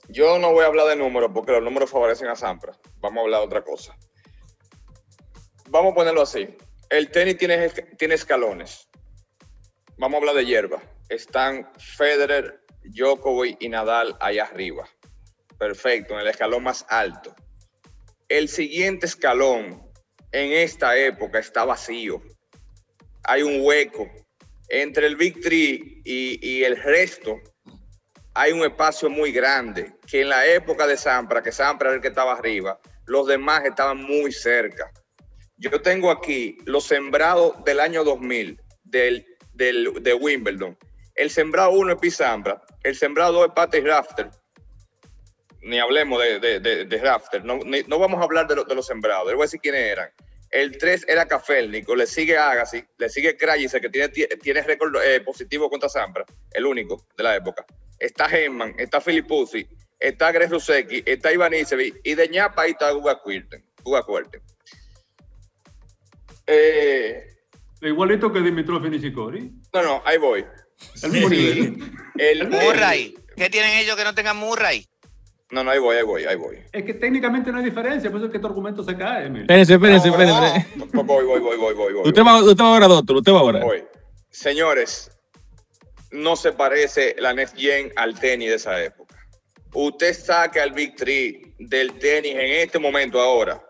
Yo 0.07 0.39
no 0.39 0.51
voy 0.51 0.63
a 0.63 0.67
hablar 0.67 0.87
de 0.87 0.95
números 0.95 1.31
porque 1.33 1.51
los 1.51 1.63
números 1.63 1.89
favorecen 1.89 2.27
a 2.27 2.35
Sampra. 2.35 2.73
Vamos 2.99 3.19
a 3.19 3.21
hablar 3.21 3.39
de 3.41 3.45
otra 3.47 3.63
cosa 3.63 3.95
vamos 5.69 5.91
a 5.91 5.95
ponerlo 5.95 6.21
así. 6.21 6.47
El 6.89 7.09
tenis 7.09 7.37
tiene, 7.37 7.69
tiene 7.69 8.15
escalones. 8.15 8.87
Vamos 9.97 10.15
a 10.15 10.19
hablar 10.19 10.35
de 10.35 10.45
hierba. 10.45 10.81
Están 11.09 11.69
Federer, 11.77 12.61
Djokovic 12.83 13.57
y 13.59 13.69
Nadal 13.69 14.15
allá 14.19 14.43
arriba. 14.43 14.87
Perfecto, 15.57 16.13
en 16.13 16.21
el 16.21 16.27
escalón 16.27 16.63
más 16.63 16.85
alto. 16.89 17.35
El 18.27 18.49
siguiente 18.49 19.05
escalón 19.05 19.83
en 20.31 20.51
esta 20.51 20.97
época 20.97 21.39
está 21.39 21.65
vacío. 21.65 22.21
Hay 23.27 23.43
un 23.43 23.61
hueco. 23.61 24.09
Entre 24.69 25.05
el 25.05 25.15
Big 25.15 25.41
Three 25.41 26.01
y, 26.03 26.63
el 26.63 26.77
resto 26.81 27.39
hay 28.33 28.51
un 28.51 28.63
espacio 28.63 29.09
muy 29.09 29.31
grande 29.31 29.93
que 30.07 30.21
en 30.21 30.29
la 30.29 30.45
época 30.47 30.87
de 30.87 30.97
Sampra, 30.97 31.41
que 31.41 31.51
Sampra 31.51 31.89
era 31.89 31.95
el 31.95 32.01
que 32.01 32.09
estaba 32.09 32.33
arriba, 32.33 32.79
los 33.05 33.27
demás 33.27 33.63
estaban 33.63 34.01
muy 34.01 34.31
cerca. 34.31 34.91
Yo 35.57 35.81
tengo 35.81 36.11
aquí 36.11 36.57
los 36.65 36.85
sembrados 36.85 37.63
del 37.63 37.79
año 37.79 38.03
2000 38.03 38.59
del, 38.83 39.25
de 39.53 40.13
Wimbledon. 40.13 40.77
El 41.13 41.29
sembrado 41.29 41.71
1 41.71 41.93
es 41.93 41.99
Pisambra, 41.99 42.61
el 42.83 42.95
sembrado 42.95 43.33
2 43.33 43.47
es 43.47 43.53
Patty 43.53 43.79
Rafter. 43.81 44.29
Ni 45.61 45.79
hablemos 45.79 46.21
de, 46.21 46.59
de, 46.59 46.97
Rafter, 46.97 47.43
no, 47.45 47.59
vamos 47.99 48.19
a 48.19 48.23
hablar 48.23 48.47
de, 48.47 48.55
de 48.55 48.75
los 48.75 48.85
sembrados, 48.85 49.27
le 49.27 49.33
voy 49.33 49.43
a 49.43 49.45
decir 49.45 49.61
quiénes 49.61 49.81
eran. 49.81 50.09
El 50.55 50.77
3 50.77 51.07
era 51.09 51.27
Cafélnico, 51.27 51.97
le 51.97 52.07
sigue 52.07 52.37
Agassi, 52.37 52.81
le 52.97 53.09
sigue 53.09 53.35
Krajicek, 53.35 53.81
que 53.81 53.89
tiene, 53.89 54.07
tiene 54.41 54.61
récord 54.61 54.95
eh, 55.03 55.19
positivo 55.19 55.69
contra 55.69 55.89
Sampra, 55.89 56.23
el 56.53 56.65
único 56.65 57.05
de 57.17 57.23
la 57.25 57.35
época. 57.35 57.65
Está 57.99 58.29
Gemman, 58.29 58.73
está 58.77 59.01
Filipuzzi, 59.01 59.67
está 59.99 60.31
Greg 60.31 60.49
Rusecki, 60.49 61.03
está 61.05 61.33
Ivanisevic 61.33 61.99
y 62.05 62.15
de 62.15 62.29
ñapa 62.29 62.61
ahí 62.61 62.71
está 62.71 62.89
Guga 62.91 63.19
Kuerten. 63.19 64.41
Eh, 66.47 67.27
Igualito 67.81 68.31
que 68.31 68.39
Dimitrov 68.39 68.85
y 68.85 68.91
Nishikori. 68.91 69.51
no, 69.73 69.83
no, 69.83 70.03
ahí 70.05 70.17
voy. 70.17 70.45
El 71.03 71.11
mismo 71.11 71.29
nivel. 71.29 71.77
El, 72.17 72.47
Murray. 72.47 73.13
¿Qué 73.35 73.49
tienen 73.49 73.77
ellos 73.79 73.97
que 73.97 74.05
no 74.05 74.15
tengan 74.15 74.37
Murray? 74.37 74.85
No, 75.51 75.63
no, 75.63 75.71
ahí 75.71 75.79
voy, 75.79 75.95
ahí 75.97 76.03
voy, 76.03 76.25
ahí 76.25 76.35
voy. 76.35 76.57
Es 76.71 76.83
que 76.83 76.95
técnicamente 76.95 77.51
no 77.51 77.59
hay 77.59 77.65
diferencia, 77.65 78.09
por 78.09 78.17
eso 78.19 78.27
es 78.27 78.31
que 78.31 78.39
tu 78.39 78.47
argumento 78.47 78.83
se 78.83 78.97
cae, 78.97 79.27
Emil. 79.27 79.41
Espérense, 79.43 79.73
espérense, 79.75 80.07
No, 80.09 80.13
espérense. 80.15 80.67
no, 80.75 81.03
Voy, 81.03 81.25
voy, 81.25 81.39
voy, 81.39 81.57
voy, 81.57 81.73
voy, 81.75 81.93
voy. 81.93 82.07
Usted 82.07 82.23
va, 82.23 82.41
usted 82.43 82.63
va 82.63 82.67
ahora, 82.73 82.87
doctor. 82.87 83.17
Usted 83.17 83.31
va 83.31 83.39
ahora. 83.39 83.59
Voy. 83.63 83.83
Señores, 84.31 85.11
no 86.11 86.35
se 86.35 86.51
parece 86.51 87.15
la 87.19 87.33
Next 87.33 87.55
Gen 87.57 87.91
al 87.95 88.19
tenis 88.19 88.49
de 88.49 88.55
esa 88.55 88.83
época. 88.83 89.15
Usted 89.73 90.13
saca 90.13 90.63
el 90.63 90.71
Big 90.71 90.95
Three 90.95 91.53
del 91.59 91.93
tenis 91.99 92.33
en 92.33 92.51
este 92.61 92.79
momento 92.79 93.19
ahora. 93.21 93.61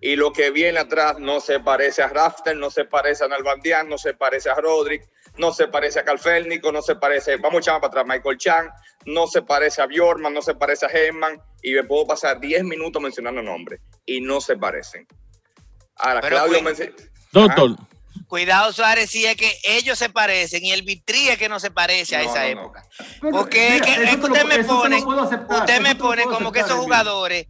Y 0.00 0.16
lo 0.16 0.32
que 0.32 0.50
viene 0.50 0.78
atrás 0.78 1.18
no 1.18 1.40
se 1.40 1.60
parece 1.60 2.02
a 2.02 2.08
Rafter, 2.08 2.56
no 2.56 2.70
se 2.70 2.86
parece 2.86 3.24
a 3.24 3.28
Nalbandian, 3.28 3.88
no 3.88 3.98
se 3.98 4.14
parece 4.14 4.48
a 4.48 4.54
Roderick, 4.54 5.06
no 5.40 5.52
se 5.52 5.68
parece 5.68 5.98
a 6.00 6.04
Calfernico, 6.04 6.70
no 6.70 6.82
se 6.82 6.96
parece, 6.96 7.36
vamos 7.36 7.56
a 7.56 7.60
echar 7.60 7.74
más 7.74 7.80
para 7.90 8.02
atrás, 8.02 8.16
Michael 8.16 8.38
Chan, 8.38 8.70
no 9.06 9.26
se 9.26 9.42
parece 9.42 9.80
a 9.82 9.86
Bjorman, 9.86 10.34
no 10.34 10.42
se 10.42 10.54
parece 10.54 10.86
a 10.86 10.88
Heyman, 10.90 11.40
y 11.62 11.72
me 11.72 11.84
puedo 11.84 12.06
pasar 12.06 12.38
10 12.38 12.62
minutos 12.64 13.00
mencionando 13.02 13.42
nombres, 13.42 13.80
y 14.04 14.20
no 14.20 14.40
se 14.40 14.56
parecen. 14.56 15.06
Ahora, 15.96 16.20
Pero 16.20 16.36
Claudio 16.36 16.60
cu-. 16.62 16.92
Doctor, 17.32 17.76
Cuidado, 18.26 18.72
Suárez, 18.72 19.10
si 19.10 19.24
es 19.26 19.34
que 19.36 19.52
ellos 19.64 19.98
se 19.98 20.08
parecen 20.08 20.64
y 20.64 20.72
el 20.72 20.82
Vitrí 20.82 21.28
es 21.30 21.38
que 21.38 21.48
no 21.48 21.58
se 21.58 21.70
parece 21.70 22.16
a 22.16 22.22
No, 22.22 22.30
esa 22.30 22.40
no, 22.42 22.46
época. 22.60 22.84
Porque 23.20 23.68
es 23.68 23.72
mira, 23.74 23.86
que, 23.86 24.04
es 24.04 24.18
lo- 24.18 24.26
usted 24.26 24.44
me 24.44 24.64
pone, 24.64 24.96
aceptar, 25.22 25.58
usted 25.60 25.80
me 25.80 25.94
pone 25.96 26.22
como 26.24 26.52
que 26.52 26.60
esos 26.60 26.78
jugadores, 26.78 27.46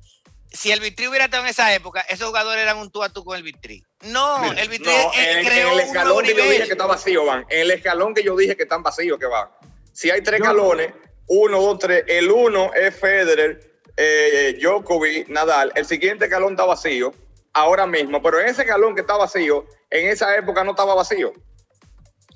si 0.50 0.70
el 0.70 0.80
Vitrí 0.80 1.08
hubiera 1.08 1.26
estado 1.26 1.42
en 1.42 1.50
esa 1.50 1.74
época, 1.74 2.00
esos 2.02 2.28
jugadores 2.28 2.62
eran 2.62 2.78
un 2.78 2.90
tú 2.90 3.02
a 3.02 3.08
tú 3.10 3.24
con 3.24 3.36
el 3.36 3.42
Vitrí. 3.42 3.82
No, 4.02 4.52
el 4.52 4.68
Vitrí 4.68 4.86
No, 4.90 5.12
en, 5.14 5.38
en 5.38 5.44
creó 5.46 5.58
el 5.60 5.66
un 5.66 5.74
nuevo 5.74 5.80
escalón 5.80 6.24
que 6.24 6.34
yo 6.34 6.42
dije 6.44 6.64
que 6.64 6.72
está 6.72 6.86
vacío, 6.86 7.24
van. 7.26 7.44
En 7.50 7.60
el 7.60 7.70
escalón 7.70 8.14
que 8.14 8.22
yo 8.22 8.34
dije 8.36 8.56
que 8.56 8.62
están 8.62 8.82
vacíos, 8.82 9.18
que 9.18 9.26
van. 9.26 9.48
Si 9.92 10.10
hay 10.10 10.22
tres 10.22 10.40
escalones, 10.40 10.92
uno, 11.26 11.60
dos, 11.60 11.78
tres. 11.78 12.04
El 12.06 12.30
uno 12.30 12.72
es 12.72 12.94
Federer, 12.98 13.60
eh, 13.96 14.56
Djokovic, 14.60 15.28
Nadal. 15.28 15.72
El 15.74 15.84
siguiente 15.84 16.24
escalón 16.24 16.52
está 16.52 16.64
vacío 16.64 17.12
ahora 17.52 17.86
mismo, 17.86 18.22
pero 18.22 18.40
en 18.40 18.46
ese 18.46 18.62
escalón 18.62 18.94
que 18.94 19.02
está 19.02 19.16
vacío, 19.16 19.66
en 19.90 20.08
esa 20.08 20.34
época 20.36 20.64
no 20.64 20.70
estaba 20.70 20.94
vacío. 20.94 21.32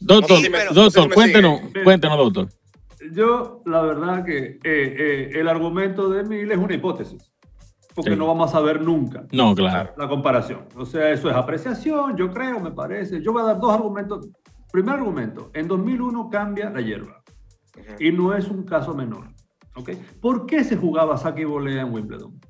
doctor, 0.01 0.31
No 0.33 0.37
sé 0.37 0.43
si 0.43 0.51
me- 0.51 0.59
doctor, 0.65 0.77
no 0.77 0.91
sé 0.91 1.01
si 1.03 1.09
me 1.09 1.15
cuéntenos, 1.15 1.61
sigue. 1.61 1.83
cuéntenos, 1.85 2.19
doctor. 2.19 2.49
Yo, 3.13 3.63
la 3.67 3.83
verdad 3.83 4.25
que 4.25 4.37
eh, 4.37 4.59
eh, 4.65 5.31
el 5.35 5.49
argumento 5.49 6.09
de 6.11 6.21
Emil 6.23 6.51
es 6.51 6.59
una 6.59 6.75
hipótesis, 6.75 7.23
porque 7.95 8.11
Sí. 8.13 8.17
no 8.17 8.27
vamos 8.27 8.51
a 8.51 8.53
saber 8.53 8.81
nunca 8.83 9.25
No, 9.33 9.55
claro. 9.55 9.93
la 9.97 10.09
comparación. 10.09 10.61
O 10.77 10.85
sea, 10.85 11.11
eso 11.11 11.31
es 11.31 11.37
apreciación, 11.37 12.17
yo 12.17 12.31
creo, 12.31 12.61
me 12.61 12.73
parece. 12.73 13.23
Yo 13.23 13.33
voy 13.33 13.43
a 13.43 13.47
dar 13.47 13.61
dos 13.61 13.73
argumentos. 13.73 14.29
Primer 14.73 14.97
argumento, 14.97 15.51
en 15.55 15.69
2001 15.69 16.29
cambia 16.31 16.71
la 16.71 16.81
hierba 16.81 17.23
y 18.01 18.11
no 18.13 18.35
es 18.35 18.49
un 18.49 18.65
caso 18.65 18.95
menor. 18.95 19.29
¿ok? 19.77 19.91
¿Por 20.21 20.47
qué 20.47 20.63
se 20.65 20.77
jugaba 20.77 21.17
saque 21.17 21.43
y 21.43 21.45
volea 21.45 21.83
en 21.83 21.93
Wimbledon? 21.93 22.41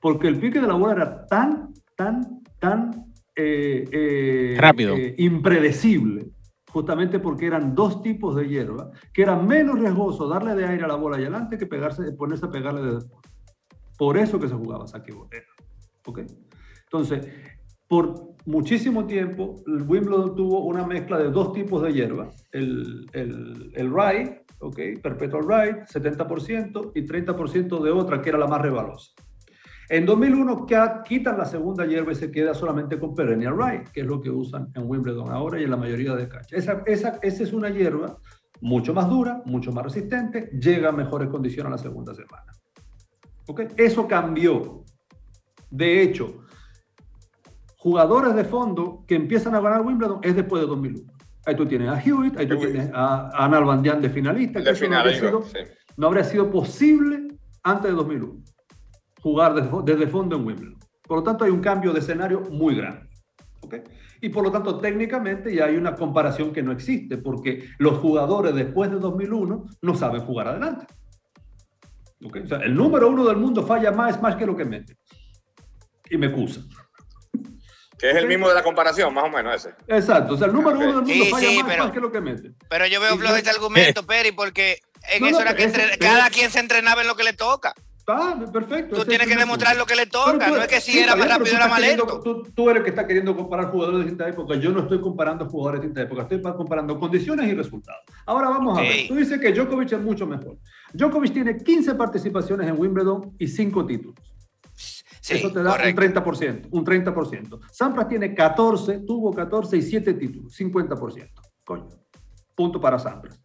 Porque 0.00 0.28
el 0.28 0.38
pique 0.38 0.60
de 0.60 0.66
la 0.66 0.74
bola 0.74 0.94
era 0.94 1.26
tan, 1.26 1.72
tan, 1.96 2.42
tan 2.58 3.04
eh, 3.36 3.84
eh, 3.92 4.56
Rápido. 4.58 4.94
eh, 4.96 5.14
impredecible, 5.18 6.26
justamente 6.70 7.18
porque 7.20 7.46
eran 7.46 7.74
dos 7.74 8.02
tipos 8.02 8.34
de 8.36 8.48
hierba, 8.48 8.90
que 9.12 9.22
era 9.22 9.36
menos 9.36 9.78
riesgoso 9.78 10.28
darle 10.28 10.54
de 10.54 10.66
aire 10.66 10.84
a 10.84 10.88
la 10.88 10.96
bola 10.96 11.18
y 11.18 11.22
adelante 11.22 11.56
que 11.56 11.66
pegarse, 11.66 12.12
ponerse 12.12 12.46
a 12.46 12.50
pegarle 12.50 12.82
de 12.82 12.94
después. 12.96 13.22
Por 13.98 14.16
eso 14.18 14.38
que 14.40 14.48
se 14.48 14.54
jugaba 14.54 14.86
saque 14.86 15.12
y 15.12 15.14
volea. 15.14 15.42
¿ok? 16.06 16.20
Entonces, 16.84 17.26
por 17.88 18.34
muchísimo 18.46 19.06
tiempo, 19.06 19.62
el 19.66 19.82
Wimbledon 19.82 20.34
tuvo 20.34 20.64
una 20.64 20.86
mezcla 20.86 21.18
de 21.18 21.30
dos 21.30 21.52
tipos 21.52 21.82
de 21.82 21.92
hierba, 21.92 22.30
el, 22.50 23.06
el, 23.12 23.70
el 23.74 23.90
rye, 23.92 24.44
¿ok? 24.60 24.78
Perpetual 25.02 25.44
rye, 25.46 25.84
70%, 25.84 26.92
y 26.94 27.02
30% 27.06 27.82
de 27.82 27.90
otra, 27.90 28.20
que 28.22 28.30
era 28.30 28.38
la 28.38 28.46
más 28.46 28.60
rebalosa. 28.60 29.12
En 29.88 30.06
2001 30.06 30.64
ca- 30.66 31.02
quitan 31.02 31.36
la 31.36 31.44
segunda 31.44 31.84
hierba 31.84 32.12
y 32.12 32.14
se 32.14 32.30
queda 32.30 32.54
solamente 32.54 32.98
con 32.98 33.14
perennial 33.14 33.56
rye, 33.58 33.84
que 33.92 34.00
es 34.00 34.06
lo 34.06 34.20
que 34.22 34.30
usan 34.30 34.68
en 34.74 34.88
Wimbledon 34.88 35.30
ahora 35.30 35.60
y 35.60 35.64
en 35.64 35.70
la 35.70 35.76
mayoría 35.76 36.14
de 36.16 36.28
canchas. 36.28 36.52
Esa, 36.52 36.82
esa, 36.86 37.18
esa 37.22 37.42
es 37.42 37.52
una 37.52 37.68
hierba 37.68 38.16
mucho 38.62 38.94
más 38.94 39.08
dura, 39.08 39.42
mucho 39.44 39.70
más 39.72 39.84
resistente, 39.84 40.48
llega 40.58 40.88
a 40.88 40.92
mejores 40.92 41.28
condiciones 41.28 41.70
la 41.72 41.78
segunda 41.78 42.14
semana. 42.14 42.52
¿Ok? 43.48 43.60
Eso 43.76 44.06
cambió. 44.06 44.84
De 45.70 46.02
hecho, 46.02 46.44
jugadores 47.76 48.34
de 48.34 48.44
fondo 48.44 49.04
que 49.06 49.14
empiezan 49.14 49.54
a 49.54 49.60
ganar 49.60 49.82
Wimbledon 49.82 50.20
es 50.22 50.36
después 50.36 50.62
de 50.62 50.68
2001. 50.68 51.12
Ahí 51.46 51.56
tú 51.56 51.66
tienes 51.66 51.88
a 51.88 52.00
Hewitt, 52.00 52.36
ahí 52.38 52.46
tú 52.46 52.54
Hewitt. 52.54 52.70
tienes 52.72 52.90
a, 52.94 53.30
a 53.44 53.48
Nalbandian 53.48 54.00
de 54.00 54.10
finalista. 54.10 54.60
que 54.60 54.64
De 54.66 54.70
eso 54.70 54.84
no 54.84 54.86
final, 54.86 55.00
habría 55.00 55.14
ahí 55.14 55.20
sido- 55.20 55.42
sí. 55.42 55.58
no 55.96 56.06
habría 56.06 56.24
sido 56.24 56.50
posible 56.50 57.28
antes 57.64 57.90
de 57.90 57.96
2001 57.96 58.42
jugar 59.20 59.54
desde, 59.54 59.70
desde 59.84 60.06
fondo 60.06 60.36
en 60.36 60.46
Wimbledon. 60.46 60.78
Por 61.06 61.18
lo 61.18 61.22
tanto, 61.24 61.44
hay 61.44 61.50
un 61.50 61.60
cambio 61.60 61.92
de 61.92 61.98
escenario 62.00 62.40
muy 62.50 62.74
grande. 62.76 63.08
¿ok? 63.62 63.74
Y 64.20 64.28
por 64.28 64.44
lo 64.44 64.52
tanto, 64.52 64.78
técnicamente 64.78 65.52
ya 65.54 65.64
hay 65.64 65.76
una 65.76 65.94
comparación 65.96 66.52
que 66.52 66.62
no 66.62 66.70
existe, 66.70 67.18
porque 67.18 67.68
los 67.78 67.98
jugadores 67.98 68.54
después 68.54 68.88
de 68.90 68.98
2001 69.00 69.66
no 69.82 69.94
saben 69.96 70.22
jugar 70.22 70.46
adelante. 70.48 70.86
¿Ok? 72.24 72.38
O 72.44 72.46
sea, 72.46 72.58
el 72.58 72.74
número 72.74 73.08
uno 73.08 73.24
del 73.24 73.36
mundo 73.36 73.66
falla 73.66 73.90
más, 73.92 74.20
más 74.20 74.36
que 74.36 74.46
lo 74.46 74.56
que 74.56 74.64
mete. 74.64 74.96
Y 76.10 76.16
me 76.18 76.26
acusa. 76.26 76.60
Que 77.98 78.10
es 78.10 78.16
el 78.16 78.26
mismo 78.26 78.48
de 78.48 78.54
la 78.54 78.62
comparación, 78.64 79.14
más 79.14 79.24
o 79.24 79.28
menos 79.30 79.54
ese. 79.54 79.74
Exacto. 79.86 80.34
O 80.34 80.36
sea, 80.36 80.48
el 80.48 80.52
número 80.52 80.76
uno 80.76 80.86
del 80.86 80.94
mundo 80.96 81.12
Sí, 81.12 81.30
falla 81.30 81.48
sí, 81.48 81.56
más, 81.58 81.66
pero- 81.68 81.84
más 81.84 81.92
que 81.92 82.00
lo 82.00 82.10
que 82.12 82.20
mete. 82.20 82.52
Pero 82.68 82.86
yo 82.86 83.00
veo 83.00 83.16
flojo 83.16 83.36
este 83.36 83.50
argumento, 83.50 84.02
Peri, 84.06 84.32
porque 84.32 84.78
en 85.12 85.22
No, 85.22 85.28
eso 85.28 85.36
no, 85.36 85.42
era 85.42 85.54
que 85.56 85.64
ese- 85.64 85.82
entre- 85.82 85.98
cada 85.98 86.28
quien 86.30 86.50
se 86.50 86.58
entrenaba 86.58 87.02
en 87.02 87.06
lo 87.08 87.14
que 87.14 87.24
le 87.24 87.32
toca. 87.32 87.74
Ah, 88.08 88.36
perfecto. 88.52 88.96
Tú 88.96 89.04
tienes 89.04 89.28
que 89.28 89.36
demostrar 89.36 89.76
lo 89.76 89.86
que 89.86 89.94
le 89.94 90.06
toca, 90.06 90.46
tú- 90.48 90.54
no 90.56 90.60
es 90.62 90.66
que 90.66 90.80
si 90.80 90.90
sí, 90.90 90.98
era 90.98 91.14
más 91.14 91.28
rápido 91.28 91.50
tú 91.50 91.56
era 91.56 91.68
más 91.68 91.80
lento. 91.80 92.20
Tú, 92.20 92.42
tú 92.52 92.68
eres 92.68 92.80
el 92.80 92.84
que 92.84 92.90
está 92.90 93.06
queriendo 93.06 93.36
comparar 93.36 93.66
jugadores 93.70 93.98
de 94.00 94.04
distintas 94.06 94.28
épocas. 94.30 94.58
Yo 94.58 94.72
no 94.72 94.80
estoy 94.80 95.00
comparando 95.00 95.48
jugadores 95.48 95.80
de 95.82 95.86
distintas 95.86 96.06
épocas. 96.06 96.24
Estoy 96.24 96.38
pa- 96.38 96.56
comparando 96.56 96.98
condiciones 96.98 97.46
y 97.48 97.54
resultados. 97.54 98.02
Ahora 98.26 98.48
vamos 98.48 98.76
a 98.76 98.80
ver. 98.80 99.06
Tú 99.06 99.14
dices 99.14 99.38
que 99.40 99.52
Djokovic 99.52 99.92
es 99.92 100.00
mucho 100.00 100.26
mejor. 100.26 100.56
Djokovic 100.94 101.32
tiene 101.32 101.56
15 101.56 101.94
participaciones 101.94 102.68
en 102.68 102.78
Wimbledon 102.78 103.34
y 103.38 103.46
5 103.48 103.86
títulos. 103.86 104.16
Sí, 104.74 105.34
Eso 105.34 105.52
te 105.52 105.62
da 105.62 105.72
correcto. 105.72 106.00
un 106.02 106.24
30%. 106.24 106.68
Un 106.72 106.84
30%. 106.84 107.60
Sampras 107.70 108.08
tiene 108.08 108.34
14, 108.34 109.00
tuvo 109.00 109.32
14 109.32 109.76
y 109.76 109.82
7 109.82 110.14
títulos. 110.14 110.52
50%. 110.58 111.30
Coño. 111.64 111.88
Punto 112.54 112.80
para 112.80 112.98
Sampras. 112.98 113.40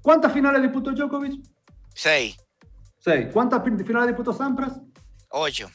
¿Cuántas 0.00 0.32
finales 0.32 0.62
disputó 0.62 0.92
Djokovic? 0.92 1.42
Seis, 1.94 2.36
6. 2.98 3.28
¿Cuántas 3.32 3.62
finales 3.64 4.08
disputó 4.08 4.32
Sampras? 4.32 4.80
ocho. 5.30 5.68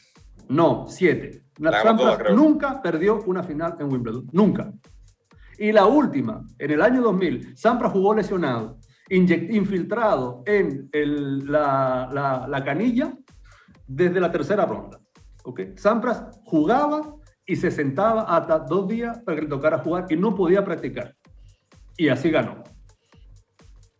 No, 0.48 0.86
siete. 0.88 1.42
La 1.58 1.70
ganó 1.70 1.82
Sampras 1.84 2.06
todas, 2.06 2.18
creo. 2.18 2.36
nunca 2.36 2.82
perdió 2.82 3.22
una 3.26 3.42
final 3.42 3.76
en 3.78 3.92
Wimbledon. 3.92 4.26
Nunca. 4.32 4.72
Y 5.58 5.72
la 5.72 5.84
última, 5.86 6.42
en 6.58 6.70
el 6.70 6.80
año 6.80 7.02
2000, 7.02 7.56
Sampras 7.56 7.92
jugó 7.92 8.14
lesionado, 8.14 8.78
infiltrado 9.10 10.42
en 10.46 10.88
la, 10.92 12.08
la- 12.12 12.46
la 12.48 12.64
canilla 12.64 13.12
desde 13.86 14.20
la 14.20 14.30
tercera 14.30 14.64
ronda. 14.66 15.00
¿ok? 15.44 15.60
Sampras 15.76 16.24
jugaba 16.44 17.16
y 17.44 17.56
se 17.56 17.70
sentaba 17.70 18.22
hasta 18.22 18.60
dos 18.60 18.86
días 18.88 19.18
para 19.24 19.36
que 19.36 19.42
le 19.42 19.48
tocara 19.48 19.78
jugar 19.78 20.06
y 20.08 20.16
no 20.16 20.34
podía 20.34 20.64
practicar. 20.64 21.16
Y 21.96 22.08
así 22.08 22.30
ganó. 22.30 22.62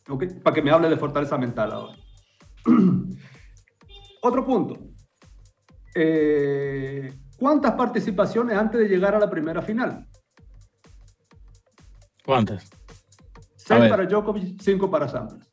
¿ok? 0.08 0.24
Para 0.42 0.54
que 0.54 0.62
me 0.62 0.70
hable 0.70 0.88
de 0.88 0.96
fortaleza 0.96 1.36
mental 1.36 1.72
ahora. 1.72 1.96
Otro 4.22 4.44
punto. 4.46 4.78
Eh, 5.94 7.12
¿Cuántas 7.36 7.72
participaciones 7.72 8.56
antes 8.56 8.80
de 8.80 8.86
llegar 8.88 9.14
a 9.14 9.18
la 9.18 9.28
primera 9.30 9.60
final? 9.62 10.06
¿Cuántas? 12.24 12.70
Seis 13.76 13.80
ver. 13.80 13.90
para 13.90 14.06
Djokovic, 14.06 14.60
cinco 14.60 14.90
para 14.90 15.08
Sampras. 15.08 15.48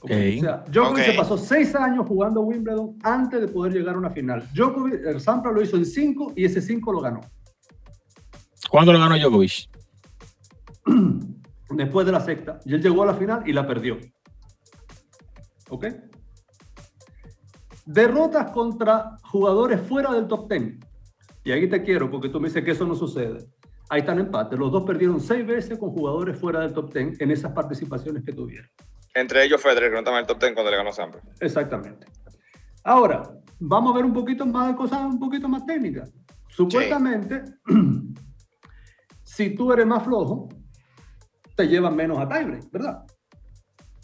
Ok. 0.00 0.10
O 0.10 0.40
sea, 0.40 0.64
Djokovic 0.68 0.98
Ok. 1.04 1.10
se 1.10 1.12
pasó 1.16 1.38
seis 1.38 1.74
años 1.76 2.06
jugando 2.08 2.40
Wimbledon 2.40 2.98
antes 3.04 3.40
de 3.40 3.48
poder 3.48 3.72
llegar 3.72 3.94
a 3.94 3.98
una 3.98 4.10
final. 4.10 4.48
Djokovic, 4.52 4.94
el 5.06 5.20
Sampras 5.20 5.54
lo 5.54 5.62
hizo 5.62 5.76
en 5.76 5.86
cinco 5.86 6.32
y 6.34 6.44
ese 6.44 6.60
cinco 6.60 6.92
lo 6.92 7.00
ganó. 7.00 7.20
¿Cuándo 8.68 8.92
lo 8.92 8.98
ganó 8.98 9.16
Djokovic? 9.16 9.68
Después 11.70 12.04
de 12.06 12.12
la 12.12 12.20
sexta. 12.20 12.58
Y 12.64 12.74
él 12.74 12.82
llegó 12.82 13.02
a 13.02 13.06
la 13.06 13.14
final 13.14 13.42
y 13.46 13.52
la 13.52 13.66
perdió. 13.66 13.98
¿Ok? 15.70 15.86
Derrotas 17.86 18.50
contra 18.52 19.16
jugadores 19.24 19.80
fuera 19.80 20.12
del 20.12 20.26
top 20.26 20.50
10. 20.50 20.78
Y 21.44 21.50
ahí 21.52 21.68
te 21.68 21.82
quiero 21.82 22.10
porque 22.10 22.28
tú 22.28 22.40
me 22.40 22.48
dices 22.48 22.64
que 22.64 22.72
eso 22.72 22.86
no 22.86 22.94
sucede. 22.94 23.38
Ahí 23.92 24.00
están 24.00 24.18
empates. 24.18 24.58
Los 24.58 24.72
dos 24.72 24.84
perdieron 24.84 25.20
seis 25.20 25.46
veces 25.46 25.78
con 25.78 25.90
jugadores 25.90 26.38
fuera 26.38 26.60
del 26.60 26.72
top 26.72 26.94
10 26.94 27.20
en 27.20 27.30
esas 27.30 27.52
participaciones 27.52 28.24
que 28.24 28.32
tuvieron. 28.32 28.66
Entre 29.12 29.44
ellos 29.44 29.60
Federer, 29.60 29.90
que 29.90 29.92
no 29.92 29.98
estaba 29.98 30.16
en 30.16 30.22
el 30.22 30.26
top 30.26 30.40
10 30.40 30.54
cuando 30.54 30.70
le 30.70 30.78
ganó 30.78 30.94
Sampras. 30.94 31.22
Exactamente. 31.40 32.06
Ahora, 32.84 33.22
vamos 33.58 33.92
a 33.92 33.96
ver 33.96 34.06
un 34.06 34.14
poquito 34.14 34.46
más 34.46 34.68
de 34.68 34.76
cosas 34.76 35.02
un 35.02 35.18
poquito 35.18 35.46
más 35.46 35.66
técnicas. 35.66 36.10
Supuestamente, 36.48 37.42
si 39.24 39.54
tú 39.54 39.70
eres 39.74 39.84
más 39.86 40.02
flojo, 40.04 40.48
te 41.54 41.68
llevan 41.68 41.94
menos 41.94 42.18
a 42.18 42.26
tiebreak, 42.26 42.70
¿verdad? 42.70 43.04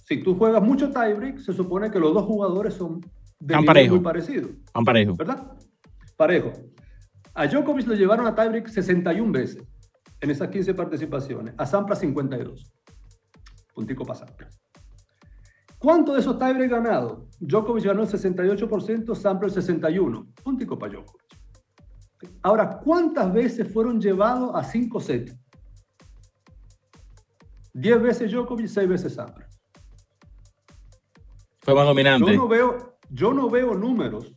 Si 0.04 0.22
tú 0.22 0.36
juegas 0.36 0.62
mucho 0.62 0.90
tiebreak, 0.90 1.38
se 1.38 1.54
supone 1.54 1.90
que 1.90 1.98
los 1.98 2.12
dos 2.12 2.24
jugadores 2.24 2.74
son 2.74 3.00
de 3.40 3.54
Tan 3.54 3.60
nivel 3.62 3.66
parejo. 3.66 3.94
muy 3.94 4.04
parecido, 4.04 4.50
Van 4.74 4.84
parejo. 4.84 5.16
¿verdad? 5.16 5.50
Parejo. 6.14 6.52
A 7.32 7.46
Djokovic 7.46 7.86
lo 7.86 7.94
llevaron 7.94 8.26
a 8.26 8.34
tiebreak 8.34 8.68
61 8.68 9.32
veces 9.32 9.66
en 10.20 10.30
esas 10.30 10.48
15 10.48 10.74
participaciones, 10.74 11.54
a 11.56 11.66
Sampras 11.66 12.00
52. 12.00 12.72
Puntico 13.74 14.04
para 14.04 14.18
Sampras. 14.18 14.60
¿Cuánto 15.78 16.14
de 16.14 16.20
esos 16.20 16.38
tiebreak 16.38 16.70
ganados? 16.70 17.20
Djokovic 17.38 17.84
ganó 17.84 18.02
el 18.02 18.08
68%, 18.08 19.14
Sampras 19.14 19.56
el 19.56 19.80
61%. 19.80 20.34
Puntico 20.42 20.76
para 20.78 20.92
Djokovic. 20.94 21.24
Ahora, 22.42 22.80
¿cuántas 22.80 23.32
veces 23.32 23.72
fueron 23.72 24.00
llevados 24.00 24.50
a 24.54 24.64
5 24.64 25.00
sets? 25.00 25.36
10 27.74 28.02
veces 28.02 28.32
Djokovic, 28.32 28.66
6 28.66 28.88
veces 28.88 29.14
Sampras. 29.14 29.60
Fue 31.60 31.74
más 31.74 31.84
Yo 31.84 31.88
dominante. 31.88 32.36
no 32.36 32.48
veo, 32.48 32.98
yo 33.10 33.32
no 33.32 33.48
veo 33.48 33.74
números. 33.74 34.34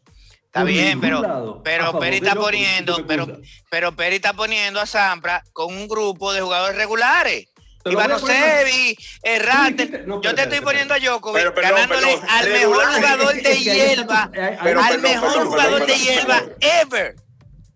Está 0.51 0.65
bien, 0.65 0.99
pero- 0.99 1.21
lado 1.21 1.61
pero 1.63 1.97
Peri 1.97 2.17
está 2.17 2.35
poniendo- 2.35 2.95
¿tú 2.95 3.01
me 3.03 3.07
pero-? 3.07 3.39
Pero 3.69 3.91
Peri 3.93 4.15
está 4.17 4.33
poniendo 4.33 4.81
a 4.81 4.85
Sampra 4.85 5.41
con 5.53 5.73
un 5.73 5.87
grupo 5.87 6.33
de 6.33 6.41
jugadores 6.41 6.75
regulares. 6.75 7.47
Te 7.81 7.89
lo 7.89 7.95
voy 7.95 8.03
a 8.03 8.05
Ivano 8.07 8.19
poner- 8.19 8.65
Sevi, 8.65 8.97
Errante. 9.23 10.03
no, 10.05 10.21
Yo 10.21 10.35
te 10.35 10.41
estoy 10.43 10.59
poniendo 10.59 10.93
a 10.93 10.99
Djokovic 10.99 11.55
ganándole 11.55 12.01
perdón, 12.17 12.25
al 12.29 12.49
mejor 12.49 12.85
jugador 12.95 13.33
de 13.41 13.55
hierba, 13.59 14.23
al 14.23 15.01
mejor 15.01 15.31
perdón, 15.31 15.47
jugador 15.47 15.79
perdón, 15.79 15.87
de 15.87 15.95
hierba 15.97 16.43
ever. 16.59 17.15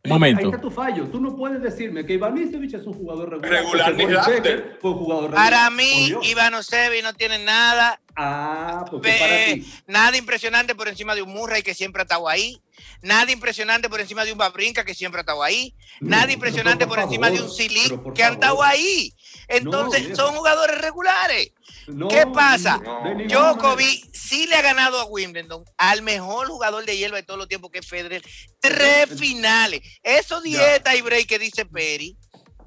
Momento. 0.03 0.39
Ahí 0.41 0.45
está 0.47 0.61
tu 0.61 0.69
fallo. 0.69 1.05
Tú 1.07 1.19
no 1.21 1.35
puedes 1.35 1.61
decirme 1.63 2.05
que 2.05 2.13
Ivanisevic 2.13 2.73
es 2.75 2.85
un 2.85 2.93
jugador 2.93 3.29
regular. 3.31 3.51
Regular 3.51 3.93
ni 3.95 4.03
Boris 4.03 4.17
Raptor. 4.17 4.33
Becker 4.35 4.77
fue 4.81 4.91
un 4.91 4.97
jugador 4.97 5.23
regular. 5.31 5.43
Para 5.49 5.69
mí, 5.71 6.05
Dios. 6.07 6.27
Ivano 6.27 6.61
Sevi 6.61 7.01
no 7.01 7.13
tiene 7.13 7.39
nada, 7.39 7.99
Ah, 8.17 8.85
porque 8.89 9.09
Ve- 9.11 9.19
para 9.19 9.45
ti. 9.45 9.73
nada 9.87 10.15
impresionante 10.17 10.73
por 10.75 10.87
encima 10.87 11.15
de 11.15 11.21
un 11.21 11.33
Murray 11.33 11.63
que 11.63 11.73
siempre 11.73 12.01
ha 12.01 12.03
estado 12.03 12.29
ahí. 12.29 12.61
Nada 13.01 13.31
impresionante 13.31 13.89
por 13.89 13.99
encima 13.99 14.23
de 14.25 14.31
un 14.31 14.37
Babrinka 14.37 14.83
que 14.85 14.93
siempre 14.93 15.19
ha 15.19 15.23
estado 15.23 15.43
ahí. 15.43 15.73
Nada 16.01 16.25
No, 16.27 16.31
impresionante 16.33 16.87
por, 16.87 16.95
por 16.97 17.03
encima 17.05 17.29
de 17.29 17.41
un 17.41 17.49
Silic 17.51 18.13
que 18.13 18.23
han 18.23 18.33
estado 18.33 18.61
ahí. 18.63 19.13
Entonces, 19.47 20.15
son 20.15 20.35
jugadores 20.35 20.79
regulares. 20.81 21.51
No, 21.87 22.07
¿Qué 22.07 22.25
pasa? 22.27 22.81
Djokovic 23.27 24.09
sí 24.13 24.47
le 24.47 24.55
ha 24.55 24.61
ganado 24.61 24.99
a 24.99 25.05
Wimbledon 25.05 25.63
al 25.77 26.01
mejor 26.01 26.47
jugador 26.47 26.85
de 26.85 26.97
hierba 26.97 27.17
de 27.17 27.23
todos 27.23 27.37
los 27.37 27.47
tiempos 27.47 27.69
que 27.71 27.79
es 27.79 27.87
Federer. 27.87 28.23
Tres 28.59 29.09
finales. 29.19 29.81
Esos 30.03 30.41
10 30.43 30.83
tiebreak 30.83 31.27
que 31.27 31.39
dice 31.39 31.65
Peri, 31.65 32.17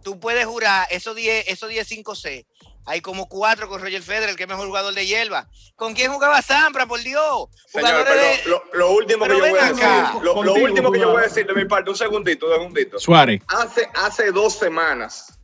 tú 0.04 0.20
puedes 0.20 0.46
jurar 0.46 0.87
esos 0.90 1.16
10, 1.16 1.48
esos 1.48 1.68
10 1.68 1.88
5C. 1.90 2.46
Hay 2.90 3.03
como 3.03 3.29
cuatro 3.29 3.68
con 3.68 3.83
Roger 3.83 4.03
Federer, 4.03 4.35
que 4.35 4.44
es 4.44 4.48
mejor 4.48 4.66
jugador 4.66 4.94
de 4.94 5.05
hierba. 5.07 5.46
¿Con 5.77 5.92
quién 5.94 6.11
jugaba 6.11 6.40
Sampra, 6.40 6.87
por 6.87 7.01
Dios? 7.01 7.48
Señor, 7.66 7.90
Jugadores 7.90 8.05
pero 8.09 8.22
de- 8.22 8.51
lo, 8.72 8.79
lo 8.79 8.90
último 8.92 9.24
que 9.27 9.31
yo 9.33 9.38
voy 9.40 9.48
a 9.51 9.53
ven 9.53 9.68
decir, 9.68 9.85
acá. 9.85 10.12
lo, 10.14 10.20
lo 10.22 10.35
Contigo, 10.35 10.64
último 10.64 10.90
que 10.92 10.98
yo 10.98 11.05
voy 11.05 11.11
a 11.11 11.18
jugaba. 11.20 11.29
decir 11.29 11.46
de 11.46 11.55
mi 11.55 11.64
parte, 11.66 11.90
un 11.90 11.96
segundito, 11.96 12.46
un 12.46 12.53
segundito. 12.55 12.98
Suárez. 12.98 13.42
Hace, 13.48 13.90
hace 13.94 14.33
dos 14.33 14.55
semanas, 14.55 15.38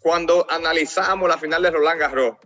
cuando 0.00 0.46
analizamos 0.50 1.28
la 1.28 1.38
final 1.38 1.62
de 1.62 1.70
Roland 1.70 2.00
Garros, 2.00 2.36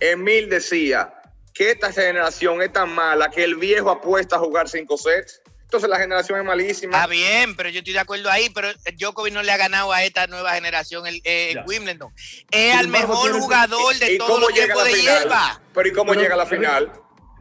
Emil 0.00 0.48
decía 0.48 1.12
que 1.52 1.72
esta 1.72 1.92
generación 1.92 2.62
es 2.62 2.72
tan 2.72 2.90
mala 2.94 3.28
que 3.30 3.44
el 3.44 3.56
viejo 3.56 3.90
apuesta 3.90 4.36
a 4.36 4.38
jugar 4.38 4.68
cinco 4.68 4.96
sets. 4.96 5.42
Entonces 5.68 5.90
la 5.90 5.98
generación 5.98 6.38
es 6.40 6.46
malísima. 6.46 6.96
Está 6.96 7.06
bien, 7.06 7.54
pero 7.54 7.68
yo 7.68 7.80
estoy 7.80 7.92
de 7.92 7.98
acuerdo 7.98 8.30
ahí, 8.30 8.48
pero 8.54 8.68
Djokovic 8.98 9.34
no 9.34 9.42
le 9.42 9.52
ha 9.52 9.58
ganado 9.58 9.92
a 9.92 10.02
esta 10.02 10.26
nueva 10.26 10.52
generación 10.54 11.06
el, 11.06 11.20
eh. 11.24 11.56
Wimbledon. 11.66 12.10
Es 12.50 12.80
embargo, 12.80 13.08
mejor 13.22 13.32
jugador 13.38 13.94
de 13.98 14.14
¿Y 14.14 14.16
todos 14.18 14.30
cómo 14.30 14.46
los 14.48 14.54
tiempos 14.54 14.84
de 14.84 14.90
final? 14.94 15.18
hierba. 15.18 15.60
Pero 15.74 15.88
¿y 15.88 15.92
cómo 15.92 16.12
Pero- 16.12 16.22
llega 16.22 16.34
a 16.34 16.38
la 16.38 16.46
final? 16.46 16.90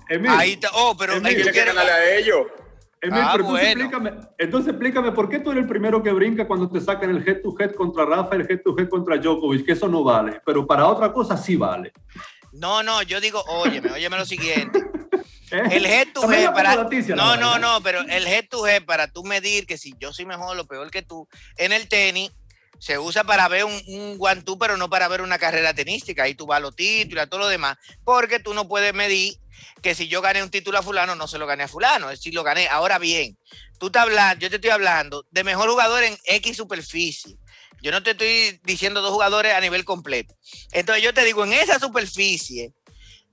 Emil, 0.10 0.30
Ahí 0.32 0.52
está. 0.54 0.72
Oh, 0.74 0.98
pero 0.98 1.14
Emil, 1.14 1.42
que 1.42 1.52
ganarle 1.64 1.92
a 1.92 2.16
ellos. 2.18 2.48
Emil, 3.00 3.22
Ah, 3.24 3.30
pero 3.32 3.46
bueno. 3.46 3.66
explícame, 3.66 4.12
entonces 4.38 4.70
explícame 4.74 5.12
por 5.14 5.30
qué 5.30 5.40
tú 5.40 5.52
eres 5.52 5.64
el 5.64 5.70
primero 5.70 6.04
que 6.04 6.12
brinca 6.12 6.46
cuando 6.46 6.70
te 6.70 6.82
sacan 6.82 7.10
el 7.12 7.26
head 7.26 7.42
to 7.42 7.56
head 7.58 7.76
contra 7.76 8.04
Rafa 8.04 8.36
el 8.36 8.42
head 8.42 8.60
to 8.62 8.76
head 8.78 8.90
contra 8.90 9.16
Djokovic, 9.18 9.66
que 9.66 9.72
eso 9.72 9.88
no 9.88 10.04
vale, 10.04 10.42
pero 10.46 10.68
para 10.68 10.86
otra 10.86 11.14
cosa 11.14 11.38
sí 11.38 11.56
vale. 11.56 11.94
No, 12.52 12.82
no, 12.84 13.04
yo 13.04 13.22
digo, 13.22 13.42
óyeme, 13.48 13.92
óyeme 13.92 14.18
lo 14.18 14.26
siguiente. 14.26 14.82
¿Eh? 15.52 15.64
El 15.72 15.86
head 15.86 16.08
to 16.14 16.32
head 16.32 16.52
para. 16.54 16.76
noticia, 16.76 17.16
No, 17.16 17.38
no, 17.38 17.58
no, 17.58 17.82
pero 17.82 18.02
el 18.02 18.28
head 18.28 18.48
to 18.50 18.68
head 18.68 18.84
para 18.84 19.08
tú 19.08 19.24
medir 19.24 19.66
que 19.66 19.78
si 19.78 19.94
yo 20.00 20.14
soy 20.14 20.26
mejor 20.26 20.58
o 20.60 20.68
peor 20.68 20.92
que 20.92 21.02
tú 21.02 21.28
en 21.58 21.72
el 21.72 21.88
tenis 21.88 22.32
se 22.80 23.00
usa 23.00 23.24
para 23.24 23.48
ver 23.48 23.66
un, 23.66 23.82
un 23.88 24.18
one 24.20 24.42
two, 24.44 24.58
pero 24.60 24.78
no 24.78 24.90
para 24.90 25.08
ver 25.08 25.22
una 25.22 25.40
carrera 25.40 25.74
tenística. 25.74 26.24
Ahí 26.24 26.36
tú 26.36 26.46
vas 26.46 26.58
a 26.58 26.62
los 26.62 26.76
títulos, 26.76 27.24
a 27.24 27.28
todo 27.28 27.42
lo 27.42 27.48
demás, 27.48 27.78
porque 28.04 28.40
tú 28.40 28.54
no 28.54 28.68
puedes 28.68 28.94
medir 28.94 29.36
que 29.82 29.96
si 29.96 30.08
yo 30.08 30.22
gané 30.22 30.44
un 30.44 30.50
título 30.50 30.78
a 30.78 30.84
fulano, 30.84 31.16
no 31.16 31.28
se 31.28 31.38
lo 31.38 31.48
gané 31.48 31.64
a 31.64 31.68
fulano, 31.68 32.10
es 32.10 32.20
decir, 32.20 32.34
lo 32.34 32.44
gané. 32.44 32.68
Ahora 32.68 33.00
bien, 33.00 33.38
tú 33.80 33.88
estás 33.88 34.04
hablando, 34.04 34.40
yo 34.40 34.50
te 34.50 34.58
estoy 34.58 34.72
hablando 34.72 35.26
de 35.32 35.44
mejor 35.44 35.70
jugador 35.70 36.04
en 36.04 36.18
X 36.26 36.58
superficie. 36.58 37.36
Yo 37.82 37.92
no 37.92 38.02
te 38.02 38.12
estoy 38.12 38.60
diciendo 38.64 39.02
dos 39.02 39.12
jugadores 39.12 39.54
a 39.54 39.62
nivel 39.62 39.86
completo. 39.86 40.36
Entonces 40.72 41.04
yo 41.04 41.14
te 41.14 41.24
digo, 41.24 41.44
en 41.46 41.54
esa 41.54 41.80
superficie, 41.80 42.74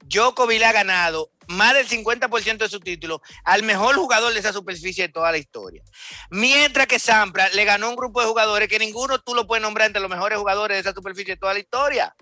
Djokovic 0.07 0.59
le 0.59 0.67
ha 0.67 0.73
ganado 0.73 1.31
más 1.49 1.75
del 1.75 1.89
50% 1.89 2.59
de 2.59 2.69
su 2.69 2.81
título 2.81 3.21
al 3.45 3.63
mejor 3.63 3.97
jugador 3.97 4.33
de 4.33 4.41
esa 4.41 4.53
superficie 4.53 5.07
de 5.07 5.13
toda 5.13 5.31
la 5.33 5.39
historia. 5.39 5.83
Mientras 6.31 6.87
que 6.87 6.99
Sampra 6.99 7.49
le 7.51 7.65
ganó 7.65 7.89
un 7.89 7.97
grupo 7.97 8.21
de 8.21 8.27
jugadores 8.27 8.69
que 8.69 8.79
ninguno 8.79 9.19
tú 9.19 9.35
lo 9.35 9.47
puedes 9.47 9.63
nombrar 9.63 9.87
entre 9.87 10.03
los 10.03 10.11
mejores 10.11 10.39
jugadores 10.39 10.77
de 10.77 10.81
esa 10.81 10.95
superficie 10.95 11.35
de 11.35 11.41
toda 11.41 11.55
la 11.55 11.61
historia. 11.61 12.15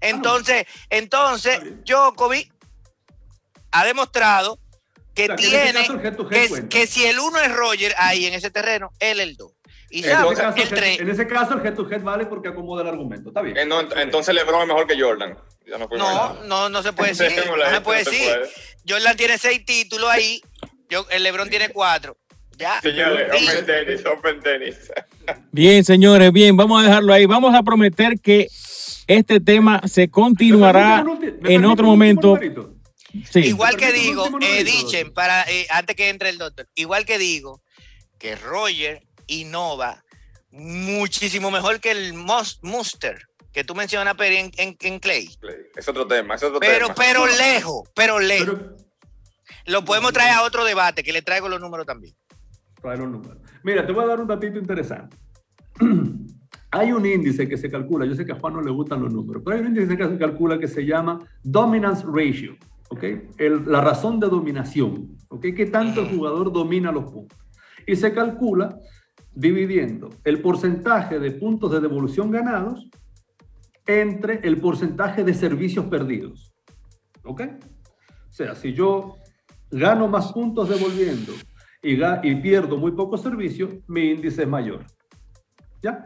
Entonces, 0.00 0.66
entonces, 0.90 1.54
Está 1.54 1.64
bien. 1.64 1.84
Djokovic 1.84 2.52
ha 3.72 3.84
demostrado 3.84 4.58
que 5.14 5.24
O 5.24 5.26
sea, 5.26 5.36
tiene 5.36 6.68
que 6.68 6.86
si 6.86 7.04
el 7.04 7.18
uno 7.18 7.38
es 7.40 7.52
Roger 7.52 7.94
ahí 7.98 8.26
en 8.26 8.34
ese 8.34 8.50
terreno, 8.50 8.92
él 9.00 9.20
el 9.20 9.36
2. 9.36 9.52
Y 9.90 10.00
En 10.00 10.04
ese, 10.04 10.12
Entonces- 10.14 10.44
caso, 10.44 10.56
el 10.56 10.68
head- 10.68 10.74
3. 10.76 11.00
en 11.00 11.10
ese 11.10 11.26
caso 11.26 11.54
el 11.54 11.66
head 11.66 11.74
to 11.74 11.90
head 11.90 12.02
vale 12.02 12.26
porque 12.26 12.48
acomoda 12.48 12.82
el 12.82 12.88
argumento. 12.88 13.30
Está 13.30 13.40
bien. 13.42 13.56
Eh, 13.56 13.64
no, 13.64 13.80
ent- 13.80 13.98
entonces 14.00 14.34
LeBron 14.34 14.62
es 14.62 14.68
mejor 14.68 14.86
que 14.86 15.00
Jordan. 15.00 15.36
Ya 15.66 15.78
no, 15.78 15.88
No, 15.96 16.34
no, 16.44 16.68
no 16.68 16.82
se 16.82 16.92
puede 16.92 17.10
decir. 17.14 17.32
No 17.36 17.70
se 17.70 17.80
puede 17.80 17.98
decir. 18.04 18.18
puede. 18.28 18.48
Jordan 18.88 19.16
tiene 19.16 19.38
seis 19.38 19.64
títulos 19.64 20.08
ahí. 20.10 20.42
Yo, 20.90 21.06
el 21.10 21.22
LeBron 21.22 21.48
tiene 21.50 21.68
cuatro. 21.70 22.16
Ya. 22.58 22.80
Señores, 22.80 23.28
Sí. 23.38 23.46
Open 23.48 23.66
Tennis, 23.66 24.06
Open 24.06 24.40
Tennis. 24.40 24.76
Bien, 25.52 25.84
señores, 25.84 26.32
bien, 26.32 26.56
vamos 26.56 26.82
a 26.82 26.86
dejarlo 26.86 27.12
ahí. 27.12 27.24
Vamos 27.26 27.54
a 27.54 27.62
prometer 27.62 28.18
que 28.20 28.48
este 29.06 29.38
tema 29.40 29.80
se 29.86 30.10
continuará 30.10 31.02
¿Me 31.02 31.04
permite 31.04 31.28
un 31.28 31.38
ulti- 31.38 31.42
me 31.48 31.54
en 31.54 31.64
otro 31.66 31.86
momento. 31.86 32.38
Sí. 33.30 33.40
Igual 33.40 33.76
que 33.76 33.92
digo, 33.92 34.26
eh, 34.40 34.64
dichen, 34.64 35.12
para, 35.14 35.42
eh, 35.44 35.66
antes 35.70 35.94
que 35.96 36.08
entre 36.08 36.28
el 36.30 36.38
doctor, 36.38 36.66
igual 36.74 37.04
que 37.06 37.18
digo 37.18 37.62
que 38.18 38.36
Roger 38.36 39.02
innova 39.28 40.02
muchísimo 40.50 41.50
mejor 41.50 41.80
que 41.80 41.90
el 41.92 42.14
Muster 42.14 43.18
que 43.52 43.64
tú 43.64 43.74
mencionas 43.74 44.14
Peri, 44.14 44.36
en, 44.36 44.50
en, 44.56 44.76
en 44.80 44.98
Clay. 44.98 45.28
Es 45.76 45.88
otro 45.88 46.06
tema, 46.06 46.34
es 46.34 46.42
otro 46.42 46.60
Pero, 46.60 46.86
tema. 46.88 46.94
pero 46.96 47.26
lejos, 47.26 47.88
pero 47.94 48.18
lejos. 48.20 48.54
Pero, 48.58 48.76
Lo 49.66 49.84
podemos 49.84 50.12
traer 50.12 50.34
a 50.34 50.42
otro 50.42 50.64
debate, 50.64 51.02
que 51.02 51.12
le 51.12 51.22
traigo 51.22 51.48
los 51.48 51.60
números 51.60 51.86
también. 51.86 52.14
trae 52.80 52.96
los 52.98 53.08
números. 53.08 53.38
Mira, 53.64 53.84
te 53.86 53.92
voy 53.92 54.04
a 54.04 54.08
dar 54.08 54.20
un 54.20 54.28
datito 54.28 54.58
interesante. 54.58 55.16
Hay 56.70 56.92
un 56.92 57.04
índice 57.06 57.48
que 57.48 57.56
se 57.56 57.70
calcula, 57.70 58.04
yo 58.04 58.14
sé 58.14 58.26
que 58.26 58.32
a 58.32 58.38
Juan 58.38 58.52
no 58.52 58.60
le 58.60 58.70
gustan 58.70 59.02
los 59.02 59.10
números, 59.12 59.42
pero 59.44 59.56
hay 59.56 59.62
un 59.62 59.68
índice 59.68 59.96
que 59.96 60.04
se 60.06 60.18
calcula 60.18 60.58
que 60.58 60.68
se 60.68 60.84
llama 60.84 61.18
Dominance 61.42 62.04
Ratio, 62.06 62.56
¿ok? 62.90 63.02
El- 63.38 63.64
la 63.66 63.80
razón 63.80 64.20
de 64.20 64.28
dominación, 64.28 65.16
¿ok? 65.30 65.46
¿Qué 65.56 65.64
tanto 65.66 66.02
el 66.02 66.08
jugador 66.14 66.52
domina 66.52 66.92
los 66.92 67.10
puntos? 67.10 67.38
Y 67.86 67.96
se 67.96 68.12
calcula 68.12 68.78
dividiendo 69.34 70.10
el 70.24 70.40
porcentaje 70.40 71.18
de 71.18 71.30
puntos 71.32 71.70
de 71.72 71.80
devolución 71.80 72.30
ganados 72.30 72.88
entre 73.86 74.40
el 74.42 74.60
porcentaje 74.60 75.24
de 75.24 75.34
servicios 75.34 75.86
perdidos, 75.86 76.52
¿ok? 77.24 77.42
O 78.28 78.32
sea, 78.32 78.54
si 78.54 78.72
yo 78.72 79.16
gano 79.70 80.08
más 80.08 80.32
puntos 80.32 80.68
devolviendo 80.68 81.32
y, 81.82 81.94
y 81.94 82.34
pierdo 82.36 82.76
muy 82.76 82.92
pocos 82.92 83.22
servicios, 83.22 83.70
mi 83.86 84.10
índice 84.10 84.42
es 84.42 84.48
mayor. 84.48 84.84
¿Ya? 85.82 86.02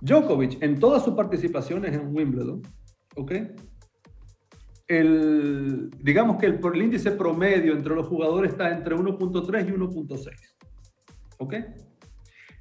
Djokovic, 0.00 0.62
en 0.62 0.78
todas 0.78 1.04
sus 1.04 1.14
participaciones 1.14 1.94
en 1.94 2.14
Wimbledon, 2.14 2.62
¿ok? 3.16 3.32
El, 4.88 5.90
digamos 6.02 6.38
que 6.38 6.46
el, 6.46 6.60
el 6.62 6.82
índice 6.82 7.12
promedio 7.12 7.72
entre 7.72 7.94
los 7.94 8.08
jugadores 8.08 8.52
está 8.52 8.70
entre 8.70 8.96
1.3 8.96 9.68
y 9.68 9.72
1.6. 9.72 10.30
¿Ok? 11.38 11.54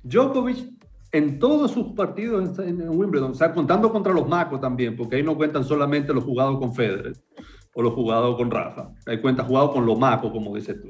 Djokovic, 0.04 0.70
en 1.12 1.40
todos 1.40 1.72
sus 1.72 1.94
partidos 1.94 2.58
en, 2.60 2.90
Wimbledon, 2.90 3.34
o 3.34 3.54
contando 3.54 3.92
contra 3.92 4.14
los 4.14 4.28
macos 4.28 4.62
también, 4.62 4.96
porque 4.96 5.18
ahí 5.18 5.24
no 5.24 5.36
cuentan 5.36 5.64
solamente 5.64 6.14
los 6.14 6.24
jugados 6.24 6.58
con 6.58 6.74
Federer 6.74 7.14
o 7.74 7.82
los 7.82 7.94
jugados 7.94 8.36
con 8.38 8.50
Rafa, 8.50 8.92
ahí 9.06 9.20
cuenta 9.22 9.44
jugado 9.44 9.72
con 9.72 9.86
los 9.86 9.98
macos, 10.00 10.32
como 10.32 10.56
dices 10.56 10.78
tú. 10.82 10.88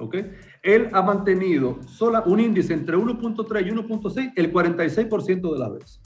¿ok? 0.00 0.16
Él 0.62 0.88
ha 0.92 1.02
mantenido 1.02 1.78
sola 1.86 2.22
un 2.26 2.40
índice 2.40 2.72
entre 2.72 2.96
1.3 2.96 3.66
y 3.66 3.70
1.6 3.70 4.32
el 4.36 4.52
46% 4.52 5.52
de 5.52 5.58
las 5.58 5.72
veces. 5.72 6.00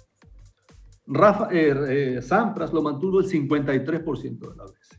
Rafa, 1.06 1.48
eh, 1.52 2.16
eh, 2.16 2.22
Sampras 2.22 2.72
lo 2.72 2.82
mantuvo 2.82 3.20
el 3.20 3.26
53% 3.26 4.38
de 4.38 4.56
las 4.56 4.72
veces. 4.72 4.98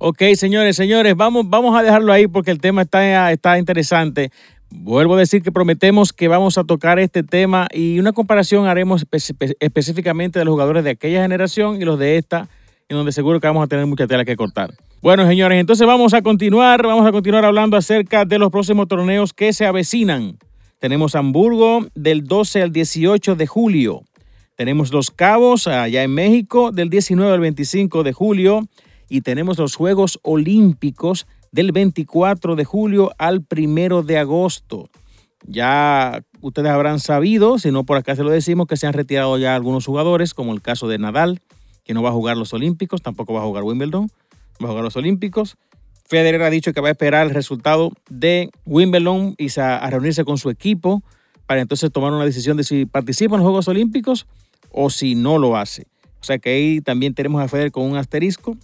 Ok, 0.00 0.22
señores, 0.34 0.76
señores, 0.76 1.16
vamos, 1.16 1.48
vamos 1.48 1.76
a 1.76 1.82
dejarlo 1.82 2.12
ahí 2.12 2.28
porque 2.28 2.52
el 2.52 2.60
tema 2.60 2.82
está, 2.82 3.32
está 3.32 3.58
interesante. 3.58 4.30
Vuelvo 4.70 5.14
a 5.14 5.18
decir 5.18 5.42
que 5.42 5.50
prometemos 5.50 6.12
que 6.12 6.28
vamos 6.28 6.58
a 6.58 6.64
tocar 6.64 6.98
este 6.98 7.22
tema 7.22 7.68
y 7.72 7.98
una 7.98 8.12
comparación 8.12 8.66
haremos 8.66 9.06
específicamente 9.60 10.38
de 10.38 10.44
los 10.44 10.52
jugadores 10.52 10.84
de 10.84 10.90
aquella 10.90 11.22
generación 11.22 11.80
y 11.80 11.84
los 11.84 11.98
de 11.98 12.18
esta, 12.18 12.48
en 12.88 12.96
donde 12.96 13.12
seguro 13.12 13.40
que 13.40 13.46
vamos 13.46 13.64
a 13.64 13.66
tener 13.66 13.86
mucha 13.86 14.06
tela 14.06 14.24
que 14.24 14.36
cortar. 14.36 14.74
Bueno, 15.00 15.26
señores, 15.26 15.58
entonces 15.58 15.86
vamos 15.86 16.12
a 16.12 16.22
continuar, 16.22 16.86
vamos 16.86 17.06
a 17.06 17.12
continuar 17.12 17.44
hablando 17.44 17.76
acerca 17.76 18.24
de 18.24 18.38
los 18.38 18.50
próximos 18.50 18.88
torneos 18.88 19.32
que 19.32 19.52
se 19.52 19.64
avecinan. 19.64 20.38
Tenemos 20.80 21.14
Hamburgo 21.14 21.86
del 21.94 22.24
12 22.24 22.62
al 22.62 22.72
18 22.72 23.36
de 23.36 23.46
julio. 23.46 24.02
Tenemos 24.54 24.92
Los 24.92 25.10
Cabos 25.10 25.66
allá 25.66 26.02
en 26.02 26.12
México 26.12 26.72
del 26.72 26.90
19 26.90 27.32
al 27.32 27.40
25 27.40 28.02
de 28.02 28.12
julio 28.12 28.68
y 29.08 29.22
tenemos 29.22 29.58
los 29.58 29.76
Juegos 29.76 30.18
Olímpicos 30.22 31.26
del 31.58 31.72
24 31.72 32.54
de 32.54 32.64
julio 32.64 33.10
al 33.18 33.44
1 33.50 34.04
de 34.04 34.16
agosto. 34.16 34.88
Ya 35.44 36.22
ustedes 36.40 36.70
habrán 36.70 37.00
sabido, 37.00 37.58
si 37.58 37.72
no 37.72 37.82
por 37.82 37.96
acá 37.96 38.14
se 38.14 38.22
lo 38.22 38.30
decimos, 38.30 38.68
que 38.68 38.76
se 38.76 38.86
han 38.86 38.92
retirado 38.92 39.36
ya 39.38 39.56
algunos 39.56 39.84
jugadores, 39.84 40.34
como 40.34 40.54
el 40.54 40.62
caso 40.62 40.86
de 40.86 40.98
Nadal, 40.98 41.40
que 41.82 41.94
no 41.94 42.02
va 42.04 42.10
a 42.10 42.12
jugar 42.12 42.36
los 42.36 42.52
Olímpicos, 42.52 43.02
tampoco 43.02 43.32
va 43.32 43.40
a 43.40 43.42
jugar 43.42 43.64
Wimbledon, 43.64 44.08
va 44.62 44.66
a 44.66 44.68
jugar 44.68 44.84
los 44.84 44.94
Olímpicos. 44.94 45.56
Federer 46.06 46.42
ha 46.42 46.50
dicho 46.50 46.72
que 46.72 46.80
va 46.80 46.90
a 46.90 46.92
esperar 46.92 47.26
el 47.26 47.34
resultado 47.34 47.90
de 48.08 48.50
Wimbledon 48.64 49.34
y 49.36 49.48
a 49.58 49.90
reunirse 49.90 50.24
con 50.24 50.38
su 50.38 50.50
equipo 50.50 51.02
para 51.46 51.60
entonces 51.60 51.90
tomar 51.90 52.12
una 52.12 52.24
decisión 52.24 52.56
de 52.56 52.62
si 52.62 52.86
participa 52.86 53.34
en 53.34 53.40
los 53.40 53.46
Juegos 53.46 53.66
Olímpicos 53.66 54.28
o 54.70 54.90
si 54.90 55.16
no 55.16 55.38
lo 55.38 55.56
hace. 55.56 55.88
O 56.20 56.24
sea 56.24 56.38
que 56.38 56.50
ahí 56.50 56.80
también 56.82 57.14
tenemos 57.14 57.42
a 57.42 57.48
Federer 57.48 57.72
con 57.72 57.82
un 57.82 57.96
asterisco 57.96 58.56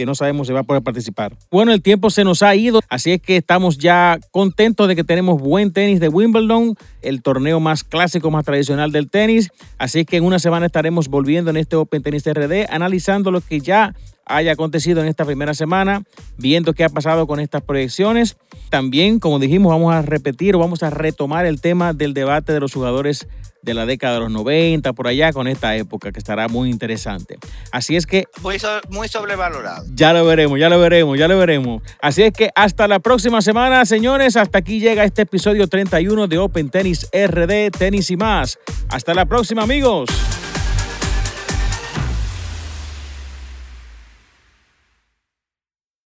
que 0.00 0.06
no 0.06 0.14
sabemos 0.14 0.46
si 0.46 0.54
va 0.54 0.60
a 0.60 0.62
poder 0.62 0.82
participar. 0.82 1.36
Bueno, 1.50 1.74
el 1.74 1.82
tiempo 1.82 2.08
se 2.08 2.24
nos 2.24 2.42
ha 2.42 2.56
ido, 2.56 2.80
así 2.88 3.12
es 3.12 3.20
que 3.20 3.36
estamos 3.36 3.76
ya 3.76 4.18
contentos 4.30 4.88
de 4.88 4.96
que 4.96 5.04
tenemos 5.04 5.38
buen 5.42 5.74
tenis 5.74 6.00
de 6.00 6.08
Wimbledon, 6.08 6.74
el 7.02 7.20
torneo 7.20 7.60
más 7.60 7.84
clásico, 7.84 8.30
más 8.30 8.46
tradicional 8.46 8.92
del 8.92 9.10
tenis. 9.10 9.50
Así 9.76 10.06
que 10.06 10.16
en 10.16 10.24
una 10.24 10.38
semana 10.38 10.64
estaremos 10.64 11.08
volviendo 11.08 11.50
en 11.50 11.58
este 11.58 11.76
Open 11.76 12.02
Tennis 12.02 12.24
RD, 12.24 12.64
analizando 12.70 13.30
lo 13.30 13.42
que 13.42 13.60
ya 13.60 13.94
haya 14.24 14.52
acontecido 14.52 15.02
en 15.02 15.08
esta 15.08 15.26
primera 15.26 15.52
semana, 15.52 16.02
viendo 16.38 16.72
qué 16.72 16.84
ha 16.84 16.88
pasado 16.88 17.26
con 17.26 17.38
estas 17.38 17.60
proyecciones. 17.60 18.38
También, 18.70 19.18
como 19.18 19.38
dijimos, 19.38 19.70
vamos 19.70 19.92
a 19.92 20.00
repetir 20.00 20.56
o 20.56 20.60
vamos 20.60 20.82
a 20.82 20.88
retomar 20.88 21.44
el 21.44 21.60
tema 21.60 21.92
del 21.92 22.14
debate 22.14 22.54
de 22.54 22.60
los 22.60 22.72
jugadores 22.72 23.28
de 23.62 23.74
la 23.74 23.86
década 23.86 24.14
de 24.14 24.20
los 24.20 24.30
90, 24.30 24.92
por 24.92 25.06
allá, 25.06 25.32
con 25.32 25.46
esta 25.46 25.76
época, 25.76 26.12
que 26.12 26.18
estará 26.18 26.48
muy 26.48 26.70
interesante. 26.70 27.38
Así 27.72 27.96
es 27.96 28.06
que... 28.06 28.24
Muy, 28.42 28.58
muy 28.88 29.08
sobrevalorado. 29.08 29.84
Ya 29.94 30.12
lo 30.12 30.24
veremos, 30.24 30.58
ya 30.58 30.68
lo 30.68 30.78
veremos, 30.78 31.18
ya 31.18 31.28
lo 31.28 31.38
veremos. 31.38 31.82
Así 32.00 32.22
es 32.22 32.32
que 32.32 32.50
hasta 32.54 32.88
la 32.88 33.00
próxima 33.00 33.42
semana, 33.42 33.84
señores. 33.84 34.36
Hasta 34.36 34.58
aquí 34.58 34.80
llega 34.80 35.04
este 35.04 35.22
episodio 35.22 35.68
31 35.68 36.26
de 36.26 36.38
Open 36.38 36.70
Tennis 36.70 37.08
RD, 37.12 37.70
Tenis 37.76 38.10
y 38.10 38.16
más. 38.16 38.58
Hasta 38.88 39.14
la 39.14 39.26
próxima, 39.26 39.62
amigos. 39.62 40.08